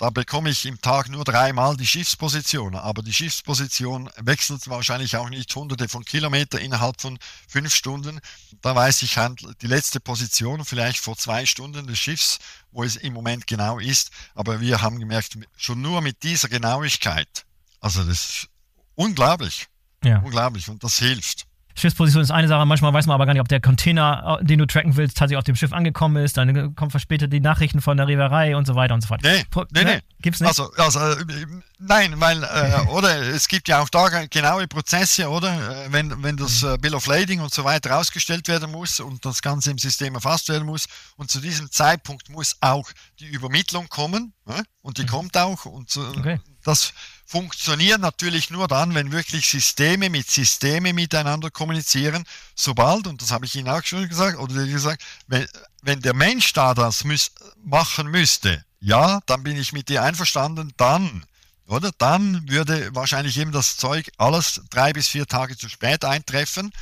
da 0.00 0.08
bekomme 0.08 0.48
ich 0.48 0.64
im 0.64 0.80
Tag 0.80 1.10
nur 1.10 1.24
dreimal 1.24 1.76
die 1.76 1.86
Schiffsposition, 1.86 2.74
aber 2.74 3.02
die 3.02 3.12
Schiffsposition 3.12 4.08
wechselt 4.16 4.66
wahrscheinlich 4.66 5.14
auch 5.18 5.28
nicht 5.28 5.54
hunderte 5.54 5.90
von 5.90 6.06
Kilometern 6.06 6.62
innerhalb 6.62 6.98
von 6.98 7.18
fünf 7.46 7.74
Stunden. 7.74 8.18
Da 8.62 8.74
weiß 8.74 9.02
ich 9.02 9.16
die 9.60 9.66
letzte 9.66 10.00
Position 10.00 10.64
vielleicht 10.64 11.00
vor 11.00 11.18
zwei 11.18 11.44
Stunden 11.44 11.86
des 11.86 11.98
Schiffs, 11.98 12.38
wo 12.72 12.82
es 12.82 12.96
im 12.96 13.12
Moment 13.12 13.46
genau 13.46 13.78
ist. 13.78 14.10
Aber 14.34 14.62
wir 14.62 14.80
haben 14.80 14.98
gemerkt, 14.98 15.36
schon 15.58 15.82
nur 15.82 16.00
mit 16.00 16.22
dieser 16.22 16.48
Genauigkeit, 16.48 17.44
also 17.80 18.02
das 18.02 18.30
ist 18.30 18.48
unglaublich. 18.94 19.66
Ja. 20.02 20.20
Unglaublich 20.20 20.70
und 20.70 20.82
das 20.82 20.96
hilft. 20.96 21.46
Schiffsposition 21.74 22.22
ist 22.22 22.30
eine 22.30 22.48
Sache, 22.48 22.64
manchmal 22.66 22.92
weiß 22.92 23.06
man 23.06 23.14
aber 23.14 23.26
gar 23.26 23.32
nicht, 23.32 23.40
ob 23.40 23.48
der 23.48 23.60
Container, 23.60 24.38
äh, 24.40 24.44
den 24.44 24.58
du 24.58 24.66
tracken 24.66 24.96
willst, 24.96 25.16
tatsächlich 25.16 25.38
auf 25.38 25.44
dem 25.44 25.56
Schiff 25.56 25.72
angekommen 25.72 26.22
ist. 26.22 26.36
Dann 26.36 26.74
kommen 26.74 26.90
verspätet 26.90 27.32
die 27.32 27.40
Nachrichten 27.40 27.80
von 27.80 27.96
der 27.96 28.06
Reederei 28.06 28.56
und 28.56 28.66
so 28.66 28.74
weiter 28.74 28.94
und 28.94 29.00
so 29.00 29.08
fort. 29.08 29.22
Nee, 29.22 29.44
Pro 29.50 29.64
nee, 29.72 29.84
nee. 29.84 30.00
Gibt's 30.22 30.40
nicht? 30.40 30.48
Also, 30.48 30.70
also 30.76 31.00
äh, 31.00 31.46
nein, 31.78 32.20
weil, 32.20 32.42
äh, 32.42 32.86
oder 32.90 33.20
es 33.20 33.48
gibt 33.48 33.68
ja 33.68 33.80
auch 33.80 33.88
da 33.88 34.26
genaue 34.26 34.68
Prozesse, 34.68 35.28
oder? 35.28 35.86
Äh, 35.86 35.92
wenn, 35.92 36.22
wenn 36.22 36.36
das 36.36 36.62
äh, 36.62 36.76
Bill 36.78 36.94
of 36.94 37.06
Lading 37.06 37.40
und 37.40 37.52
so 37.54 37.64
weiter 37.64 37.98
ausgestellt 37.98 38.48
werden 38.48 38.70
muss 38.70 39.00
und 39.00 39.24
das 39.24 39.40
Ganze 39.40 39.70
im 39.70 39.78
System 39.78 40.14
erfasst 40.14 40.48
werden 40.48 40.66
muss. 40.66 40.86
Und 41.16 41.30
zu 41.30 41.40
diesem 41.40 41.70
Zeitpunkt 41.70 42.28
muss 42.28 42.56
auch 42.60 42.90
die 43.18 43.28
Übermittlung 43.28 43.88
kommen. 43.88 44.32
Ne? 44.44 44.62
Und 44.82 44.98
die 44.98 45.02
mhm. 45.02 45.08
kommt 45.08 45.36
auch. 45.36 45.64
Und 45.64 45.90
so, 45.90 46.02
okay. 46.02 46.40
das 46.64 46.92
funktioniert 47.30 48.00
natürlich 48.00 48.50
nur 48.50 48.66
dann, 48.66 48.92
wenn 48.96 49.12
wirklich 49.12 49.48
Systeme 49.48 50.10
mit 50.10 50.28
Systeme 50.28 50.92
miteinander 50.92 51.48
kommunizieren. 51.48 52.24
Sobald, 52.56 53.06
und 53.06 53.22
das 53.22 53.30
habe 53.30 53.46
ich 53.46 53.54
Ihnen 53.54 53.68
auch 53.68 53.84
schon 53.84 54.08
gesagt, 54.08 54.36
oder 54.36 54.66
gesagt, 54.66 55.04
wenn, 55.28 55.46
wenn 55.80 56.00
der 56.00 56.12
Mensch 56.12 56.52
da 56.54 56.74
das 56.74 57.04
müß, 57.04 57.30
machen 57.62 58.08
müsste, 58.08 58.64
ja, 58.80 59.20
dann 59.26 59.44
bin 59.44 59.56
ich 59.56 59.72
mit 59.72 59.88
dir 59.88 60.02
einverstanden, 60.02 60.72
dann, 60.76 61.24
oder? 61.68 61.92
Dann 61.98 62.48
würde 62.48 62.92
wahrscheinlich 62.96 63.38
eben 63.38 63.52
das 63.52 63.76
Zeug 63.76 64.10
alles 64.18 64.62
drei 64.68 64.92
bis 64.92 65.06
vier 65.06 65.26
Tage 65.26 65.56
zu 65.56 65.68
spät 65.68 66.04
eintreffen. 66.04 66.72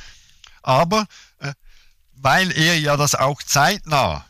Aber 0.63 1.05
äh, 1.37 1.53
weil 2.13 2.51
er 2.57 2.79
ja 2.79 2.97
das 2.97 3.13
auch 3.13 3.43
zeitnah 3.43 4.25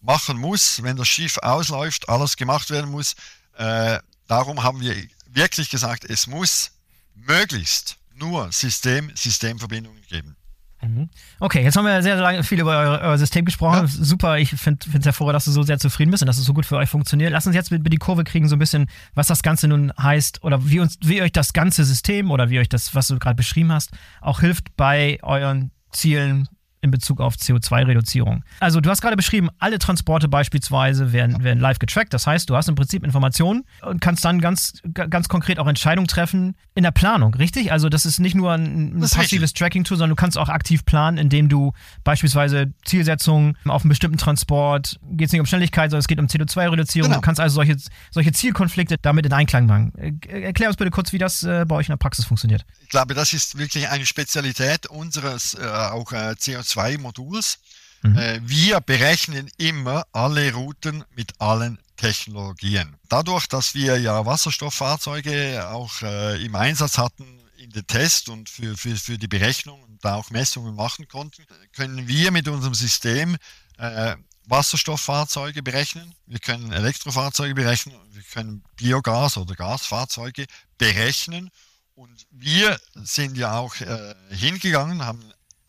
machen 0.00 0.38
muss, 0.38 0.82
wenn 0.82 0.96
das 0.96 1.06
Schiff 1.06 1.38
ausläuft, 1.38 2.08
alles 2.08 2.36
gemacht 2.36 2.68
werden 2.70 2.90
muss, 2.90 3.14
äh, 3.56 4.00
darum 4.26 4.64
haben 4.64 4.80
wir 4.80 4.96
wirklich 5.34 5.70
gesagt, 5.70 6.04
es 6.04 6.26
muss 6.26 6.72
möglichst 7.14 7.98
nur 8.14 8.50
System, 8.52 9.10
Systemverbindungen 9.14 10.02
geben. 10.08 10.36
Mhm. 10.82 11.08
Okay, 11.38 11.62
jetzt 11.62 11.76
haben 11.76 11.84
wir 11.84 12.02
sehr, 12.02 12.18
sehr 12.18 12.44
viel 12.44 12.60
über 12.60 12.76
euer, 12.76 13.00
euer 13.02 13.18
System 13.18 13.44
gesprochen. 13.44 13.82
Ja. 13.82 13.86
Super, 13.86 14.38
ich 14.38 14.50
finde 14.50 14.84
es 14.98 15.04
hervorragend, 15.04 15.36
dass 15.36 15.44
du 15.44 15.52
so 15.52 15.62
sehr 15.62 15.78
zufrieden 15.78 16.10
bist 16.10 16.22
und 16.22 16.26
dass 16.26 16.38
es 16.38 16.44
so 16.44 16.54
gut 16.54 16.66
für 16.66 16.76
euch 16.76 16.88
funktioniert. 16.88 17.30
Lass 17.30 17.46
uns 17.46 17.54
jetzt 17.54 17.70
mit, 17.70 17.84
mit 17.84 17.92
die 17.92 17.98
Kurve 17.98 18.24
kriegen, 18.24 18.48
so 18.48 18.56
ein 18.56 18.58
bisschen, 18.58 18.86
was 19.14 19.28
das 19.28 19.42
Ganze 19.42 19.68
nun 19.68 19.92
heißt 19.96 20.42
oder 20.42 20.68
wie, 20.68 20.80
uns, 20.80 20.98
wie 21.02 21.22
euch 21.22 21.30
das 21.30 21.52
ganze 21.52 21.84
System 21.84 22.32
oder 22.32 22.50
wie 22.50 22.58
euch 22.58 22.68
das, 22.68 22.94
was 22.96 23.08
du 23.08 23.18
gerade 23.18 23.36
beschrieben 23.36 23.70
hast, 23.70 23.90
auch 24.20 24.40
hilft 24.40 24.76
bei 24.76 25.18
euren 25.22 25.70
Zielen 25.92 26.48
in 26.82 26.90
Bezug 26.90 27.20
auf 27.20 27.36
CO2-Reduzierung. 27.36 28.44
Also 28.60 28.80
du 28.80 28.90
hast 28.90 29.00
gerade 29.00 29.16
beschrieben, 29.16 29.48
alle 29.60 29.78
Transporte 29.78 30.28
beispielsweise 30.28 31.12
werden, 31.12 31.42
werden 31.44 31.60
live 31.60 31.78
getrackt. 31.78 32.12
Das 32.12 32.26
heißt, 32.26 32.50
du 32.50 32.56
hast 32.56 32.68
im 32.68 32.74
Prinzip 32.74 33.04
Informationen 33.04 33.64
und 33.82 34.00
kannst 34.00 34.24
dann 34.24 34.40
ganz, 34.40 34.82
ganz 34.92 35.28
konkret 35.28 35.60
auch 35.60 35.68
Entscheidungen 35.68 36.08
treffen 36.08 36.56
in 36.74 36.82
der 36.82 36.90
Planung, 36.90 37.34
richtig? 37.34 37.70
Also 37.70 37.88
das 37.88 38.04
ist 38.04 38.18
nicht 38.18 38.34
nur 38.34 38.52
ein, 38.52 38.98
ein 38.98 39.00
passives 39.00 39.52
Tracking-Tool, 39.54 39.96
sondern 39.96 40.10
du 40.10 40.20
kannst 40.20 40.36
auch 40.36 40.48
aktiv 40.48 40.84
planen, 40.84 41.18
indem 41.18 41.48
du 41.48 41.72
beispielsweise 42.02 42.72
Zielsetzungen 42.84 43.56
auf 43.66 43.82
einen 43.82 43.88
bestimmten 43.88 44.18
Transport, 44.18 44.98
geht 45.12 45.28
es 45.28 45.32
nicht 45.32 45.40
um 45.40 45.46
Schnelligkeit, 45.46 45.90
sondern 45.92 46.00
es 46.00 46.08
geht 46.08 46.18
um 46.18 46.26
CO2-Reduzierung. 46.26 47.10
Genau. 47.10 47.20
Du 47.20 47.24
kannst 47.24 47.40
also 47.40 47.54
solche, 47.54 47.76
solche 48.10 48.32
Zielkonflikte 48.32 48.96
damit 49.00 49.24
in 49.24 49.32
Einklang 49.32 49.68
bringen. 49.68 49.92
Äh, 49.96 50.42
erklär 50.42 50.68
uns 50.68 50.76
bitte 50.76 50.90
kurz, 50.90 51.12
wie 51.12 51.18
das 51.18 51.44
äh, 51.44 51.64
bei 51.64 51.76
euch 51.76 51.86
in 51.86 51.92
der 51.92 51.98
Praxis 51.98 52.24
funktioniert. 52.24 52.66
Ich 52.82 52.88
glaube, 52.88 53.14
das 53.14 53.32
ist 53.32 53.56
wirklich 53.56 53.88
eine 53.88 54.04
Spezialität 54.04 54.88
unseres 54.88 55.54
äh, 55.54 55.64
auch 55.64 56.10
äh, 56.10 56.34
CO2 56.36 56.71
zwei 56.72 56.98
Moduls. 56.98 57.58
Mhm. 58.02 58.18
Äh, 58.18 58.40
wir 58.42 58.80
berechnen 58.80 59.48
immer 59.58 60.04
alle 60.12 60.52
Routen 60.52 61.04
mit 61.14 61.40
allen 61.40 61.78
Technologien. 61.96 62.96
Dadurch, 63.08 63.46
dass 63.46 63.74
wir 63.74 63.98
ja 63.98 64.26
Wasserstofffahrzeuge 64.26 65.68
auch 65.68 66.02
äh, 66.02 66.44
im 66.44 66.54
Einsatz 66.56 66.98
hatten 66.98 67.40
in 67.58 67.70
den 67.70 67.86
Test 67.86 68.28
und 68.28 68.48
für, 68.48 68.76
für, 68.76 68.96
für 68.96 69.18
die 69.18 69.28
Berechnung 69.28 69.82
und 69.84 70.04
da 70.04 70.16
auch 70.16 70.30
Messungen 70.30 70.74
machen 70.74 71.06
konnten, 71.06 71.44
können 71.72 72.08
wir 72.08 72.32
mit 72.32 72.48
unserem 72.48 72.74
System 72.74 73.36
äh, 73.78 74.16
Wasserstofffahrzeuge 74.46 75.62
berechnen, 75.62 76.12
wir 76.26 76.40
können 76.40 76.72
Elektrofahrzeuge 76.72 77.54
berechnen, 77.54 77.94
wir 78.10 78.22
können 78.24 78.64
Biogas- 78.76 79.38
oder 79.38 79.54
Gasfahrzeuge 79.54 80.46
berechnen 80.78 81.50
und 81.94 82.26
wir 82.30 82.80
sind 82.94 83.36
ja 83.36 83.58
auch 83.58 83.76
äh, 83.76 84.14
hingegangen, 84.30 85.04
haben 85.04 85.22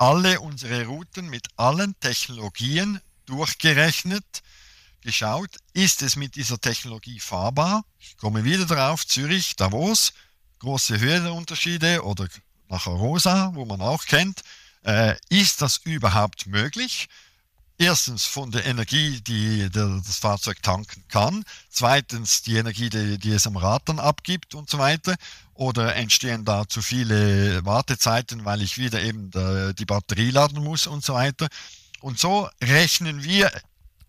alle 0.04 0.42
unsere 0.42 0.86
Routen 0.86 1.30
mit 1.30 1.48
allen 1.56 1.98
Technologien 2.02 3.00
durchgerechnet, 3.26 4.26
geschaut, 5.00 5.56
ist 5.72 6.02
es 6.02 6.18
mit 6.18 6.36
dieser 6.36 6.60
Technologie 6.60 7.22
fahrbar? 7.22 7.86
Ich 8.00 8.18
komme 8.18 8.44
wieder 8.44 8.66
darauf, 8.66 9.08
Zürich, 9.08 9.56
Davos, 9.56 10.12
große 10.60 11.00
Höhenunterschiede 11.00 12.04
oder 12.04 12.28
nach 12.68 12.86
Rosa, 12.86 13.52
wo 13.54 13.64
man 13.64 13.80
auch 13.80 14.04
kennt. 14.04 14.42
Äh, 14.82 15.16
ist 15.30 15.62
das 15.62 15.78
überhaupt 15.86 16.48
möglich? 16.48 17.08
Erstens 17.84 18.24
von 18.24 18.50
der 18.50 18.66
Energie, 18.66 19.20
die 19.20 19.70
der, 19.70 20.02
das 20.08 20.16
Fahrzeug 20.16 20.64
tanken 20.64 21.04
kann. 21.10 21.44
Zweitens 21.70 22.42
die 22.42 22.56
Energie, 22.56 22.90
die, 22.90 23.18
die 23.18 23.32
es 23.32 23.46
am 23.46 23.58
Rad 23.58 23.82
dann 23.90 24.00
abgibt 24.00 24.56
und 24.56 24.70
so 24.70 24.78
weiter 24.80 25.16
oder 25.54 25.94
entstehen 25.98 26.46
da 26.46 26.66
zu 26.66 26.82
viele 26.82 27.66
Wartezeiten, 27.66 28.46
weil 28.46 28.62
ich 28.62 28.78
wieder 28.78 29.02
eben 29.02 29.32
die 29.78 29.86
Batterie 29.86 30.32
laden 30.32 30.64
muss 30.64 30.88
und 30.88 31.04
so 31.04 31.16
weiter. 31.16 31.50
Und 32.00 32.18
so 32.18 32.48
rechnen 32.64 33.22
wir 33.22 33.52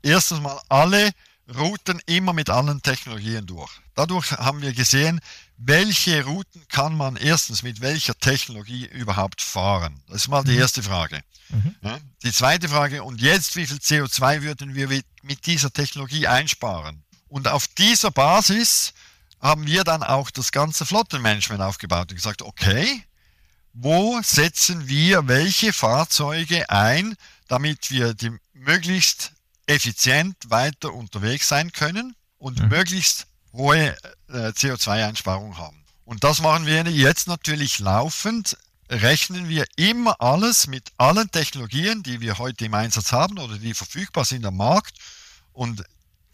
erstens 0.02 0.38
mal 0.38 0.60
alle 0.68 1.10
Routen 1.52 2.00
immer 2.06 2.32
mit 2.32 2.50
allen 2.50 2.80
Technologien 2.80 3.44
durch. 3.44 3.72
Dadurch 3.96 4.30
haben 4.30 4.62
wir 4.62 4.72
gesehen, 4.72 5.20
welche 5.56 6.24
Routen 6.24 6.66
kann 6.68 6.96
man 6.96 7.16
erstens 7.16 7.62
mit 7.62 7.80
welcher 7.80 8.18
Technologie 8.18 8.86
überhaupt 8.86 9.40
fahren. 9.40 10.02
Das 10.08 10.22
ist 10.22 10.28
mal 10.28 10.44
die 10.44 10.52
mhm. 10.52 10.60
erste 10.60 10.82
Frage. 10.82 11.22
Mhm. 11.50 11.74
Ja, 11.82 11.98
die 12.22 12.32
zweite 12.32 12.68
Frage, 12.68 13.04
und 13.04 13.20
jetzt, 13.20 13.56
wie 13.56 13.66
viel 13.66 13.76
CO2 13.76 14.42
würden 14.42 14.74
wir 14.74 14.88
mit 15.22 15.46
dieser 15.46 15.72
Technologie 15.72 16.26
einsparen? 16.26 17.04
Und 17.28 17.48
auf 17.48 17.68
dieser 17.68 18.10
Basis 18.10 18.94
haben 19.40 19.66
wir 19.66 19.84
dann 19.84 20.02
auch 20.02 20.30
das 20.30 20.52
ganze 20.52 20.86
Flottenmanagement 20.86 21.60
aufgebaut 21.60 22.10
und 22.10 22.16
gesagt, 22.16 22.42
okay, 22.42 23.04
wo 23.72 24.20
setzen 24.22 24.88
wir 24.88 25.28
welche 25.28 25.72
Fahrzeuge 25.72 26.70
ein, 26.70 27.16
damit 27.48 27.90
wir 27.90 28.14
die 28.14 28.30
möglichst 28.52 29.32
effizient 29.66 30.36
weiter 30.48 30.92
unterwegs 30.92 31.48
sein 31.48 31.72
können 31.72 32.14
und 32.38 32.60
mhm. 32.60 32.68
möglichst 32.68 33.26
hohe 33.54 33.96
äh, 34.28 34.48
CO2-Einsparung 34.48 35.56
haben. 35.56 35.84
Und 36.04 36.22
das 36.24 36.42
machen 36.42 36.66
wir 36.66 36.82
jetzt 36.82 37.28
natürlich 37.28 37.78
laufend. 37.78 38.58
Rechnen 38.90 39.48
wir 39.48 39.64
immer 39.76 40.20
alles 40.20 40.66
mit 40.66 40.92
allen 40.98 41.30
Technologien, 41.30 42.02
die 42.02 42.20
wir 42.20 42.38
heute 42.38 42.66
im 42.66 42.74
Einsatz 42.74 43.12
haben 43.12 43.38
oder 43.38 43.56
die 43.56 43.72
verfügbar 43.72 44.24
sind 44.26 44.44
am 44.44 44.58
Markt. 44.58 44.98
Und 45.52 45.84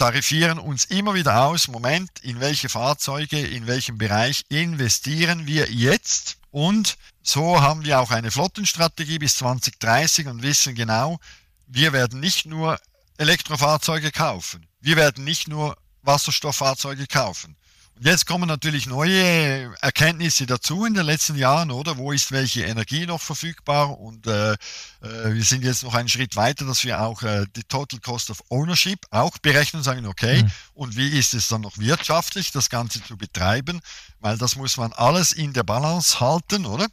tarifieren 0.01 0.59
uns 0.59 0.87
immer 0.87 1.15
wieder 1.15 1.45
aus, 1.45 1.69
Moment, 1.69 2.11
in 2.23 2.41
welche 2.41 2.71
Fahrzeuge, 2.71 3.39
in 3.39 3.67
welchem 3.67 3.99
Bereich 3.99 4.45
investieren 4.49 5.47
wir 5.47 5.71
jetzt. 5.71 6.39
Und 6.51 6.97
so 7.23 7.61
haben 7.61 7.85
wir 7.85 8.01
auch 8.01 8.11
eine 8.11 8.31
Flottenstrategie 8.31 9.19
bis 9.19 9.37
2030 9.37 10.27
und 10.27 10.43
wissen 10.43 10.75
genau, 10.75 11.21
wir 11.67 11.93
werden 11.93 12.19
nicht 12.19 12.47
nur 12.47 12.81
Elektrofahrzeuge 13.19 14.11
kaufen, 14.11 14.67
wir 14.81 14.97
werden 14.97 15.23
nicht 15.25 15.49
nur 15.49 15.77
Wasserstofffahrzeuge 16.03 17.07
kaufen, 17.07 17.57
Jetzt 18.03 18.25
kommen 18.25 18.49
natürlich 18.49 18.87
neue 18.87 19.75
Erkenntnisse 19.83 20.47
dazu 20.47 20.87
in 20.87 20.95
den 20.95 21.05
letzten 21.05 21.37
Jahren, 21.37 21.71
oder? 21.71 21.99
Wo 21.99 22.13
ist 22.13 22.33
welche 22.33 22.65
Energie 22.65 23.05
noch 23.05 23.21
verfügbar? 23.21 24.01
Und 24.01 24.27
äh, 24.27 24.53
äh, 24.53 24.57
wir 25.03 25.45
sind 25.45 25.65
jetzt 25.65 25.83
noch 25.83 25.95
einen 25.95 26.09
Schritt 26.09 26.35
weiter, 26.35 26.65
dass 26.65 26.83
wir 26.83 27.03
auch 27.03 27.23
äh, 27.23 27.45
die 27.55 27.63
Total 27.65 28.01
Cost 28.01 28.31
of 28.31 28.43
Ownership 28.49 29.01
auch 29.11 29.37
berechnen 29.37 29.81
und 29.81 29.85
sagen, 29.85 30.07
okay, 30.07 30.43
mhm. 30.43 30.51
und 30.73 30.97
wie 30.97 31.11
ist 31.11 31.35
es 31.35 31.49
dann 31.49 31.61
noch 31.61 31.77
wirtschaftlich, 31.77 32.53
das 32.53 32.71
Ganze 32.71 33.05
zu 33.05 33.19
betreiben? 33.19 33.83
Weil 34.19 34.39
das 34.39 34.57
muss 34.57 34.79
man 34.79 34.95
alles 34.95 35.33
in 35.33 35.53
der 35.53 35.65
Balance 35.65 36.21
halten, 36.21 36.65
oder? 36.65 36.87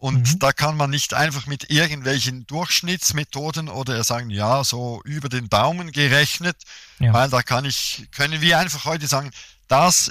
Und 0.00 0.32
mhm. 0.32 0.38
da 0.38 0.52
kann 0.52 0.78
man 0.78 0.88
nicht 0.88 1.12
einfach 1.12 1.46
mit 1.46 1.70
irgendwelchen 1.70 2.46
Durchschnittsmethoden 2.46 3.68
oder 3.68 4.02
sagen, 4.02 4.30
ja, 4.30 4.64
so 4.64 5.02
über 5.04 5.28
den 5.28 5.50
Daumen 5.50 5.92
gerechnet, 5.92 6.56
ja. 6.98 7.12
weil 7.12 7.28
da 7.28 7.42
kann 7.42 7.66
ich, 7.66 8.08
können 8.10 8.40
wir 8.40 8.58
einfach 8.58 8.86
heute 8.86 9.06
sagen, 9.06 9.30
das 9.68 10.10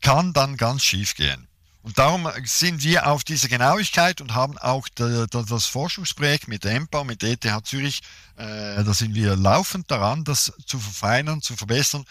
kann 0.00 0.32
dann 0.32 0.56
ganz 0.56 0.82
schief 0.82 1.14
gehen. 1.14 1.46
Und 1.82 1.98
darum 1.98 2.26
sind 2.44 2.82
wir 2.82 3.06
auf 3.06 3.22
diese 3.22 3.50
Genauigkeit 3.50 4.22
und 4.22 4.34
haben 4.34 4.56
auch 4.56 4.88
das 4.88 5.66
Forschungsprojekt 5.66 6.48
mit 6.48 6.64
EMPA, 6.64 7.04
mit 7.04 7.22
ETH 7.22 7.46
Zürich, 7.64 8.00
äh, 8.36 8.82
da 8.82 8.94
sind 8.94 9.14
wir 9.14 9.36
laufend 9.36 9.90
daran, 9.90 10.24
das 10.24 10.52
zu 10.64 10.78
verfeinern, 10.78 11.42
zu 11.42 11.54
verbessern, 11.54 12.04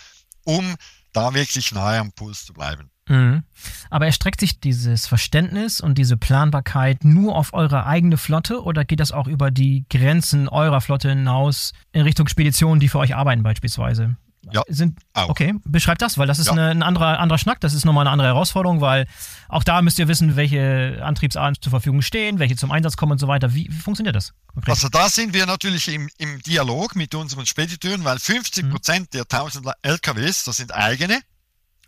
um 0.43 0.75
da 1.13 1.33
wirklich 1.33 1.71
nahe 1.71 1.99
am 1.99 2.11
Puls 2.11 2.45
zu 2.45 2.53
bleiben. 2.53 2.91
Mhm. 3.07 3.43
Aber 3.89 4.05
erstreckt 4.05 4.39
sich 4.39 4.59
dieses 4.59 5.07
Verständnis 5.07 5.81
und 5.81 5.97
diese 5.97 6.17
Planbarkeit 6.17 7.03
nur 7.03 7.35
auf 7.35 7.53
eure 7.53 7.85
eigene 7.85 8.17
Flotte 8.17 8.63
oder 8.63 8.85
geht 8.85 8.99
das 8.99 9.11
auch 9.11 9.27
über 9.27 9.51
die 9.51 9.85
Grenzen 9.89 10.47
eurer 10.47 10.81
Flotte 10.81 11.09
hinaus 11.09 11.73
in 11.91 12.01
Richtung 12.01 12.27
Speditionen, 12.27 12.79
die 12.79 12.89
für 12.89 12.99
euch 12.99 13.15
arbeiten 13.15 13.43
beispielsweise? 13.43 14.17
Ja, 14.51 14.63
sind, 14.69 14.99
auch. 15.13 15.29
Okay, 15.29 15.55
beschreibt 15.65 16.01
das, 16.01 16.17
weil 16.17 16.27
das 16.27 16.39
ist 16.39 16.47
ja. 16.47 16.53
eine, 16.53 16.69
ein 16.69 16.83
anderer, 16.83 17.19
anderer 17.19 17.37
Schnack, 17.37 17.59
das 17.59 17.73
ist 17.73 17.85
nochmal 17.85 18.03
eine 18.03 18.11
andere 18.11 18.29
Herausforderung, 18.29 18.79
weil 18.79 19.05
auch 19.49 19.63
da 19.63 19.81
müsst 19.81 19.99
ihr 19.99 20.07
wissen, 20.07 20.35
welche 20.35 20.99
Antriebsarten 21.03 21.61
zur 21.61 21.69
Verfügung 21.69 22.01
stehen, 22.01 22.39
welche 22.39 22.55
zum 22.55 22.71
Einsatz 22.71 22.95
kommen 22.95 23.13
und 23.13 23.17
so 23.17 23.27
weiter. 23.27 23.53
Wie, 23.53 23.67
wie 23.69 23.77
funktioniert 23.77 24.15
das? 24.15 24.33
Konkret? 24.47 24.73
Also 24.73 24.87
da 24.89 25.09
sind 25.09 25.33
wir 25.33 25.45
natürlich 25.45 25.89
im, 25.89 26.09
im 26.17 26.41
Dialog 26.43 26.95
mit 26.95 27.13
unseren 27.13 27.45
Spediteuren, 27.45 28.05
weil 28.05 28.19
50 28.19 28.65
mhm. 28.65 28.69
Prozent 28.69 29.13
der 29.13 29.23
1000 29.23 29.67
LKWs, 29.81 30.45
das 30.45 30.57
sind 30.57 30.73
eigene. 30.73 31.19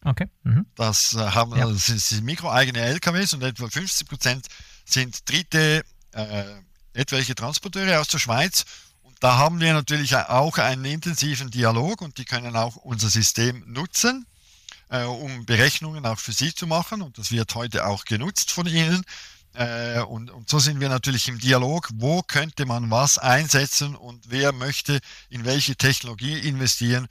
Okay. 0.03 0.27
Mhm. 0.43 0.65
Das, 0.75 1.13
äh, 1.13 1.19
haben, 1.19 1.57
ja. 1.57 1.67
das 1.67 1.87
sind 1.87 2.23
mikroeigene 2.23 2.79
LKWs 2.79 3.33
und 3.33 3.43
etwa 3.43 3.69
50 3.69 4.07
Prozent 4.07 4.47
sind 4.85 5.29
dritte 5.29 5.83
äh, 6.13 6.43
etwelche 6.93 7.35
Transporteure 7.35 7.99
aus 7.99 8.07
der 8.07 8.19
Schweiz 8.19 8.65
da 9.19 9.37
haben 9.37 9.59
wir 9.59 9.73
natürlich 9.73 10.15
auch 10.15 10.57
einen 10.57 10.85
intensiven 10.85 11.51
Dialog 11.51 12.01
und 12.01 12.17
die 12.17 12.25
können 12.25 12.55
auch 12.55 12.77
unser 12.77 13.09
System 13.09 13.63
nutzen, 13.67 14.25
äh, 14.89 15.03
um 15.03 15.45
Berechnungen 15.45 16.05
auch 16.05 16.19
für 16.19 16.31
sie 16.31 16.53
zu 16.53 16.67
machen. 16.67 17.01
Und 17.01 17.17
das 17.17 17.31
wird 17.31 17.53
heute 17.55 17.85
auch 17.85 18.05
genutzt 18.05 18.51
von 18.51 18.65
ihnen. 18.65 19.03
Äh, 19.53 19.99
und, 20.01 20.29
und 20.31 20.49
so 20.49 20.59
sind 20.59 20.79
wir 20.79 20.87
natürlich 20.87 21.27
im 21.27 21.37
Dialog, 21.37 21.89
wo 21.95 22.21
könnte 22.21 22.65
man 22.65 22.89
was 22.91 23.17
einsetzen 23.17 23.95
und 23.95 24.29
wer 24.29 24.53
möchte 24.53 24.99
in 25.29 25.43
welche 25.43 25.75
Technologie 25.75 26.39
investieren. 26.39 27.07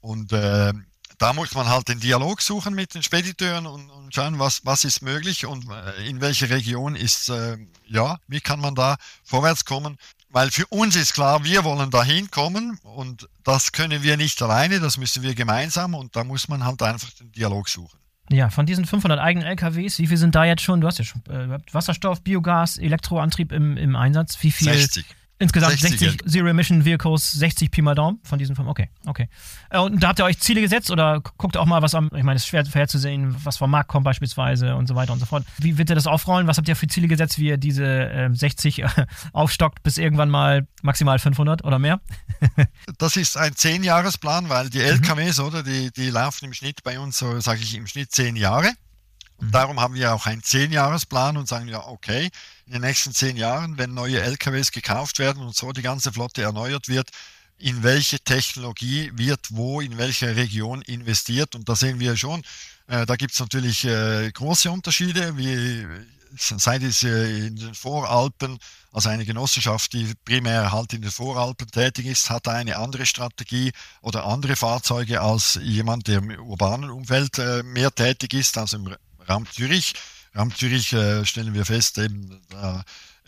Und 0.00 0.32
äh, 0.32 0.72
da 1.20 1.32
muss 1.32 1.54
man 1.54 1.68
halt 1.68 1.88
den 1.88 2.00
Dialog 2.00 2.42
suchen 2.42 2.74
mit 2.74 2.94
den 2.94 3.02
Spediteuren 3.04 3.66
und, 3.66 3.90
und 3.90 4.14
schauen, 4.14 4.38
was, 4.38 4.64
was 4.64 4.84
ist 4.84 5.02
möglich 5.02 5.46
und 5.46 5.70
äh, 5.70 6.08
in 6.08 6.20
welche 6.20 6.50
Region 6.50 6.96
ist, 6.96 7.28
äh, 7.28 7.58
ja, 7.86 8.18
wie 8.26 8.40
kann 8.40 8.58
man 8.58 8.74
da 8.74 8.96
vorwärts 9.22 9.64
kommen 9.64 9.96
weil 10.32 10.50
für 10.50 10.66
uns 10.66 10.96
ist 10.96 11.14
klar, 11.14 11.44
wir 11.44 11.64
wollen 11.64 11.90
dahin 11.90 12.30
kommen 12.30 12.78
und 12.84 13.28
das 13.42 13.72
können 13.72 14.02
wir 14.02 14.16
nicht 14.16 14.40
alleine, 14.40 14.78
das 14.78 14.96
müssen 14.96 15.22
wir 15.22 15.34
gemeinsam 15.34 15.94
und 15.94 16.14
da 16.14 16.24
muss 16.24 16.48
man 16.48 16.64
halt 16.64 16.82
einfach 16.82 17.10
den 17.10 17.32
Dialog 17.32 17.68
suchen. 17.68 17.98
Ja, 18.30 18.48
von 18.48 18.64
diesen 18.64 18.86
500 18.86 19.18
eigenen 19.18 19.48
LKWs, 19.48 19.98
wie 19.98 20.06
viel 20.06 20.16
sind 20.16 20.36
da 20.36 20.44
jetzt 20.44 20.62
schon? 20.62 20.80
Du 20.80 20.86
hast 20.86 20.98
ja 20.98 21.04
schon 21.04 21.22
äh, 21.26 21.58
Wasserstoff, 21.72 22.22
Biogas, 22.22 22.78
Elektroantrieb 22.78 23.50
im, 23.50 23.76
im 23.76 23.96
Einsatz. 23.96 24.38
Wie 24.40 24.52
viel? 24.52 24.72
60. 24.72 25.04
Insgesamt 25.40 25.72
60, 25.80 25.98
60 25.98 26.30
Zero-Emission 26.30 26.84
Vehicles, 26.84 27.32
60 27.32 27.70
Pi 27.70 27.80
mal 27.80 27.94
Daumen 27.94 28.20
von 28.24 28.38
diesen 28.38 28.54
fünf. 28.54 28.68
Okay, 28.68 28.90
okay. 29.06 29.26
Äh, 29.70 29.78
und 29.78 30.02
da 30.02 30.08
habt 30.08 30.18
ihr 30.18 30.26
euch 30.26 30.38
Ziele 30.38 30.60
gesetzt 30.60 30.90
oder 30.90 31.22
guckt 31.38 31.56
auch 31.56 31.64
mal, 31.64 31.80
was 31.80 31.94
am, 31.94 32.10
ich 32.14 32.22
meine, 32.22 32.36
es 32.36 32.42
ist 32.42 32.48
schwer 32.48 32.66
vorherzusehen, 32.66 33.34
was 33.42 33.56
vom 33.56 33.70
Markt 33.70 33.88
kommt 33.88 34.04
beispielsweise 34.04 34.76
und 34.76 34.86
so 34.86 34.94
weiter 34.94 35.14
und 35.14 35.18
so 35.18 35.24
fort. 35.24 35.46
Wie 35.56 35.78
wird 35.78 35.88
ihr 35.88 35.94
das 35.94 36.06
aufrollen? 36.06 36.46
Was 36.46 36.58
habt 36.58 36.68
ihr 36.68 36.76
für 36.76 36.88
Ziele 36.88 37.08
gesetzt, 37.08 37.38
wie 37.38 37.48
ihr 37.48 37.56
diese 37.56 37.84
äh, 37.84 38.28
60 38.30 38.78
äh, 38.82 38.88
aufstockt 39.32 39.82
bis 39.82 39.96
irgendwann 39.96 40.28
mal 40.28 40.68
maximal 40.82 41.18
500 41.18 41.64
oder 41.64 41.78
mehr? 41.78 42.02
das 42.98 43.16
ist 43.16 43.38
ein 43.38 43.52
10-Jahres-Plan, 43.52 44.50
weil 44.50 44.68
die 44.68 44.80
LKWs, 44.80 45.38
mhm. 45.38 45.44
oder, 45.46 45.62
die, 45.62 45.90
die 45.90 46.10
laufen 46.10 46.44
im 46.44 46.52
Schnitt 46.52 46.82
bei 46.82 47.00
uns, 47.00 47.18
so 47.18 47.40
sage 47.40 47.60
ich, 47.62 47.74
im 47.74 47.86
Schnitt 47.86 48.12
10 48.12 48.36
Jahre. 48.36 48.74
Und 49.40 49.48
mhm. 49.48 49.52
darum 49.52 49.80
haben 49.80 49.94
wir 49.94 50.14
auch 50.14 50.26
einen 50.26 50.42
10-Jahres-Plan 50.42 51.36
und 51.36 51.48
sagen 51.48 51.68
ja, 51.68 51.86
okay, 51.86 52.30
in 52.66 52.72
den 52.72 52.82
nächsten 52.82 53.12
zehn 53.12 53.36
Jahren, 53.36 53.78
wenn 53.78 53.94
neue 53.94 54.20
LKWs 54.20 54.70
gekauft 54.70 55.18
werden 55.18 55.42
und 55.42 55.56
so 55.56 55.72
die 55.72 55.82
ganze 55.82 56.12
Flotte 56.12 56.42
erneuert 56.42 56.88
wird, 56.88 57.08
in 57.58 57.82
welche 57.82 58.20
Technologie 58.20 59.10
wird 59.14 59.40
wo, 59.50 59.80
in 59.80 59.98
welcher 59.98 60.36
Region 60.36 60.82
investiert. 60.82 61.54
Und 61.54 61.68
da 61.68 61.74
sehen 61.74 62.00
wir 62.00 62.16
schon, 62.16 62.42
äh, 62.86 63.06
da 63.06 63.16
gibt 63.16 63.32
es 63.32 63.40
natürlich 63.40 63.84
äh, 63.84 64.30
große 64.32 64.70
Unterschiede, 64.70 65.36
wie 65.36 65.86
sei 66.36 66.76
es 66.76 67.02
äh, 67.02 67.46
in 67.46 67.56
den 67.56 67.74
Voralpen, 67.74 68.58
also 68.92 69.08
eine 69.08 69.24
Genossenschaft, 69.24 69.92
die 69.92 70.12
primär 70.24 70.70
halt 70.72 70.92
in 70.92 71.02
den 71.02 71.10
Voralpen 71.10 71.66
tätig 71.68 72.06
ist, 72.06 72.30
hat 72.30 72.48
eine 72.48 72.76
andere 72.76 73.06
Strategie 73.06 73.72
oder 74.00 74.24
andere 74.24 74.56
Fahrzeuge 74.56 75.20
als 75.20 75.58
jemand, 75.62 76.08
der 76.08 76.18
im 76.18 76.30
urbanen 76.40 76.90
Umfeld 76.90 77.38
äh, 77.38 77.62
mehr 77.62 77.94
tätig 77.94 78.34
ist, 78.34 78.56
also 78.58 78.76
im 78.76 78.94
Raum 79.28 79.46
Zürich. 79.50 79.94
Raum 80.36 80.54
Zürich 80.54 80.92
äh, 80.92 81.24
stellen 81.24 81.54
wir 81.54 81.64
fest, 81.64 81.98
eben, 81.98 82.40
da 82.50 82.84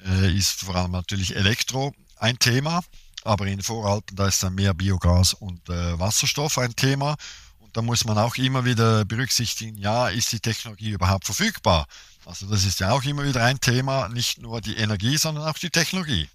äh, 0.07 0.36
ist 0.36 0.61
vor 0.61 0.76
allem 0.76 0.93
natürlich 0.93 1.34
Elektro 1.34 1.93
ein 2.16 2.38
Thema, 2.38 2.82
aber 3.24 3.47
in 3.47 3.62
Voralpen, 3.62 4.16
da 4.16 4.28
ist 4.28 4.43
dann 4.43 4.55
mehr 4.55 4.74
Biogas 4.74 5.34
und 5.34 5.68
äh, 5.68 5.99
Wasserstoff 5.99 6.59
ein 6.59 6.74
Thema. 6.76 7.16
Und 7.59 7.76
da 7.76 7.82
muss 7.82 8.05
man 8.05 8.18
auch 8.18 8.36
immer 8.36 8.64
wieder 8.64 9.05
berücksichtigen, 9.05 9.76
ja, 9.76 10.09
ist 10.09 10.32
die 10.32 10.40
Technologie 10.40 10.90
überhaupt 10.90 11.24
verfügbar? 11.24 11.86
Also 12.24 12.47
das 12.47 12.64
ist 12.64 12.80
ja 12.80 12.93
auch 12.93 13.03
immer 13.03 13.24
wieder 13.24 13.45
ein 13.45 13.61
Thema, 13.61 14.09
nicht 14.09 14.40
nur 14.40 14.61
die 14.61 14.76
Energie, 14.76 15.16
sondern 15.16 15.49
auch 15.49 15.59
die 15.59 15.70
Technologie. 15.70 16.28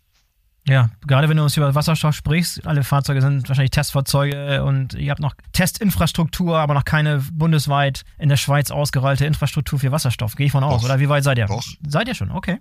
Ja, 0.67 0.89
gerade 1.05 1.29
wenn 1.29 1.37
du 1.37 1.43
uns 1.43 1.55
über 1.55 1.73
Wasserstoff 1.75 2.13
sprichst, 2.13 2.67
alle 2.67 2.83
Fahrzeuge 2.83 3.21
sind 3.21 3.47
wahrscheinlich 3.47 3.71
Testfahrzeuge 3.71 4.63
und 4.63 4.95
ihr 4.95 5.11
habt 5.11 5.21
noch 5.21 5.33
Testinfrastruktur, 5.53 6.57
aber 6.57 6.73
noch 6.73 6.83
keine 6.83 7.19
bundesweit 7.31 8.03
in 8.17 8.27
der 8.27 8.35
Schweiz 8.35 8.69
ausgerollte 8.69 9.25
Infrastruktur 9.25 9.79
für 9.79 9.91
Wasserstoff. 9.93 10.35
Gehe 10.35 10.47
ich 10.47 10.51
von 10.51 10.63
aus, 10.65 10.81
Doch. 10.81 10.89
oder 10.89 10.99
wie 10.99 11.07
weit 11.07 11.23
seid 11.23 11.37
ihr? 11.37 11.45
Doch. 11.45 11.63
Seid 11.87 12.09
ihr 12.09 12.15
schon? 12.15 12.31
Okay. 12.31 12.59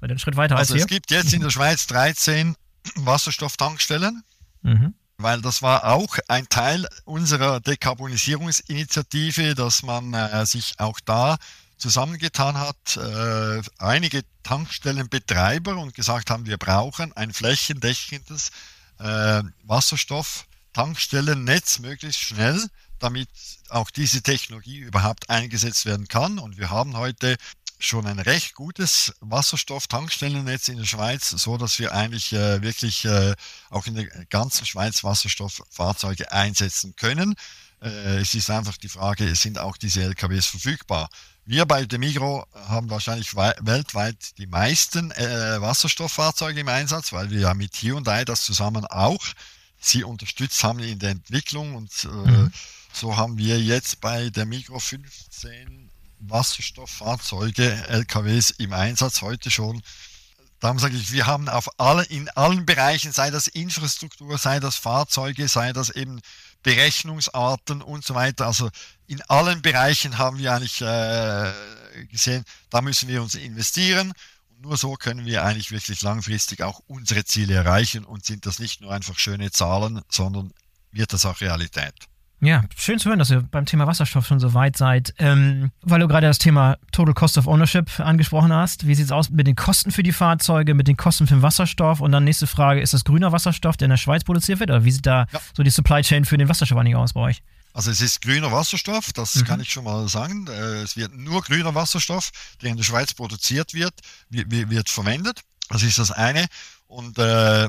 Seid 0.00 0.10
ihr 0.10 0.10
einen 0.10 0.18
Schritt 0.18 0.36
weiter 0.36 0.56
also 0.56 0.74
als 0.74 0.78
hier? 0.78 0.84
Es 0.84 0.86
gibt 0.88 1.10
jetzt 1.10 1.32
in 1.32 1.40
der 1.40 1.50
Schweiz 1.50 1.86
13 1.86 2.54
Wasserstofftankstellen. 2.96 4.22
Mhm. 4.62 4.94
Weil 5.20 5.40
das 5.40 5.62
war 5.62 5.84
auch 5.84 6.16
ein 6.28 6.48
Teil 6.48 6.86
unserer 7.04 7.58
Dekarbonisierungsinitiative, 7.60 9.56
dass 9.56 9.82
man 9.82 10.14
äh, 10.14 10.46
sich 10.46 10.74
auch 10.78 11.00
da 11.04 11.38
zusammengetan 11.78 12.58
hat, 12.58 12.96
äh, 12.96 13.62
einige 13.78 14.22
Tankstellenbetreiber 14.42 15.76
und 15.76 15.94
gesagt 15.94 16.30
haben, 16.30 16.46
wir 16.46 16.58
brauchen 16.58 17.16
ein 17.16 17.32
flächendeckendes 17.32 18.50
äh, 18.98 19.42
Wasserstoff-Tankstellennetz 19.64 21.78
möglichst 21.78 22.20
schnell, 22.20 22.66
damit 22.98 23.28
auch 23.68 23.90
diese 23.90 24.22
Technologie 24.22 24.78
überhaupt 24.78 25.30
eingesetzt 25.30 25.86
werden 25.86 26.08
kann. 26.08 26.38
Und 26.38 26.58
wir 26.58 26.70
haben 26.70 26.96
heute 26.96 27.36
schon 27.78 28.06
ein 28.06 28.18
recht 28.18 28.54
gutes 28.54 29.14
Wasserstoff-Tankstellennetz 29.20 30.68
in 30.68 30.78
der 30.78 30.84
Schweiz, 30.84 31.30
so 31.30 31.56
dass 31.56 31.78
wir 31.78 31.92
eigentlich 31.92 32.32
äh, 32.32 32.60
wirklich 32.60 33.04
äh, 33.04 33.34
auch 33.70 33.86
in 33.86 33.94
der 33.94 34.06
ganzen 34.26 34.66
Schweiz 34.66 35.04
Wasserstofffahrzeuge 35.04 36.32
einsetzen 36.32 36.96
können. 36.96 37.36
Äh, 37.80 38.20
es 38.20 38.34
ist 38.34 38.50
einfach 38.50 38.76
die 38.76 38.88
Frage, 38.88 39.34
sind 39.34 39.58
auch 39.58 39.76
diese 39.76 40.02
LKWs 40.02 40.46
verfügbar? 40.46 41.08
Wir 41.44 41.64
bei 41.64 41.86
Demigro 41.86 42.44
haben 42.54 42.90
wahrscheinlich 42.90 43.34
weltweit 43.34 44.38
die 44.38 44.46
meisten 44.46 45.10
äh, 45.12 45.60
Wasserstofffahrzeuge 45.60 46.60
im 46.60 46.68
Einsatz, 46.68 47.12
weil 47.12 47.30
wir 47.30 47.40
ja 47.40 47.54
mit 47.54 47.74
Hyundai 47.76 48.24
das 48.24 48.42
zusammen 48.42 48.84
auch 48.84 49.24
sie 49.80 50.04
unterstützt 50.04 50.62
haben 50.64 50.80
in 50.80 50.98
der 50.98 51.10
Entwicklung 51.10 51.74
und 51.74 51.90
äh, 52.04 52.08
mhm. 52.08 52.52
so 52.92 53.16
haben 53.16 53.38
wir 53.38 53.60
jetzt 53.60 54.00
bei 54.00 54.30
der 54.30 54.46
Migro 54.46 54.78
15 54.78 55.90
Wasserstofffahrzeuge, 56.20 57.86
LKWs 57.88 58.50
im 58.50 58.72
Einsatz 58.72 59.22
heute 59.22 59.50
schon. 59.50 59.82
Darum 60.60 60.80
sage 60.80 60.96
ich, 60.96 61.12
wir 61.12 61.26
haben 61.26 61.48
auf 61.48 61.68
alle, 61.78 62.02
in 62.04 62.28
allen 62.30 62.66
Bereichen, 62.66 63.12
sei 63.12 63.30
das 63.30 63.46
Infrastruktur, 63.46 64.36
sei 64.38 64.58
das 64.58 64.74
Fahrzeuge, 64.74 65.46
sei 65.46 65.72
das 65.72 65.90
eben 65.90 66.20
Berechnungsarten 66.62 67.82
und 67.82 68.04
so 68.04 68.14
weiter. 68.14 68.46
Also 68.46 68.70
in 69.06 69.22
allen 69.22 69.62
Bereichen 69.62 70.18
haben 70.18 70.38
wir 70.38 70.52
eigentlich 70.52 70.80
äh, 70.80 71.52
gesehen, 72.10 72.44
da 72.70 72.80
müssen 72.80 73.08
wir 73.08 73.22
uns 73.22 73.34
investieren. 73.34 74.12
Und 74.50 74.62
nur 74.62 74.76
so 74.76 74.94
können 74.94 75.24
wir 75.24 75.44
eigentlich 75.44 75.70
wirklich 75.70 76.02
langfristig 76.02 76.62
auch 76.62 76.80
unsere 76.86 77.24
Ziele 77.24 77.54
erreichen 77.54 78.04
und 78.04 78.24
sind 78.24 78.46
das 78.46 78.58
nicht 78.58 78.80
nur 78.80 78.92
einfach 78.92 79.18
schöne 79.18 79.50
Zahlen, 79.50 80.02
sondern 80.08 80.52
wird 80.90 81.12
das 81.12 81.26
auch 81.26 81.40
Realität. 81.40 81.94
Ja, 82.40 82.64
schön 82.76 83.00
zu 83.00 83.08
hören, 83.08 83.18
dass 83.18 83.30
ihr 83.30 83.42
beim 83.42 83.66
Thema 83.66 83.88
Wasserstoff 83.88 84.26
schon 84.26 84.38
so 84.38 84.54
weit 84.54 84.76
seid. 84.76 85.12
Ähm, 85.18 85.72
weil 85.82 85.98
du 85.98 86.06
gerade 86.06 86.28
das 86.28 86.38
Thema 86.38 86.76
Total 86.92 87.12
Cost 87.12 87.36
of 87.36 87.48
Ownership 87.48 87.98
angesprochen 87.98 88.52
hast. 88.52 88.86
Wie 88.86 88.94
sieht 88.94 89.06
es 89.06 89.12
aus 89.12 89.30
mit 89.30 89.48
den 89.48 89.56
Kosten 89.56 89.90
für 89.90 90.04
die 90.04 90.12
Fahrzeuge, 90.12 90.74
mit 90.74 90.86
den 90.86 90.96
Kosten 90.96 91.26
für 91.26 91.34
den 91.34 91.42
Wasserstoff? 91.42 92.00
Und 92.00 92.12
dann 92.12 92.22
nächste 92.24 92.46
Frage, 92.46 92.80
ist 92.80 92.94
das 92.94 93.04
grüner 93.04 93.32
Wasserstoff, 93.32 93.76
der 93.76 93.86
in 93.86 93.90
der 93.90 93.96
Schweiz 93.96 94.22
produziert 94.22 94.60
wird? 94.60 94.70
Oder 94.70 94.84
wie 94.84 94.92
sieht 94.92 95.06
da 95.06 95.26
ja. 95.32 95.40
so 95.56 95.64
die 95.64 95.70
Supply 95.70 96.02
Chain 96.02 96.24
für 96.24 96.38
den 96.38 96.48
Wasserstoff 96.48 96.78
eigentlich 96.78 96.96
aus 96.96 97.12
bei 97.12 97.20
euch? 97.20 97.42
Also 97.72 97.90
es 97.90 98.00
ist 98.00 98.22
grüner 98.22 98.52
Wasserstoff, 98.52 99.12
das 99.12 99.34
mhm. 99.34 99.44
kann 99.44 99.60
ich 99.60 99.70
schon 99.70 99.84
mal 99.84 100.08
sagen. 100.08 100.46
Äh, 100.48 100.82
es 100.82 100.96
wird 100.96 101.14
nur 101.16 101.42
grüner 101.42 101.74
Wasserstoff, 101.74 102.30
der 102.62 102.70
in 102.70 102.76
der 102.76 102.84
Schweiz 102.84 103.14
produziert 103.14 103.74
wird, 103.74 103.94
wird 104.30 104.88
verwendet. 104.88 105.40
Das 105.70 105.82
ist 105.82 105.98
das 105.98 106.12
eine. 106.12 106.46
Und 106.86 107.18
äh, 107.18 107.68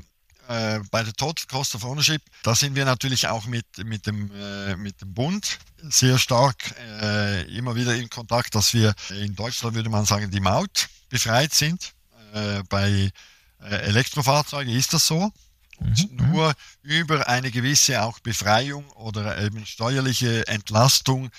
äh, 0.50 0.80
bei 0.90 1.04
der 1.04 1.14
Total 1.14 1.46
Cost 1.48 1.76
of 1.76 1.84
Ownership, 1.84 2.24
da 2.42 2.56
sind 2.56 2.76
wir 2.76 2.84
natürlich 2.84 3.28
auch 3.28 3.46
mit, 3.46 3.66
mit, 3.86 4.08
dem, 4.08 4.32
äh, 4.34 4.76
mit 4.76 5.00
dem 5.00 5.14
Bund 5.14 5.60
sehr 5.78 6.18
stark 6.18 6.74
äh, 7.02 7.44
immer 7.56 7.76
wieder 7.76 7.96
in 7.96 8.10
Kontakt, 8.10 8.56
dass 8.56 8.74
wir 8.74 8.96
in 9.12 9.36
Deutschland, 9.36 9.76
würde 9.76 9.90
man 9.90 10.06
sagen, 10.06 10.32
die 10.32 10.40
Maut 10.40 10.90
befreit 11.10 11.54
sind. 11.54 11.94
Äh, 12.34 12.64
bei 12.68 13.12
äh, 13.62 13.76
Elektrofahrzeugen 13.76 14.74
ist 14.74 14.92
das 14.92 15.06
so. 15.06 15.32
Und 15.78 16.12
mhm. 16.12 16.32
nur 16.32 16.54
über 16.82 17.28
eine 17.28 17.52
gewisse 17.52 18.02
auch 18.02 18.20
Befreiung 18.20 18.90
oder 18.94 19.38
eben 19.42 19.66
steuerliche 19.66 20.48
Entlastung 20.48 21.30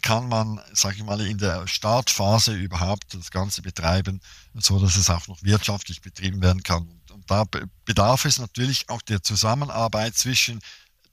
kann 0.00 0.26
man, 0.28 0.58
sage 0.72 0.96
ich 0.96 1.04
mal, 1.04 1.20
in 1.20 1.36
der 1.36 1.66
Startphase 1.66 2.54
überhaupt 2.54 3.12
das 3.12 3.30
Ganze 3.30 3.60
betreiben, 3.60 4.22
so 4.54 4.78
dass 4.78 4.96
es 4.96 5.10
auch 5.10 5.28
noch 5.28 5.42
wirtschaftlich 5.42 6.00
betrieben 6.00 6.40
werden 6.40 6.62
kann 6.62 6.95
da 7.26 7.44
bedarf 7.84 8.24
es 8.24 8.38
natürlich 8.38 8.88
auch 8.88 9.02
der 9.02 9.22
Zusammenarbeit 9.22 10.16
zwischen 10.16 10.60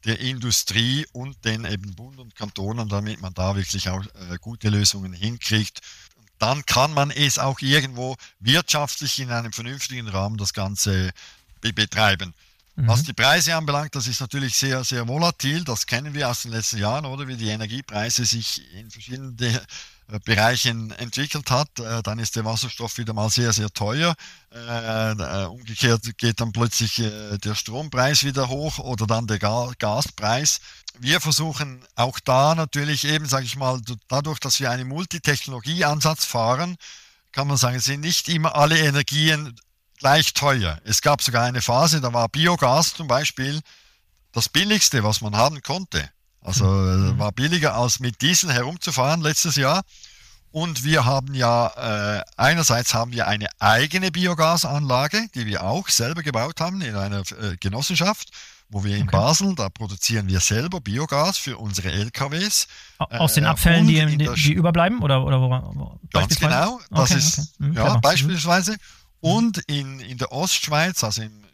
der 0.06 0.20
Industrie 0.20 1.06
und 1.14 1.44
den 1.46 1.66
eben 1.66 1.96
Bund 1.96 2.20
und 2.20 2.36
Kantonen, 2.36 2.90
damit 2.90 3.22
man 3.22 3.34
da 3.34 3.56
wirklich 3.56 3.90
auch 3.90 4.04
äh, 4.04 4.38
gute 4.42 4.70
Lösungen 4.70 5.14
hinkriegt. 5.14 5.80
Dann 6.40 6.66
kann 6.66 6.94
man 6.94 7.10
es 7.12 7.40
auch 7.40 7.62
irgendwo 7.62 8.18
wirtschaftlich 8.40 9.20
in 9.20 9.32
einem 9.32 9.54
vernünftigen 9.54 10.10
Rahmen 10.10 10.38
das 10.38 10.54
Ganze 10.54 11.12
be 11.62 11.72
betreiben. 11.72 12.34
Mhm. 12.76 12.88
Was 12.88 13.04
die 13.04 13.14
Preise 13.14 13.56
anbelangt, 13.56 13.96
das 13.96 14.08
ist 14.08 14.20
natürlich 14.20 14.56
sehr, 14.56 14.84
sehr 14.84 15.08
volatil. 15.08 15.64
Das 15.64 15.86
kennen 15.86 16.14
wir 16.14 16.30
aus 16.30 16.42
den 16.42 16.52
letzten 16.52 16.80
Jahren, 16.80 17.06
oder 17.06 17.28
wie 17.28 17.38
die 17.38 17.50
Energiepreise 17.50 18.26
sich 18.26 18.62
in 18.74 18.90
verschiedenen 18.90 19.38
Bereichen 20.26 20.92
entwickelt 20.92 21.50
hat, 21.50 21.80
äh, 21.80 22.04
dann 22.04 22.20
ist 22.20 22.36
der 22.36 22.46
Wasserstoff 22.46 22.98
wieder 22.98 23.14
mal 23.14 23.30
sehr, 23.30 23.54
sehr 23.54 23.70
teuer. 23.70 24.16
Äh, 24.52 25.46
umgekehrt 25.46 26.18
geht 26.18 26.40
dann 26.40 26.52
plötzlich 26.52 26.96
der 26.96 27.56
Strompreis 27.56 28.24
wieder 28.24 28.50
hoch 28.50 28.78
oder 28.80 29.08
dann 29.08 29.26
der 29.28 29.40
Gaspreis. 29.40 30.60
Wir 31.00 31.20
versuchen 31.20 31.84
auch 31.96 32.20
da 32.20 32.54
natürlich 32.54 33.06
eben, 33.06 33.26
sage 33.26 33.46
ich 33.46 33.56
mal, 33.56 33.82
dadurch, 34.08 34.40
dass 34.40 34.60
wir 34.60 34.70
einen 34.70 34.88
Multitechnologieansatz 34.88 36.26
fahren, 36.26 36.76
kann 37.32 37.48
man 37.48 37.58
sagen, 37.58 37.80
sind 37.80 38.02
nicht 38.02 38.30
immer 38.30 38.56
alle 38.56 38.78
Energien 38.78 39.60
gleich 39.98 40.34
teuer. 40.34 40.80
Es 40.84 41.02
gab 41.02 41.24
sogar 41.24 41.46
eine 41.46 41.62
Phase, 41.62 42.00
da 42.00 42.14
war 42.14 42.30
Biogas 42.30 42.94
zum 42.94 43.08
Beispiel 43.08 43.60
das 44.34 44.50
billigste, 44.50 45.04
was 45.04 45.22
man 45.22 45.36
haben 45.36 45.62
konnte. 45.64 46.10
Also 46.44 46.66
mhm. 46.66 47.18
war 47.18 47.32
billiger 47.32 47.76
als 47.76 48.00
mit 48.00 48.22
Diesel 48.22 48.52
herumzufahren 48.52 49.22
letztes 49.22 49.56
Jahr. 49.56 49.84
Und 50.52 50.84
wir 50.84 51.06
haben 51.06 51.34
ja, 51.34 52.20
äh, 52.20 52.24
einerseits 52.38 52.94
haben 52.94 53.12
wir 53.12 53.28
eine 53.28 53.48
eigene 53.58 54.12
Biogasanlage, 54.12 55.28
die 55.34 55.48
wir 55.48 55.64
auch 55.64 55.90
selber 55.90 56.22
gebaut 56.22 56.62
haben 56.62 56.80
in 56.82 56.96
einer 56.96 57.22
äh, 57.22 57.58
Genossenschaft, 57.60 58.30
wo 58.70 58.84
wir 58.84 58.96
in 58.96 59.08
okay. 59.08 59.18
Basel, 59.18 59.56
da 59.56 59.70
produzieren 59.70 60.28
wir 60.28 60.40
selber 60.42 60.80
Biogas 60.80 61.40
für 61.40 61.58
unsere 61.58 61.92
LKWs. 61.92 62.68
Aus 63.00 63.34
den 63.34 63.46
äh, 63.46 63.48
Abfällen, 63.48 63.88
die, 63.88 64.06
die, 64.06 64.30
die, 64.30 64.54
überbleiben? 64.54 65.02
Oder, 65.02 65.26
oder 65.26 65.42
wo, 65.42 65.50
wo, 65.50 66.00
ganz 66.12 66.38
genau, 66.38 66.80
das 66.92 67.10
okay, 67.10 67.20
ist, 67.20 67.40
okay. 67.40 67.50
Mhm, 67.58 67.74
ja, 67.74 67.98
beispielsweise. 67.98 68.78
Und 69.22 69.58
in, 69.68 70.02
in 70.02 70.20
der 70.20 70.32
Ostschweiz, 70.32 71.04
also 71.04 71.24
im 71.24 71.32
äh, 71.32 71.48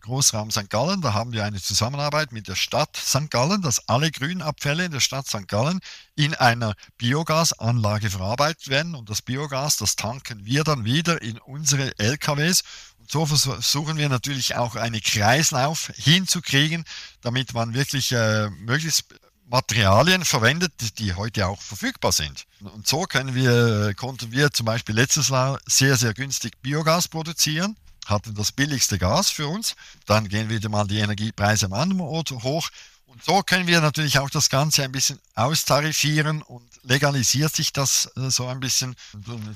Großraum 0.00 0.50
St. 0.50 0.70
Gallen. 0.70 1.00
Da 1.00 1.14
haben 1.14 1.32
wir 1.32 1.44
eine 1.44 1.60
Zusammenarbeit 1.60 2.32
mit 2.32 2.48
der 2.48 2.54
Stadt 2.54 2.96
St. 2.96 3.30
Gallen, 3.30 3.62
dass 3.62 3.88
alle 3.88 4.10
Grünabfälle 4.10 4.84
in 4.84 4.92
der 4.92 5.00
Stadt 5.00 5.26
St. 5.26 5.48
Gallen 5.48 5.80
in 6.14 6.34
einer 6.34 6.74
Biogasanlage 6.98 8.10
verarbeitet 8.10 8.68
werden. 8.68 8.94
Und 8.94 9.10
das 9.10 9.22
Biogas, 9.22 9.76
das 9.76 9.96
tanken 9.96 10.44
wir 10.44 10.64
dann 10.64 10.84
wieder 10.84 11.22
in 11.22 11.38
unsere 11.38 11.98
LKWs. 11.98 12.62
Und 12.98 13.10
so 13.10 13.26
versuchen 13.26 13.96
wir 13.96 14.08
natürlich 14.08 14.56
auch 14.56 14.76
einen 14.76 15.00
Kreislauf 15.00 15.90
hinzukriegen, 15.96 16.84
damit 17.20 17.54
man 17.54 17.74
wirklich 17.74 18.12
äh, 18.12 18.50
möglichst 18.50 19.04
Materialien 19.46 20.24
verwendet, 20.24 20.98
die 21.00 21.14
heute 21.14 21.48
auch 21.48 21.60
verfügbar 21.60 22.12
sind. 22.12 22.44
Und 22.60 22.86
so 22.86 23.02
können 23.02 23.34
wir, 23.34 23.94
konnten 23.94 24.30
wir 24.30 24.52
zum 24.52 24.66
Beispiel 24.66 24.94
letztes 24.94 25.28
Jahr 25.28 25.58
sehr, 25.66 25.96
sehr 25.96 26.14
günstig 26.14 26.62
Biogas 26.62 27.08
produzieren 27.08 27.76
hatten 28.06 28.34
das 28.34 28.52
billigste 28.52 28.98
Gas 28.98 29.30
für 29.30 29.48
uns. 29.48 29.76
Dann 30.06 30.28
gehen 30.28 30.48
wieder 30.48 30.68
mal 30.68 30.86
die 30.86 30.98
Energiepreise 30.98 31.66
am 31.66 31.72
anderen 31.72 32.00
Ort 32.00 32.30
hoch. 32.30 32.68
Und 33.06 33.24
so 33.24 33.42
können 33.42 33.66
wir 33.66 33.80
natürlich 33.80 34.18
auch 34.18 34.30
das 34.30 34.50
Ganze 34.50 34.84
ein 34.84 34.92
bisschen 34.92 35.18
austarifieren 35.34 36.42
und 36.42 36.68
legalisiert 36.84 37.54
sich 37.54 37.72
das 37.72 38.10
äh, 38.16 38.30
so 38.30 38.46
ein 38.46 38.60
bisschen. 38.60 38.94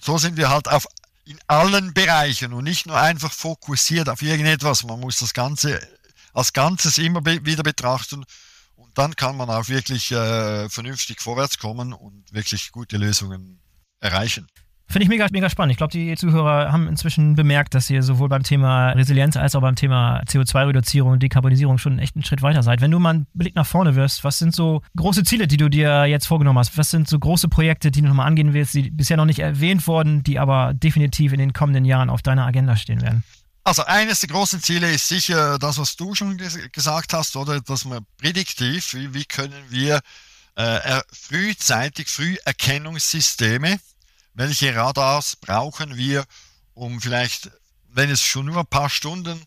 So 0.02 0.18
sind 0.18 0.36
wir 0.36 0.50
halt 0.50 0.68
auf 0.68 0.86
in 1.24 1.38
allen 1.46 1.94
Bereichen 1.94 2.52
und 2.52 2.64
nicht 2.64 2.86
nur 2.86 3.00
einfach 3.00 3.32
fokussiert 3.32 4.08
auf 4.08 4.22
irgendetwas. 4.22 4.84
Man 4.84 5.00
muss 5.00 5.20
das 5.20 5.32
Ganze 5.32 5.80
als 6.34 6.52
Ganzes 6.52 6.98
immer 6.98 7.24
wieder 7.24 7.62
betrachten 7.62 8.24
und 8.76 8.98
dann 8.98 9.16
kann 9.16 9.36
man 9.36 9.48
auch 9.48 9.68
wirklich 9.68 10.10
äh, 10.10 10.68
vernünftig 10.68 11.20
vorwärts 11.20 11.58
kommen 11.58 11.92
und 11.92 12.32
wirklich 12.32 12.72
gute 12.72 12.96
Lösungen 12.96 13.60
erreichen. 14.00 14.48
Finde 14.86 15.04
ich 15.04 15.08
mega, 15.08 15.26
mega 15.32 15.48
spannend. 15.48 15.72
Ich 15.72 15.78
glaube, 15.78 15.92
die 15.92 16.14
Zuhörer 16.14 16.70
haben 16.70 16.88
inzwischen 16.88 17.34
bemerkt, 17.34 17.74
dass 17.74 17.88
ihr 17.90 18.02
sowohl 18.02 18.28
beim 18.28 18.42
Thema 18.42 18.90
Resilienz 18.90 19.36
als 19.36 19.56
auch 19.56 19.60
beim 19.60 19.76
Thema 19.76 20.22
CO2-Reduzierung 20.24 21.12
und 21.12 21.22
Dekarbonisierung 21.22 21.78
schon 21.78 21.98
echt 21.98 22.14
einen 22.14 22.24
Schritt 22.24 22.42
weiter 22.42 22.62
seid. 22.62 22.80
Wenn 22.80 22.90
du 22.90 22.98
mal 22.98 23.10
einen 23.10 23.26
Blick 23.34 23.56
nach 23.56 23.66
vorne 23.66 23.96
wirst, 23.96 24.24
was 24.24 24.38
sind 24.38 24.54
so 24.54 24.82
große 24.96 25.24
Ziele, 25.24 25.48
die 25.48 25.56
du 25.56 25.68
dir 25.68 26.04
jetzt 26.04 26.26
vorgenommen 26.26 26.58
hast? 26.58 26.76
Was 26.76 26.90
sind 26.90 27.08
so 27.08 27.18
große 27.18 27.48
Projekte, 27.48 27.90
die 27.90 28.02
du 28.02 28.08
nochmal 28.08 28.26
angehen 28.26 28.52
willst, 28.52 28.74
die 28.74 28.90
bisher 28.90 29.16
noch 29.16 29.24
nicht 29.24 29.40
erwähnt 29.40 29.86
wurden, 29.86 30.22
die 30.22 30.38
aber 30.38 30.74
definitiv 30.74 31.32
in 31.32 31.38
den 31.38 31.54
kommenden 31.54 31.84
Jahren 31.84 32.10
auf 32.10 32.22
deiner 32.22 32.46
Agenda 32.46 32.76
stehen 32.76 33.00
werden? 33.00 33.24
Also 33.64 33.84
eines 33.84 34.20
der 34.20 34.28
großen 34.28 34.62
Ziele 34.62 34.92
ist 34.92 35.08
sicher 35.08 35.58
das, 35.58 35.78
was 35.78 35.96
du 35.96 36.14
schon 36.14 36.38
gesagt 36.70 37.14
hast, 37.14 37.34
oder 37.36 37.62
dass 37.62 37.86
man 37.86 38.04
prädiktiv, 38.18 38.92
wie, 38.92 39.14
wie 39.14 39.24
können 39.24 39.64
wir 39.70 40.00
äh, 40.56 41.00
frühzeitig 41.10 42.08
Früherkennungssysteme 42.08 43.78
welche 44.34 44.74
Radars 44.74 45.36
brauchen 45.36 45.96
wir, 45.96 46.24
um 46.74 47.00
vielleicht, 47.00 47.50
wenn 47.88 48.10
es 48.10 48.20
schon 48.22 48.46
nur 48.46 48.58
ein 48.58 48.66
paar 48.66 48.90
Stunden, 48.90 49.40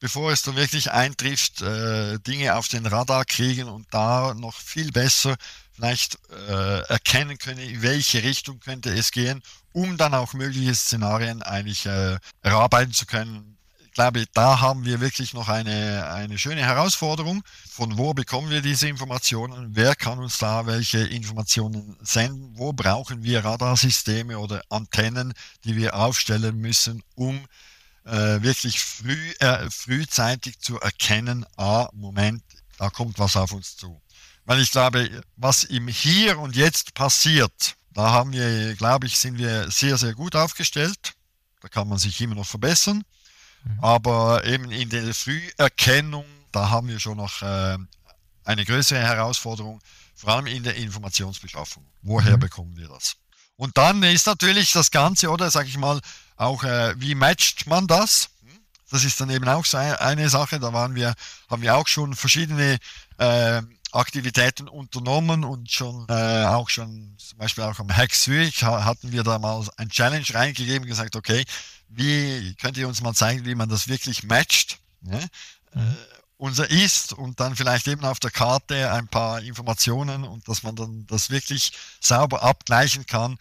bevor 0.00 0.32
es 0.32 0.42
dann 0.42 0.56
wirklich 0.56 0.92
eintrifft, 0.92 1.62
äh, 1.62 2.18
Dinge 2.20 2.56
auf 2.56 2.68
den 2.68 2.84
Radar 2.86 3.24
kriegen 3.24 3.68
und 3.68 3.86
da 3.90 4.34
noch 4.34 4.54
viel 4.54 4.92
besser 4.92 5.36
vielleicht 5.72 6.18
äh, 6.30 6.80
erkennen 6.88 7.38
können, 7.38 7.58
in 7.58 7.82
welche 7.82 8.22
Richtung 8.22 8.60
könnte 8.60 8.90
es 8.90 9.10
gehen, 9.10 9.42
um 9.72 9.96
dann 9.96 10.14
auch 10.14 10.34
mögliche 10.34 10.74
Szenarien 10.74 11.42
eigentlich 11.42 11.86
äh, 11.86 12.18
erarbeiten 12.42 12.92
zu 12.92 13.06
können, 13.06 13.53
glaube, 13.94 14.26
da 14.34 14.60
haben 14.60 14.84
wir 14.84 15.00
wirklich 15.00 15.32
noch 15.34 15.48
eine, 15.48 16.08
eine 16.10 16.38
schöne 16.38 16.62
Herausforderung. 16.62 17.42
Von 17.70 17.96
wo 17.96 18.12
bekommen 18.12 18.50
wir 18.50 18.60
diese 18.60 18.88
Informationen? 18.88 19.70
Wer 19.74 19.94
kann 19.94 20.18
uns 20.18 20.38
da 20.38 20.66
welche 20.66 20.98
Informationen 20.98 21.96
senden? 22.02 22.52
Wo 22.58 22.72
brauchen 22.72 23.22
wir 23.22 23.44
Radarsysteme 23.44 24.38
oder 24.38 24.62
Antennen, 24.68 25.32
die 25.64 25.76
wir 25.76 25.94
aufstellen 25.96 26.58
müssen, 26.58 27.02
um 27.14 27.46
äh, 28.04 28.42
wirklich 28.42 28.80
früh, 28.80 29.32
äh, 29.38 29.70
frühzeitig 29.70 30.58
zu 30.60 30.78
erkennen, 30.78 31.46
ah, 31.56 31.88
Moment, 31.92 32.42
da 32.78 32.90
kommt 32.90 33.18
was 33.18 33.36
auf 33.36 33.52
uns 33.52 33.76
zu. 33.76 34.00
Weil 34.44 34.60
ich 34.60 34.70
glaube, 34.70 35.22
was 35.36 35.64
im 35.64 35.88
Hier 35.88 36.38
und 36.38 36.54
Jetzt 36.54 36.94
passiert, 36.94 37.76
da 37.92 38.10
haben 38.10 38.32
wir, 38.32 38.74
glaube 38.74 39.06
ich, 39.06 39.18
sind 39.18 39.38
wir 39.38 39.70
sehr, 39.70 39.96
sehr 39.96 40.14
gut 40.14 40.36
aufgestellt. 40.36 41.14
Da 41.60 41.68
kann 41.68 41.88
man 41.88 41.98
sich 41.98 42.20
immer 42.20 42.34
noch 42.34 42.46
verbessern. 42.46 43.04
Mhm. 43.64 43.80
Aber 43.80 44.44
eben 44.44 44.70
in 44.70 44.88
der 44.90 45.14
Früherkennung, 45.14 46.26
da 46.52 46.70
haben 46.70 46.88
wir 46.88 47.00
schon 47.00 47.16
noch 47.16 47.42
äh, 47.42 47.76
eine 48.44 48.64
größere 48.64 49.00
Herausforderung, 49.00 49.80
vor 50.14 50.34
allem 50.34 50.46
in 50.46 50.62
der 50.62 50.76
Informationsbeschaffung. 50.76 51.84
Woher 52.02 52.36
mhm. 52.36 52.40
bekommen 52.40 52.76
wir 52.76 52.88
das? 52.88 53.16
Und 53.56 53.76
dann 53.78 54.02
ist 54.02 54.26
natürlich 54.26 54.72
das 54.72 54.90
Ganze, 54.90 55.30
oder 55.30 55.50
sage 55.50 55.68
ich 55.68 55.78
mal, 55.78 56.00
auch, 56.36 56.64
äh, 56.64 56.94
wie 56.98 57.14
matcht 57.14 57.66
man 57.66 57.86
das? 57.86 58.30
Das 58.90 59.04
ist 59.04 59.20
dann 59.20 59.30
eben 59.30 59.48
auch 59.48 59.64
so 59.64 59.76
eine 59.76 60.28
Sache, 60.28 60.60
da 60.60 60.72
waren 60.72 60.94
wir, 60.94 61.14
haben 61.50 61.62
wir 61.62 61.74
auch 61.76 61.88
schon 61.88 62.14
verschiedene 62.14 62.78
äh, 63.18 63.62
Aktivitäten 63.94 64.68
unternommen 64.68 65.44
und 65.44 65.70
schon 65.70 66.06
äh, 66.08 66.44
auch 66.46 66.68
schon 66.68 67.14
zum 67.18 67.38
Beispiel 67.38 67.64
auch 67.64 67.78
am 67.78 67.94
Hack 67.94 68.12
Zürich 68.12 68.62
hatten 68.62 69.12
wir 69.12 69.22
da 69.22 69.38
mal 69.38 69.64
ein 69.76 69.88
Challenge 69.88 70.26
reingegeben, 70.32 70.88
gesagt, 70.88 71.16
okay, 71.16 71.44
wie 71.88 72.54
könnt 72.60 72.76
ihr 72.76 72.88
uns 72.88 73.02
mal 73.02 73.14
zeigen, 73.14 73.44
wie 73.44 73.54
man 73.54 73.68
das 73.68 73.88
wirklich 73.88 74.24
matcht? 74.24 74.78
Ne? 75.00 75.20
Mhm. 75.74 75.80
Äh, 75.80 75.94
unser 76.36 76.70
Ist 76.70 77.12
und 77.12 77.38
dann 77.40 77.56
vielleicht 77.56 77.86
eben 77.86 78.04
auf 78.04 78.18
der 78.18 78.30
Karte 78.30 78.92
ein 78.92 79.08
paar 79.08 79.40
Informationen 79.40 80.24
und 80.24 80.48
dass 80.48 80.62
man 80.62 80.76
dann 80.76 81.06
das 81.06 81.30
wirklich 81.30 81.72
sauber 82.00 82.42
abgleichen 82.42 83.06
kann. 83.06 83.38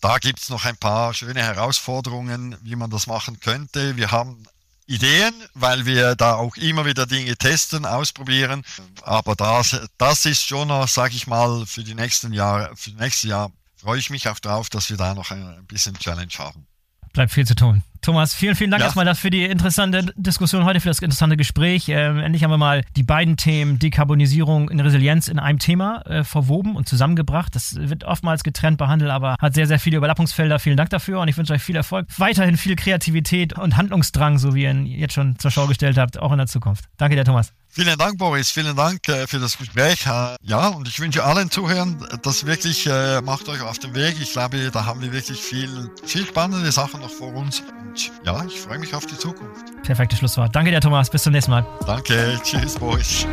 Da 0.00 0.18
gibt 0.18 0.40
es 0.40 0.48
noch 0.48 0.64
ein 0.64 0.76
paar 0.76 1.12
schöne 1.14 1.42
Herausforderungen, 1.42 2.56
wie 2.62 2.76
man 2.76 2.90
das 2.90 3.06
machen 3.06 3.40
könnte. 3.40 3.96
Wir 3.96 4.10
haben 4.10 4.44
Ideen, 4.86 5.32
weil 5.54 5.86
wir 5.86 6.14
da 6.14 6.34
auch 6.34 6.56
immer 6.56 6.84
wieder 6.84 7.06
Dinge 7.06 7.36
testen, 7.36 7.86
ausprobieren. 7.86 8.64
Aber 9.02 9.34
das, 9.34 9.80
das 9.96 10.26
ist 10.26 10.46
schon 10.46 10.68
noch, 10.68 10.88
sage 10.88 11.14
ich 11.14 11.26
mal, 11.26 11.64
für 11.66 11.82
die 11.82 11.94
nächsten 11.94 12.32
Jahre, 12.32 12.74
für 12.76 12.90
das 12.90 13.00
nächste 13.00 13.28
Jahr 13.28 13.50
freue 13.76 13.98
ich 13.98 14.10
mich 14.10 14.28
auch 14.28 14.38
darauf, 14.38 14.68
dass 14.68 14.90
wir 14.90 14.96
da 14.96 15.14
noch 15.14 15.30
ein 15.30 15.66
bisschen 15.66 15.98
Challenge 15.98 16.32
haben. 16.38 16.66
Bleibt 17.14 17.32
viel 17.32 17.46
zu 17.46 17.54
tun. 17.54 17.82
Thomas, 18.02 18.34
vielen, 18.34 18.54
vielen 18.54 18.70
Dank 18.70 18.82
ja. 18.82 18.86
erstmal 18.86 19.14
für 19.14 19.30
die 19.30 19.44
interessante 19.44 20.12
Diskussion 20.14 20.66
heute, 20.66 20.78
für 20.80 20.88
das 20.88 20.98
interessante 20.98 21.38
Gespräch. 21.38 21.88
Ähm, 21.88 22.18
endlich 22.18 22.44
haben 22.44 22.50
wir 22.50 22.58
mal 22.58 22.82
die 22.96 23.02
beiden 23.02 23.38
Themen 23.38 23.78
Dekarbonisierung 23.78 24.68
und 24.68 24.78
Resilienz 24.80 25.28
in 25.28 25.38
einem 25.38 25.58
Thema 25.58 26.02
äh, 26.02 26.22
verwoben 26.22 26.76
und 26.76 26.86
zusammengebracht. 26.86 27.54
Das 27.54 27.76
wird 27.76 28.04
oftmals 28.04 28.44
getrennt 28.44 28.76
behandelt, 28.76 29.10
aber 29.10 29.36
hat 29.40 29.54
sehr, 29.54 29.66
sehr 29.66 29.78
viele 29.78 29.96
Überlappungsfelder. 29.96 30.58
Vielen 30.58 30.76
Dank 30.76 30.90
dafür 30.90 31.20
und 31.20 31.28
ich 31.28 31.38
wünsche 31.38 31.54
euch 31.54 31.62
viel 31.62 31.76
Erfolg. 31.76 32.06
Weiterhin 32.18 32.58
viel 32.58 32.76
Kreativität 32.76 33.54
und 33.54 33.78
Handlungsdrang, 33.78 34.36
so 34.36 34.54
wie 34.54 34.64
ihr 34.64 34.70
ihn 34.70 34.84
jetzt 34.84 35.14
schon 35.14 35.38
zur 35.38 35.50
Schau 35.50 35.66
gestellt 35.66 35.96
habt, 35.96 36.18
auch 36.18 36.32
in 36.32 36.38
der 36.38 36.46
Zukunft. 36.46 36.84
Danke 36.98 37.16
dir, 37.16 37.24
Thomas. 37.24 37.54
Vielen 37.74 37.98
Dank, 37.98 38.18
Boris. 38.18 38.52
Vielen 38.52 38.76
Dank 38.76 39.08
äh, 39.08 39.26
für 39.26 39.40
das 39.40 39.58
Gespräch. 39.58 40.06
Äh, 40.06 40.36
ja, 40.42 40.68
und 40.68 40.86
ich 40.86 41.00
wünsche 41.00 41.24
allen 41.24 41.50
Zuhörern, 41.50 42.06
dass 42.22 42.46
wirklich 42.46 42.86
äh, 42.86 43.20
macht 43.20 43.48
euch 43.48 43.60
auf 43.62 43.80
den 43.80 43.96
Weg. 43.96 44.14
Ich 44.20 44.30
glaube, 44.30 44.70
da 44.70 44.86
haben 44.86 45.00
wir 45.00 45.12
wirklich 45.12 45.42
viel, 45.42 45.90
viel 46.04 46.24
spannende 46.24 46.70
Sachen 46.70 47.00
noch 47.00 47.10
vor 47.10 47.34
uns. 47.34 47.60
Und 47.60 48.12
ja, 48.24 48.44
ich 48.44 48.60
freue 48.60 48.78
mich 48.78 48.94
auf 48.94 49.06
die 49.06 49.18
Zukunft. 49.18 49.64
Perfektes 49.82 50.20
Schlusswort. 50.20 50.54
Danke 50.54 50.70
dir, 50.70 50.80
Thomas. 50.80 51.10
Bis 51.10 51.24
zum 51.24 51.32
nächsten 51.32 51.50
Mal. 51.50 51.66
Danke. 51.84 52.40
Tschüss, 52.44 52.76
Boris. 52.76 53.26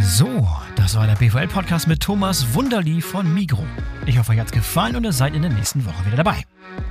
So, 0.00 0.48
das 0.74 0.96
war 0.96 1.06
der 1.06 1.14
BVL-Podcast 1.16 1.86
mit 1.86 2.00
Thomas 2.00 2.54
Wunderli 2.54 3.02
von 3.02 3.32
Migro. 3.32 3.64
Ich 4.06 4.18
hoffe, 4.18 4.32
euch 4.32 4.40
hat 4.40 4.46
es 4.46 4.52
gefallen 4.52 4.96
und 4.96 5.04
ihr 5.04 5.12
seid 5.12 5.34
in 5.34 5.42
der 5.42 5.50
nächsten 5.50 5.84
Woche 5.84 6.06
wieder 6.06 6.16
dabei. 6.16 6.44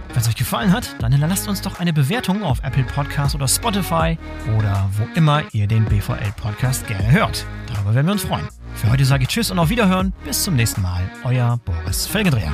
Wenn 0.10 0.22
es 0.22 0.28
euch 0.28 0.36
gefallen 0.36 0.72
hat, 0.72 0.95
dann 0.99 1.12
hinterlasst 1.12 1.47
uns 1.47 1.62
doch 1.62 1.80
eine 1.80 1.93
Bewertung 1.93 2.43
auf 2.43 2.64
Apple 2.64 2.84
Podcast 2.84 3.34
oder 3.34 3.47
Spotify 3.47 4.18
oder 4.58 4.89
wo 4.97 5.08
immer 5.16 5.43
ihr 5.52 5.68
den 5.68 5.86
BVL 5.86 6.32
Podcast 6.38 6.86
gerne 6.88 7.10
hört. 7.12 7.45
Darüber 7.74 7.95
werden 7.95 8.08
wir 8.08 8.14
uns 8.14 8.24
freuen. 8.24 8.47
Für 8.76 8.91
heute 8.91 9.06
sage 9.06 9.24
ich 9.24 9.30
Tschüss 9.30 9.52
und 9.52 9.60
auf 9.60 9.70
Wiederhören. 9.70 10.14
Bis 10.24 10.43
zum 10.43 10.56
nächsten 10.56 10.82
Mal. 10.82 11.02
Euer 11.24 11.60
Boris 11.66 12.06
Felgendreher. 12.06 12.52